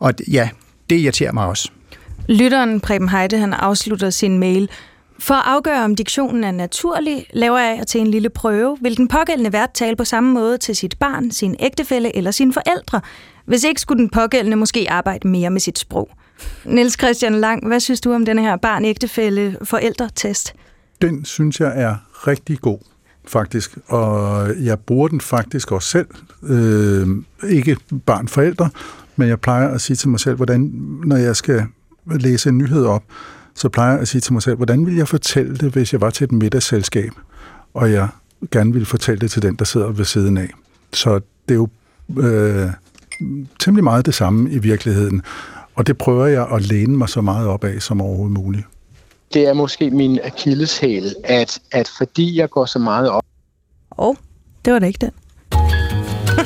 og 0.00 0.14
ja, 0.32 0.48
det 0.90 0.96
irriterer 0.96 1.32
mig 1.32 1.46
også. 1.46 1.70
Lytteren 2.28 2.80
Preben 2.80 3.08
Heide, 3.08 3.38
han 3.38 3.52
afslutter 3.52 4.10
sin 4.10 4.38
mail. 4.38 4.68
For 5.18 5.34
at 5.34 5.42
afgøre, 5.46 5.84
om 5.84 5.96
diktionen 5.96 6.44
er 6.44 6.50
naturlig, 6.50 7.26
laver 7.32 7.58
jeg 7.58 7.86
til 7.86 8.00
en 8.00 8.06
lille 8.06 8.28
prøve. 8.28 8.78
Vil 8.80 8.96
den 8.96 9.08
pågældende 9.08 9.52
vært 9.52 9.70
tale 9.74 9.96
på 9.96 10.04
samme 10.04 10.32
måde 10.32 10.58
til 10.58 10.76
sit 10.76 10.98
barn, 10.98 11.30
sin 11.30 11.56
ægtefælle 11.60 12.16
eller 12.16 12.30
sine 12.30 12.52
forældre? 12.52 13.00
Hvis 13.44 13.64
ikke, 13.64 13.80
skulle 13.80 14.02
den 14.02 14.10
pågældende 14.10 14.56
måske 14.56 14.86
arbejde 14.90 15.28
mere 15.28 15.50
med 15.50 15.60
sit 15.60 15.78
sprog. 15.78 16.08
Niels 16.64 16.98
Christian 16.98 17.34
Lang, 17.34 17.66
hvad 17.66 17.80
synes 17.80 18.00
du 18.00 18.12
om 18.12 18.24
den 18.24 18.38
her 18.38 18.56
barn-ægtefælde-forældretest? 18.56 20.54
Den 21.02 21.24
synes 21.24 21.60
jeg 21.60 21.72
er 21.82 21.96
rigtig 22.26 22.58
god, 22.58 22.78
faktisk. 23.26 23.78
Og 23.86 24.48
jeg 24.64 24.78
bruger 24.78 25.08
den 25.08 25.20
faktisk 25.20 25.72
også 25.72 25.88
selv. 25.88 26.06
Øh, 26.42 27.08
ikke 27.48 27.76
barn-forældre, 28.06 28.70
men 29.16 29.28
jeg 29.28 29.40
plejer 29.40 29.68
at 29.68 29.80
sige 29.80 29.96
til 29.96 30.08
mig 30.08 30.20
selv, 30.20 30.36
hvordan, 30.36 30.60
når 31.04 31.16
jeg 31.16 31.36
skal 31.36 31.62
læse 32.06 32.48
en 32.48 32.58
nyhed 32.58 32.84
op, 32.84 33.04
så 33.54 33.68
plejer 33.68 33.92
jeg 33.92 34.00
at 34.00 34.08
sige 34.08 34.20
til 34.20 34.32
mig 34.32 34.42
selv, 34.42 34.56
hvordan 34.56 34.86
vil 34.86 34.96
jeg 34.96 35.08
fortælle 35.08 35.56
det, 35.56 35.72
hvis 35.72 35.92
jeg 35.92 36.00
var 36.00 36.10
til 36.10 36.24
et 36.24 36.32
middagsselskab, 36.32 37.10
og 37.74 37.92
jeg 37.92 38.08
gerne 38.50 38.72
ville 38.72 38.86
fortælle 38.86 39.20
det 39.20 39.30
til 39.30 39.42
den, 39.42 39.54
der 39.54 39.64
sidder 39.64 39.90
ved 39.90 40.04
siden 40.04 40.36
af. 40.36 40.50
Så 40.92 41.20
det 41.48 41.54
er 41.54 41.58
jo 41.58 41.68
øh, 42.18 42.70
temmelig 43.60 43.84
meget 43.84 44.06
det 44.06 44.14
samme 44.14 44.50
i 44.50 44.58
virkeligheden, 44.58 45.22
og 45.74 45.86
det 45.86 45.98
prøver 45.98 46.26
jeg 46.26 46.48
at 46.52 46.62
læne 46.62 46.96
mig 46.96 47.08
så 47.08 47.20
meget 47.20 47.48
op 47.48 47.64
af 47.64 47.82
som 47.82 48.00
overhovedet 48.00 48.32
muligt. 48.32 48.64
Det 49.34 49.48
er 49.48 49.52
måske 49.52 49.90
min 49.90 50.18
akilleshæl, 50.24 51.14
at, 51.24 51.60
at 51.72 51.90
fordi 51.98 52.38
jeg 52.38 52.50
går 52.50 52.66
så 52.66 52.78
meget 52.78 53.08
op... 53.08 53.22
Og 53.90 54.08
oh, 54.08 54.16
det 54.64 54.72
var 54.72 54.78
da 54.78 54.86
ikke 54.86 54.98
den. 55.00 55.10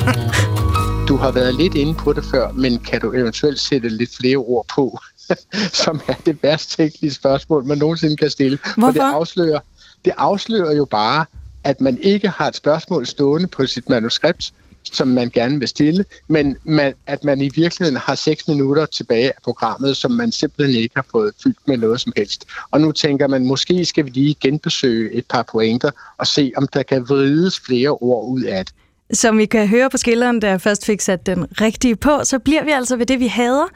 du 1.09 1.15
har 1.15 1.31
været 1.31 1.55
lidt 1.55 1.75
inde 1.75 1.93
på 1.93 2.13
det 2.13 2.25
før, 2.25 2.51
men 2.51 2.79
kan 2.79 3.01
du 3.01 3.13
eventuelt 3.13 3.59
sætte 3.59 3.89
lidt 3.89 4.15
flere 4.15 4.37
ord 4.37 4.65
på? 4.75 4.99
som 5.83 6.01
er 6.07 6.13
det 6.25 6.43
værst 6.43 6.77
tænkelige 6.77 7.13
spørgsmål, 7.13 7.65
man 7.65 7.77
nogensinde 7.77 8.17
kan 8.17 8.29
stille. 8.29 8.59
Hvorfor? 8.77 8.91
For 8.91 8.91
det 8.91 9.13
afslører, 9.13 9.59
det 10.05 10.13
afslører 10.17 10.75
jo 10.75 10.85
bare, 10.85 11.25
at 11.63 11.81
man 11.81 11.97
ikke 12.01 12.29
har 12.29 12.47
et 12.47 12.55
spørgsmål 12.55 13.05
stående 13.05 13.47
på 13.47 13.65
sit 13.65 13.89
manuskript, 13.89 14.53
som 14.95 15.07
man 15.07 15.29
gerne 15.29 15.59
vil 15.59 15.67
stille, 15.67 16.05
men 16.27 16.57
man, 16.63 16.93
at 17.07 17.23
man 17.23 17.41
i 17.41 17.49
virkeligheden 17.55 17.97
har 17.97 18.15
seks 18.15 18.47
minutter 18.47 18.85
tilbage 18.85 19.27
af 19.27 19.41
programmet, 19.43 19.97
som 19.97 20.11
man 20.11 20.31
simpelthen 20.31 20.75
ikke 20.75 20.95
har 20.95 21.05
fået 21.11 21.33
fyldt 21.43 21.67
med 21.67 21.77
noget 21.77 22.01
som 22.01 22.13
helst. 22.17 22.45
Og 22.71 22.81
nu 22.81 22.91
tænker 22.91 23.27
man, 23.27 23.45
måske 23.45 23.85
skal 23.85 24.05
vi 24.05 24.09
lige 24.09 24.35
genbesøge 24.41 25.13
et 25.13 25.25
par 25.29 25.43
pointer 25.51 25.91
og 26.17 26.27
se, 26.27 26.51
om 26.57 26.67
der 26.67 26.83
kan 26.83 27.09
vrides 27.09 27.59
flere 27.59 27.89
ord 27.89 28.27
ud 28.27 28.41
af 28.41 28.65
det. 28.65 28.75
Som 29.13 29.37
vi 29.37 29.45
kan 29.45 29.67
høre 29.67 29.89
på 29.89 29.97
skilleren, 29.97 30.39
da 30.39 30.49
jeg 30.49 30.61
først 30.61 30.85
fik 30.85 31.01
sat 31.01 31.25
den 31.25 31.45
rigtige 31.61 31.95
på, 31.95 32.19
så 32.23 32.39
bliver 32.39 32.63
vi 32.63 32.71
altså 32.71 32.95
ved 32.95 33.05
det, 33.05 33.19
vi 33.19 33.27
hader, 33.27 33.67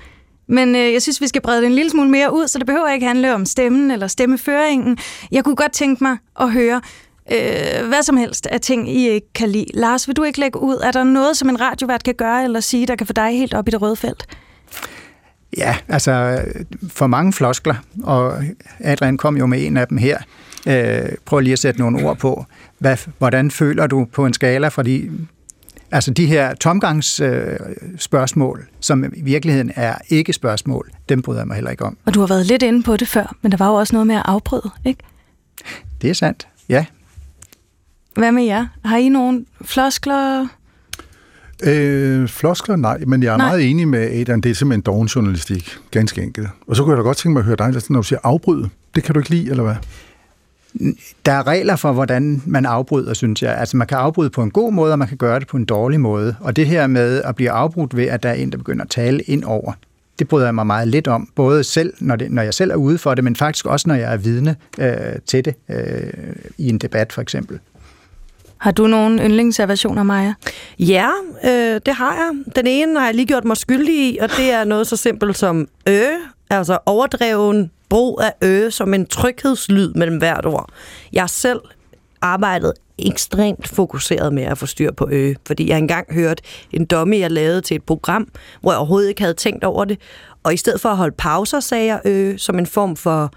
men 0.48 0.76
øh, 0.76 0.94
jeg 0.94 1.02
synes, 1.02 1.22
vi 1.22 1.28
skal 1.28 1.42
brede 1.42 1.62
det 1.62 1.68
en 1.68 1.76
lille 1.76 1.92
smule 1.92 2.10
mere 2.10 2.34
ud, 2.34 2.48
så 2.48 2.60
det 2.60 2.66
behøver 2.66 2.94
ikke 2.94 3.06
handle 3.06 3.34
om 3.34 3.46
stemmen 3.46 3.92
eller 3.92 4.08
stemmeføringen. 4.08 4.98
Jeg 5.32 5.44
kunne 5.44 5.56
godt 5.56 5.72
tænke 5.72 6.04
mig 6.04 6.18
at 6.40 6.52
høre 6.52 6.82
øh, 7.32 7.88
hvad 7.88 8.04
som 8.04 8.18
helst 8.18 8.48
af 8.48 8.62
ting, 8.62 8.90
I 8.90 9.10
ikke 9.10 9.34
kan 9.36 9.50
lide. 9.50 9.66
Lars, 9.74 10.08
vil 10.08 10.16
du 10.16 10.24
ikke 10.24 10.40
lægge 10.40 10.60
ud? 10.60 10.82
Er 10.84 10.92
der 10.92 11.04
noget, 11.04 11.38
som 11.38 11.50
en 11.50 11.62
radiovært 11.62 12.04
kan 12.04 12.16
gøre 12.16 12.44
eller 12.44 12.60
sige, 12.60 12.88
der 12.88 12.96
kan 12.96 13.08
få 13.08 13.14
dig 13.14 13.38
helt 13.38 13.54
op 13.54 13.68
i 13.68 13.72
det 13.72 13.82
røde 13.82 13.96
felt? 13.96 14.26
Ja, 15.58 15.78
altså 15.88 16.42
for 16.88 17.08
mange 17.08 17.34
floskler, 17.34 17.76
og 18.04 18.44
Adrian 18.80 19.18
kom 19.18 19.38
jo 19.38 19.46
med 19.46 19.66
en 19.66 19.78
af 19.78 19.88
dem 19.88 19.98
her. 19.98 20.18
Øh, 20.68 21.10
prøv 21.26 21.40
lige 21.40 21.54
at 21.54 21.60
sætte 21.60 21.80
nogle 21.80 22.06
ord 22.06 22.18
på. 22.18 22.46
Hvad, 22.80 22.98
hvordan 23.18 23.52
føler 23.52 23.88
du 23.88 24.08
på 24.14 24.26
en 24.26 24.34
skala 24.34 24.68
fra 24.68 24.84
de 24.84 25.12
Altså 25.94 26.12
de 26.12 26.26
her 26.26 26.54
tomgangsspørgsmål, 26.54 28.60
øh, 28.60 28.66
som 28.80 29.04
i 29.04 29.22
virkeligheden 29.22 29.72
er 29.76 29.96
ikke 30.10 30.34
spørgsmål, 30.34 30.92
dem 31.10 31.22
bryder 31.22 31.40
jeg 31.40 31.48
mig 31.48 31.56
heller 31.56 31.72
ikke 31.72 31.86
om. 31.86 31.98
Og 32.06 32.14
du 32.14 32.20
har 32.20 32.28
været 32.28 32.46
lidt 32.46 32.64
inde 32.64 32.84
på 32.84 32.98
det 32.98 33.08
før, 33.08 33.36
men 33.42 33.52
der 33.52 33.58
var 33.58 33.68
jo 33.68 33.74
også 33.74 33.96
noget 33.96 34.08
med 34.08 34.16
at 34.16 34.22
afbryde, 34.26 34.70
ikke? 34.86 35.04
Det 36.02 36.10
er 36.10 36.14
sandt, 36.14 36.48
ja. 36.70 36.86
Hvad 38.16 38.32
med 38.32 38.44
jer? 38.44 38.66
Har 38.86 38.98
I 38.98 39.10
nogle 39.10 39.46
floskler? 39.62 40.48
Øh, 41.64 42.28
floskler, 42.28 42.76
nej, 42.76 42.98
men 43.08 43.24
jeg 43.24 43.34
er 43.34 43.38
nej. 43.38 43.48
meget 43.48 43.70
enig 43.70 43.88
med 43.88 44.00
Adrian, 44.00 44.42
det 44.42 44.52
er 44.52 44.56
simpelthen 44.56 44.82
doven 44.82 45.08
journalistik, 45.08 45.78
ganske 45.92 46.22
enkelt. 46.22 46.48
Og 46.68 46.76
så 46.76 46.84
kunne 46.84 46.92
jeg 46.92 46.98
da 46.98 47.04
godt 47.04 47.18
tænke 47.18 47.34
mig 47.34 47.40
at 47.40 47.46
høre 47.46 47.56
dig, 47.56 47.84
når 47.90 48.00
du 48.00 48.04
siger 48.04 48.20
afbryde. 48.24 48.70
Det 48.96 49.04
kan 49.04 49.14
du 49.14 49.20
ikke 49.20 49.30
lide, 49.30 49.50
eller 49.50 49.64
hvad? 49.64 49.76
Der 51.26 51.32
er 51.32 51.48
regler 51.48 51.76
for, 51.76 51.92
hvordan 51.92 52.42
man 52.46 52.66
afbryder, 52.66 53.14
synes 53.14 53.42
jeg. 53.42 53.58
Altså 53.58 53.78
man 53.78 53.88
kan 53.88 53.98
afbryde 53.98 54.30
på 54.30 54.44
en 54.44 54.52
god 54.52 54.74
måde, 54.74 54.92
og 54.92 55.00
man 55.00 55.08
kan 55.08 55.18
gøre 55.18 55.40
det 55.40 55.48
på 55.48 55.58
en 55.58 55.66
dårlig 55.66 56.00
måde. 56.00 56.36
Og 56.40 56.56
det 56.56 56.68
her 56.68 56.88
med 56.88 57.22
at 57.24 57.36
blive 57.36 57.52
afbrudt 57.52 57.96
ved, 57.96 58.06
at 58.06 58.24
der 58.24 58.30
er 58.30 58.34
en, 58.34 58.52
der 58.52 58.58
begynder 58.58 58.84
at 58.84 58.90
tale 58.90 59.22
ind 59.22 59.44
over, 59.44 59.74
det 60.20 60.28
bryder 60.28 60.46
jeg 60.46 60.56
mig 60.56 60.68
meget 60.68 60.88
lidt 60.88 61.08
om. 61.08 61.30
Både 61.36 61.64
selv, 61.64 61.94
når, 62.00 62.16
det, 62.16 62.32
når 62.32 62.42
jeg 62.42 62.54
selv 62.54 62.72
er 62.72 62.76
ude 62.76 62.98
for 62.98 63.16
det, 63.16 63.24
men 63.24 63.36
faktisk 63.36 63.66
også, 63.66 63.90
når 63.90 63.96
jeg 63.96 64.14
er 64.14 64.18
vidne 64.18 64.56
øh, 64.80 64.96
til 65.26 65.46
det 65.46 65.56
øh, 65.70 66.14
i 66.58 66.70
en 66.70 66.78
debat 66.78 67.14
for 67.14 67.22
eksempel. 67.22 67.60
Har 68.64 68.72
du 68.72 68.88
nogen 68.88 69.20
yndlingsaversioner, 69.20 70.04
Maja? 70.04 70.34
Ja, 70.80 71.10
øh, 71.46 71.82
det 71.86 71.96
har 71.96 72.14
jeg. 72.14 72.56
Den 72.56 72.68
ene 72.68 73.00
har 73.00 73.06
jeg 73.06 73.16
lige 73.16 73.26
gjort 73.26 73.46
mig 73.46 73.58
skyldig 73.58 73.96
i, 73.96 74.18
og 74.22 74.30
det 74.38 74.52
er 74.52 74.64
noget 74.64 74.88
så 74.88 74.96
simpelt 74.96 75.38
som 75.38 75.68
ø, 75.88 76.02
altså 76.50 76.78
overdreven 76.86 77.72
brug 77.90 78.22
af 78.24 78.34
ø 78.42 78.70
som 78.70 78.94
en 78.94 79.06
tryghedslyd 79.06 79.94
mellem 79.94 80.18
hvert 80.18 80.46
ord. 80.46 80.70
Jeg 81.14 81.30
selv 81.30 81.60
arbejdet 82.22 82.74
ekstremt 82.98 83.68
fokuseret 83.68 84.34
med 84.34 84.44
at 84.44 84.58
få 84.58 84.66
styr 84.66 84.92
på 84.92 85.08
ø, 85.12 85.34
fordi 85.48 85.70
jeg 85.70 85.78
engang 85.78 86.14
hørte 86.14 86.44
en 86.72 86.86
domme, 86.86 87.18
jeg 87.18 87.32
lavede 87.32 87.62
til 87.62 87.76
et 87.76 87.84
program, 87.84 88.28
hvor 88.62 88.72
jeg 88.72 88.80
overhovedet 88.80 89.10
ikke 89.10 89.22
havde 89.22 89.34
tænkt 89.34 89.64
over 89.64 89.86
det, 89.86 90.00
og 90.44 90.54
i 90.54 90.58
stedet 90.58 90.82
for 90.82 90.90
at 90.90 90.98
holde 90.98 91.16
pauser, 91.18 91.60
sagde 91.60 91.86
jeg 91.86 92.02
ø 92.06 92.38
som 92.38 92.60
en 92.60 92.68
form 92.68 92.96
for 92.96 93.32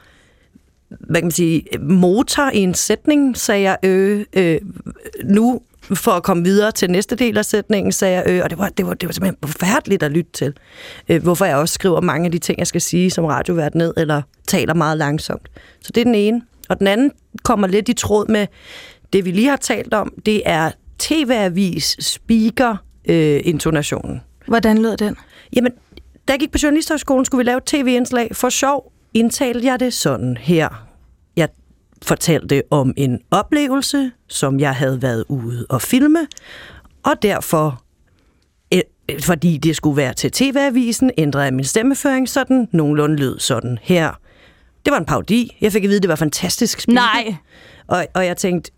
hvad 0.89 1.20
kan 1.20 1.24
man 1.24 1.30
sige, 1.30 1.64
motor 1.80 2.51
i 2.51 2.59
en 2.59 2.74
sætning, 2.74 3.37
sagde 3.37 3.62
jeg 3.62 3.78
ø. 3.82 4.24
Øh, 4.32 4.61
nu 5.24 5.61
for 5.95 6.11
at 6.11 6.22
komme 6.22 6.45
videre 6.45 6.72
til 6.72 6.91
næste 6.91 7.16
del 7.16 7.39
af 7.39 7.45
sætningen, 7.45 7.93
sagde 7.93 8.14
jeg 8.14 8.24
øh, 8.26 8.41
og 8.45 8.51
det 8.51 8.59
var, 8.59 8.68
det, 8.68 8.87
var, 8.87 8.95
det 8.95 9.09
var 9.09 9.12
simpelthen 9.12 9.37
forfærdeligt 9.49 10.03
at 10.03 10.12
lytte 10.12 10.30
til. 10.32 10.55
Øh, 11.09 11.22
hvorfor 11.22 11.45
jeg 11.45 11.57
også 11.57 11.74
skriver 11.74 12.01
mange 12.01 12.24
af 12.24 12.32
de 12.32 12.39
ting, 12.39 12.59
jeg 12.59 12.66
skal 12.66 12.80
sige 12.80 13.11
som 13.11 13.24
radiovært 13.24 13.74
ned, 13.74 13.95
eller 13.97 14.22
taler 14.49 14.74
meget 14.74 14.99
langsomt. 14.99 15.49
Så 15.80 15.93
det 15.95 16.01
er 16.01 16.05
den 16.05 16.14
ene. 16.14 16.43
Og 16.68 16.78
den 16.78 16.87
anden 16.87 17.12
kommer 17.43 17.66
lidt 17.66 17.89
i 17.89 17.93
tråd 17.93 18.28
med 18.28 18.47
det, 19.12 19.24
vi 19.24 19.30
lige 19.30 19.49
har 19.49 19.57
talt 19.57 19.95
om. 19.95 20.12
Det 20.26 20.43
er 20.47 20.70
tv-avis 20.99 21.97
speaker 22.01 22.76
øh, 23.09 23.41
intonationen. 23.45 24.20
Hvordan 24.47 24.78
lød 24.78 24.97
den? 24.97 25.16
Jamen, 25.57 25.72
da 26.28 26.32
jeg 26.32 26.41
gik 26.41 26.53
på 26.53 26.59
Journalisterhøjskolen, 26.62 27.24
skulle 27.24 27.45
vi 27.45 27.51
lave 27.51 27.61
tv-indslag. 27.66 28.37
For 28.37 28.49
sjov 28.49 28.93
indtalte 29.17 29.67
jeg 29.67 29.81
det 29.81 29.95
sådan 29.95 30.37
her 30.37 30.69
fortalte 32.03 32.62
om 32.71 32.95
en 32.97 33.21
oplevelse, 33.31 34.11
som 34.29 34.61
jeg 34.61 34.75
havde 34.75 35.03
været 35.03 35.25
ude 35.29 35.67
og 35.69 35.83
filme, 35.83 36.27
og 37.03 37.23
derfor, 37.23 37.83
øh, 38.75 38.81
fordi 39.21 39.57
det 39.57 39.77
skulle 39.77 39.97
være 39.97 40.14
til 40.14 40.33
TV-avisen, 40.33 41.11
ændrede 41.19 41.45
jeg 41.45 41.55
min 41.55 41.64
stemmeføring 41.64 42.29
sådan, 42.29 42.69
nogenlunde 42.73 43.17
lød 43.17 43.39
sådan 43.39 43.79
her. 43.83 44.21
Det 44.85 44.91
var 44.91 44.99
en 44.99 45.05
parodi. 45.05 45.57
Jeg 45.61 45.73
fik 45.73 45.85
at 45.85 45.89
vide, 45.89 45.97
at 45.97 46.03
det 46.03 46.09
var 46.09 46.17
fantastisk 46.17 46.81
spil. 46.81 46.95
Nej. 46.95 47.37
Og, 47.87 48.07
og 48.14 48.27
jeg 48.27 48.37
tænkte... 48.37 48.71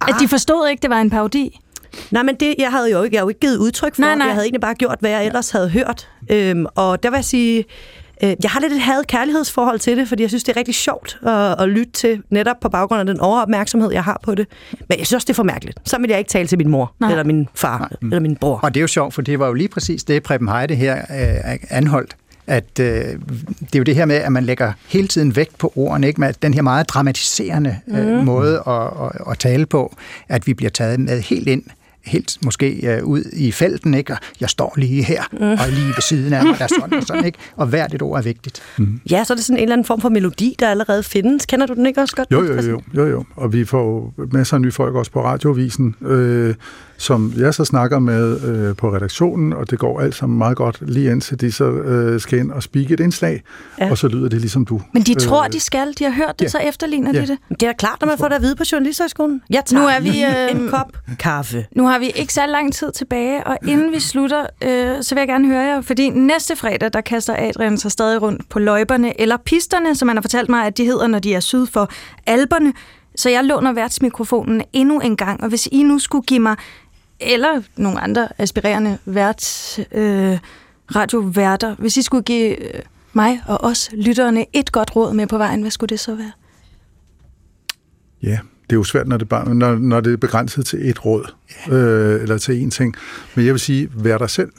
Ah, 0.00 0.08
at 0.08 0.14
de 0.20 0.28
forstod 0.28 0.68
ikke, 0.68 0.82
det 0.82 0.90
var 0.90 1.00
en 1.00 1.10
parodi? 1.10 1.60
Nej, 2.10 2.22
men 2.22 2.34
det, 2.34 2.54
jeg 2.58 2.70
havde 2.70 2.90
jo 2.90 3.02
ikke, 3.02 3.14
jeg 3.14 3.20
havde 3.20 3.24
jo 3.24 3.28
ikke 3.28 3.40
givet 3.40 3.56
udtryk 3.56 3.94
for. 3.94 4.00
Nej, 4.00 4.14
nej. 4.14 4.26
Jeg 4.26 4.34
havde 4.34 4.44
egentlig 4.44 4.60
bare 4.60 4.74
gjort, 4.74 4.96
hvad 5.00 5.10
jeg 5.10 5.26
ellers 5.26 5.50
havde 5.50 5.68
hørt. 5.68 6.08
Øhm, 6.30 6.66
og 6.74 7.02
der 7.02 7.10
vil 7.10 7.16
jeg 7.16 7.24
sige, 7.24 7.64
Øh, 8.22 8.36
jeg 8.42 8.50
har 8.50 8.60
lidt 8.60 8.72
et 8.72 8.80
had-kærlighedsforhold 8.80 9.78
til 9.78 9.96
det, 9.96 10.08
fordi 10.08 10.22
jeg 10.22 10.30
synes, 10.30 10.44
det 10.44 10.52
er 10.52 10.56
rigtig 10.56 10.74
sjovt 10.74 11.18
at, 11.26 11.62
at 11.62 11.68
lytte 11.68 11.92
til, 11.92 12.22
netop 12.30 12.56
på 12.60 12.68
baggrund 12.68 13.00
af 13.00 13.06
den 13.06 13.20
overopmærksomhed, 13.20 13.92
jeg 13.92 14.04
har 14.04 14.20
på 14.22 14.34
det. 14.34 14.46
Men 14.72 14.98
jeg 14.98 15.06
synes 15.06 15.12
også, 15.12 15.24
det 15.24 15.30
er 15.30 15.34
for 15.34 15.42
mærkeligt. 15.42 15.78
Så 15.84 15.98
vil 15.98 16.10
jeg 16.10 16.18
ikke 16.18 16.28
tale 16.28 16.48
til 16.48 16.58
min 16.58 16.68
mor, 16.68 16.94
Nej. 17.00 17.10
eller 17.10 17.24
min 17.24 17.48
far, 17.54 17.78
Nej. 17.78 17.88
eller 18.02 18.20
min 18.20 18.36
bror. 18.36 18.60
Og 18.62 18.74
det 18.74 18.80
er 18.80 18.82
jo 18.82 18.86
sjovt, 18.86 19.14
for 19.14 19.22
det 19.22 19.38
var 19.38 19.46
jo 19.46 19.52
lige 19.52 19.68
præcis 19.68 20.04
det, 20.04 20.22
Preben 20.22 20.48
Heide 20.48 20.74
her 20.74 20.96
øh, 20.96 21.58
anholdt 21.70 22.16
at 22.46 22.80
øh, 22.80 22.86
det 22.86 23.74
er 23.74 23.78
jo 23.78 23.82
det 23.82 23.94
her 23.94 24.04
med, 24.04 24.16
at 24.16 24.32
man 24.32 24.44
lægger 24.44 24.72
hele 24.88 25.08
tiden 25.08 25.36
vægt 25.36 25.58
på 25.58 25.72
ordene, 25.76 26.06
ikke? 26.06 26.20
med 26.20 26.32
den 26.42 26.54
her 26.54 26.62
meget 26.62 26.88
dramatiserende 26.88 27.76
øh, 27.88 28.06
mm. 28.06 28.24
måde 28.24 28.62
at, 28.66 28.82
at, 28.82 29.30
at 29.30 29.38
tale 29.38 29.66
på, 29.66 29.96
at 30.28 30.46
vi 30.46 30.54
bliver 30.54 30.70
taget 30.70 31.00
med 31.00 31.20
helt 31.20 31.48
ind 31.48 31.62
helt 32.06 32.38
måske 32.44 32.98
uh, 33.02 33.08
ud 33.08 33.22
i 33.32 33.52
felten, 33.52 33.94
ikke? 33.94 34.12
Og 34.12 34.18
jeg 34.40 34.50
står 34.50 34.74
lige 34.76 35.04
her, 35.04 35.22
mm. 35.32 35.42
og 35.42 35.68
lige 35.68 35.86
ved 35.86 36.02
siden 36.02 36.32
af 36.32 36.44
mig, 36.44 36.58
der 36.58 36.64
er 36.64 36.68
sådan 36.80 36.94
og 36.98 37.02
sådan, 37.02 37.24
ikke? 37.24 37.38
Og 37.56 37.66
hvert 37.66 37.94
et 37.94 38.02
ord 38.02 38.18
er 38.18 38.22
vigtigt. 38.22 38.62
Mm. 38.78 39.00
Ja, 39.10 39.24
så 39.24 39.32
er 39.32 39.36
det 39.36 39.44
sådan 39.44 39.58
en 39.58 39.62
eller 39.62 39.72
anden 39.72 39.84
form 39.84 40.00
for 40.00 40.08
melodi, 40.08 40.56
der 40.58 40.70
allerede 40.70 41.02
findes. 41.02 41.46
Kender 41.46 41.66
du 41.66 41.74
den 41.74 41.86
ikke 41.86 42.00
også 42.00 42.16
godt? 42.16 42.28
Jo, 42.32 42.44
jo, 42.44 42.54
jo, 42.54 42.82
jo, 42.94 43.06
jo. 43.06 43.24
og 43.36 43.52
vi 43.52 43.64
får 43.64 44.14
masser 44.32 44.54
af 44.54 44.60
nye 44.60 44.72
folk 44.72 44.94
også 44.94 45.10
på 45.10 45.24
radiovisen. 45.24 45.94
Øh, 46.02 46.54
som 46.96 47.32
jeg 47.36 47.54
så 47.54 47.64
snakker 47.64 47.98
med 47.98 48.40
øh, 48.44 48.76
på 48.76 48.94
redaktionen, 48.94 49.52
og 49.52 49.70
det 49.70 49.78
går 49.78 50.00
alt 50.00 50.14
sammen 50.14 50.38
meget 50.38 50.56
godt, 50.56 50.78
lige 50.80 51.10
indtil 51.10 51.40
de 51.40 51.52
så 51.52 51.64
øh, 51.64 52.20
skal 52.20 52.38
ind 52.38 52.50
og 52.50 52.62
speake 52.62 52.94
et 52.94 53.00
indslag, 53.00 53.42
Ja. 53.80 53.90
og 53.90 53.98
så 53.98 54.08
lyder 54.08 54.28
det 54.28 54.40
ligesom 54.40 54.64
du. 54.64 54.80
Men 54.94 55.02
de 55.02 55.14
tror, 55.14 55.44
Øh, 55.44 55.52
de 55.52 55.60
skal. 55.60 55.94
De 55.98 56.04
har 56.04 56.10
hørt 56.10 56.38
det, 56.38 56.44
ja. 56.44 56.48
så 56.48 56.58
efterligner 56.58 57.12
de 57.12 57.18
Ja. 57.18 57.24
det. 57.26 57.38
Det 57.60 57.62
er 57.62 57.72
klart, 57.72 57.96
når 58.00 58.06
man 58.08 58.18
får 58.18 58.28
det 58.28 58.34
at 58.36 58.42
vide 58.42 58.56
på 58.56 58.62
Journalisthøjskolen. 58.72 59.42
Jeg 59.50 59.62
tager 59.66 59.82
Nu 59.82 59.88
er 59.88 60.00
vi, 60.00 60.24
øh, 60.54 60.60
en 60.62 60.68
kop 60.70 60.92
kaffe. 61.18 61.66
Nu 61.76 61.86
har 61.86 61.98
vi 61.98 62.10
ikke 62.14 62.32
så 62.34 62.46
lang 62.46 62.72
tid 62.74 62.92
tilbage, 62.92 63.46
og 63.46 63.58
inden 63.66 63.92
vi 63.92 64.00
slutter, 64.00 64.46
øh, 64.64 65.02
så 65.02 65.14
vil 65.14 65.20
jeg 65.20 65.28
gerne 65.28 65.48
høre 65.48 65.60
jer, 65.62 65.80
fordi 65.80 66.08
næste 66.10 66.56
fredag, 66.56 66.90
der 66.92 67.00
kaster 67.00 67.34
Adrian 67.38 67.78
sig 67.78 67.90
stadig 67.92 68.22
rundt 68.22 68.48
på 68.48 68.58
løjperne, 68.58 69.20
eller 69.20 69.36
pisterne, 69.36 69.94
som 69.94 70.08
han 70.08 70.16
har 70.16 70.22
fortalt 70.22 70.48
mig, 70.48 70.66
at 70.66 70.76
de 70.78 70.84
hedder, 70.84 71.06
når 71.06 71.18
de 71.18 71.34
er 71.34 71.40
syd 71.40 71.66
for 71.66 71.90
Alperne. 72.26 72.72
Så 73.16 73.30
jeg 73.30 73.44
låner 73.44 73.72
værtsmikrofonen 73.72 74.62
endnu 74.72 74.98
en 75.00 75.16
gang, 75.16 75.42
og 75.42 75.48
hvis 75.48 75.68
I 75.72 75.82
nu 75.82 75.98
skulle 75.98 76.26
give 76.26 76.40
mig, 76.40 76.56
eller 77.24 77.62
nogle 77.76 78.00
andre 78.00 78.28
aspirerende 78.38 78.98
vært, 79.04 79.78
øh, 79.92 80.38
radioværter, 80.94 81.74
hvis 81.78 81.96
I 81.96 82.02
skulle 82.02 82.22
give 82.22 82.74
øh, 82.74 82.80
mig 83.12 83.40
og 83.46 83.64
os 83.64 83.90
lytterne 83.92 84.46
et 84.52 84.72
godt 84.72 84.96
råd 84.96 85.14
med 85.14 85.26
på 85.26 85.38
vejen, 85.38 85.60
hvad 85.60 85.70
skulle 85.70 85.88
det 85.88 86.00
så 86.00 86.14
være? 86.14 86.32
Ja, 88.22 88.38
det 88.70 88.72
er 88.72 88.76
jo 88.76 88.84
svært, 88.84 89.08
når 89.08 89.16
det, 89.16 89.28
bare, 89.28 89.54
når, 89.54 89.74
når 89.74 90.00
det 90.00 90.12
er 90.12 90.16
begrænset 90.16 90.66
til 90.66 90.90
et 90.90 91.04
råd, 91.04 91.34
øh, 91.68 92.22
eller 92.22 92.38
til 92.38 92.66
én 92.66 92.70
ting. 92.70 92.94
Men 93.34 93.44
jeg 93.44 93.54
vil 93.54 93.60
sige, 93.60 93.88
vær 93.94 94.18
dig 94.18 94.30
selv. 94.30 94.50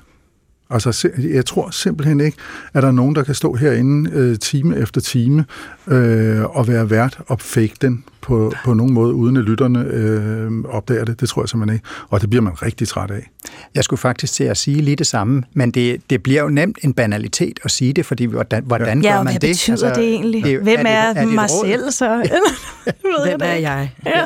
Altså, 0.69 1.09
jeg 1.33 1.45
tror 1.45 1.69
simpelthen 1.69 2.19
ikke, 2.19 2.37
at 2.73 2.81
der 2.83 2.87
er 2.89 2.93
nogen, 2.93 3.15
der 3.15 3.23
kan 3.23 3.35
stå 3.35 3.53
herinde 3.53 4.09
øh, 4.13 4.39
time 4.39 4.77
efter 4.77 5.01
time 5.01 5.45
øh, 5.87 6.43
og 6.43 6.67
være 6.67 6.89
vært 6.89 7.19
og 7.27 7.41
fake 7.41 7.73
den 7.81 8.03
på, 8.21 8.53
på 8.65 8.73
nogen 8.73 8.93
måde, 8.93 9.13
uden 9.13 9.37
at 9.37 9.43
lytterne 9.43 9.79
øh, 9.85 10.51
opdager 10.69 11.05
det. 11.05 11.19
Det 11.21 11.29
tror 11.29 11.41
jeg 11.41 11.49
simpelthen 11.49 11.75
ikke. 11.75 11.87
Og 12.09 12.21
det 12.21 12.29
bliver 12.29 12.43
man 12.43 12.61
rigtig 12.61 12.87
træt 12.87 13.11
af. 13.11 13.31
Jeg 13.75 13.83
skulle 13.83 13.97
faktisk 13.99 14.33
til 14.33 14.43
at 14.43 14.57
sige 14.57 14.81
lige 14.81 14.95
det 14.95 15.07
samme, 15.07 15.43
men 15.53 15.71
det, 15.71 16.01
det 16.09 16.23
bliver 16.23 16.41
jo 16.41 16.49
nemt 16.49 16.77
en 16.81 16.93
banalitet 16.93 17.59
at 17.63 17.71
sige 17.71 17.93
det, 17.93 18.05
fordi 18.05 18.25
hvordan, 18.25 18.63
hvordan 18.65 19.01
Ja, 19.01 19.09
gør 19.11 19.23
man 19.23 19.33
hvad 19.33 19.39
det? 19.39 19.49
betyder 19.49 19.93
det 19.93 20.03
egentlig? 20.03 20.41
Hvem 20.57 20.63
det- 20.77 20.85
er, 20.87 21.13
det 21.13 21.23
et 21.23 21.27
mig 21.33 21.47
råd? 21.51 21.65
selv 21.67 21.91
så? 21.91 22.15
Hvem 23.25 23.39
det 23.39 23.47
er 23.49 23.53
jeg? 23.53 23.91
Ja. 24.05 24.25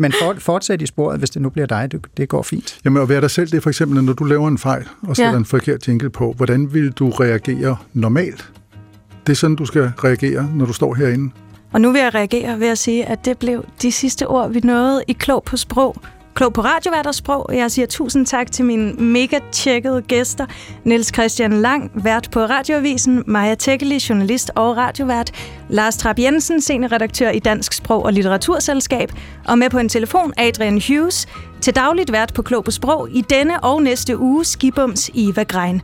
Men 0.00 0.12
for, 0.22 0.34
fortsæt 0.38 0.82
i 0.82 0.86
sporet, 0.86 1.18
hvis 1.18 1.30
det 1.30 1.42
nu 1.42 1.48
bliver 1.50 1.66
dig. 1.66 1.92
Det, 1.92 2.06
det 2.16 2.28
går 2.28 2.42
fint. 2.42 2.78
Jamen 2.84 3.02
at 3.02 3.08
være 3.08 3.20
dig 3.20 3.30
selv, 3.30 3.46
det 3.50 3.56
er 3.56 3.60
for 3.60 3.70
eksempel, 3.70 4.04
når 4.04 4.12
du 4.12 4.24
laver 4.24 4.48
en 4.48 4.58
fejl 4.58 4.84
og 5.02 5.16
sætter 5.16 5.24
Ja. 5.24 5.30
ja. 5.30 5.38
en 5.38 5.44
forkert 5.44 5.88
jingle 5.88 6.10
på. 6.10 6.32
Hvordan 6.36 6.74
vil 6.74 6.90
du 6.90 7.10
reagere 7.10 7.76
normalt? 7.92 8.50
Det 9.26 9.32
er 9.32 9.36
sådan, 9.36 9.56
du 9.56 9.64
skal 9.64 9.82
reagere, 10.04 10.50
når 10.54 10.66
du 10.66 10.72
står 10.72 10.94
herinde. 10.94 11.30
Og 11.72 11.80
nu 11.80 11.92
vil 11.92 12.00
jeg 12.00 12.14
reagere 12.14 12.60
ved 12.60 12.66
at 12.68 12.78
sige, 12.78 13.04
at 13.06 13.24
det 13.24 13.38
blev 13.38 13.64
de 13.82 13.92
sidste 13.92 14.26
ord, 14.26 14.52
vi 14.52 14.60
nåede 14.64 15.02
i 15.08 15.12
Klog 15.12 15.42
på 15.42 15.56
Sprog. 15.56 15.96
Klog 16.38 16.52
på 16.52 16.60
radioværters 16.60 17.16
sprog. 17.16 17.50
Jeg 17.52 17.70
siger 17.70 17.86
tusind 17.86 18.26
tak 18.26 18.52
til 18.52 18.64
mine 18.64 18.92
mega 18.92 19.38
tjekkede 19.52 20.02
gæster. 20.02 20.46
Niels 20.84 21.14
Christian 21.14 21.52
Lang, 21.52 21.90
vært 21.94 22.28
på 22.32 22.40
Radioavisen. 22.40 23.24
Maja 23.26 23.54
Tækkeli, 23.54 24.00
journalist 24.08 24.50
og 24.54 24.76
radiovært. 24.76 25.30
Lars 25.68 25.96
Trap 25.96 26.18
Jensen, 26.18 26.60
seniorredaktør 26.60 27.30
i 27.30 27.38
Dansk 27.38 27.72
Sprog 27.72 28.04
og 28.04 28.12
Litteraturselskab. 28.12 29.12
Og 29.48 29.58
med 29.58 29.70
på 29.70 29.78
en 29.78 29.88
telefon, 29.88 30.32
Adrian 30.36 30.82
Hughes. 30.88 31.26
Til 31.60 31.76
dagligt 31.76 32.12
vært 32.12 32.34
på 32.34 32.42
Klog 32.42 32.64
på 32.64 32.70
Sprog 32.70 33.08
i 33.10 33.20
denne 33.30 33.60
og 33.60 33.82
næste 33.82 34.18
uge, 34.18 34.44
Skibums 34.44 35.10
Eva 35.14 35.42
Grein. 35.42 35.80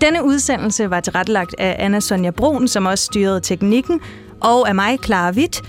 Denne 0.00 0.24
udsendelse 0.24 0.90
var 0.90 1.00
tilrettelagt 1.00 1.54
af 1.58 1.76
Anna 1.78 2.00
Sonja 2.00 2.30
Brun, 2.30 2.68
som 2.68 2.86
også 2.86 3.04
styrede 3.04 3.40
teknikken, 3.40 4.00
og 4.40 4.68
af 4.68 4.74
mig, 4.74 4.98
Clara 5.04 5.30
Witt. 5.30 5.62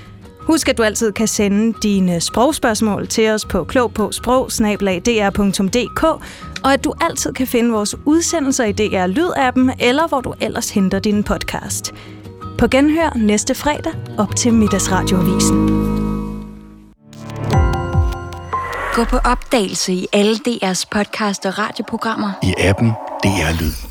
Husk, 0.47 0.69
at 0.69 0.77
du 0.77 0.83
altid 0.83 1.11
kan 1.11 1.27
sende 1.27 1.79
dine 1.83 2.21
sprogspørgsmål 2.21 3.07
til 3.07 3.29
os 3.29 3.45
på 3.45 3.63
klog 3.63 3.93
på 3.93 4.11
sprog 4.11 4.51
og 6.63 6.73
at 6.73 6.83
du 6.83 6.93
altid 7.01 7.33
kan 7.33 7.47
finde 7.47 7.71
vores 7.71 7.95
udsendelser 8.05 8.65
i 8.65 8.71
DR 8.71 9.07
Lyd-appen, 9.07 9.75
eller 9.79 10.07
hvor 10.07 10.21
du 10.21 10.33
ellers 10.41 10.69
henter 10.69 10.99
din 10.99 11.23
podcast. 11.23 11.93
På 12.57 12.67
genhør 12.67 13.13
næste 13.15 13.55
fredag 13.55 13.93
op 14.17 14.35
til 14.35 14.53
Middagsradioavisen. 14.53 15.67
Gå 18.93 19.03
på 19.03 19.17
opdagelse 19.17 19.93
i 19.93 20.07
alle 20.13 20.35
DR's 20.47 20.83
podcast 20.91 21.45
og 21.45 21.59
radioprogrammer. 21.59 22.31
I 22.43 22.53
appen 22.57 22.91
DR 23.23 23.61
Lyd. 23.61 23.86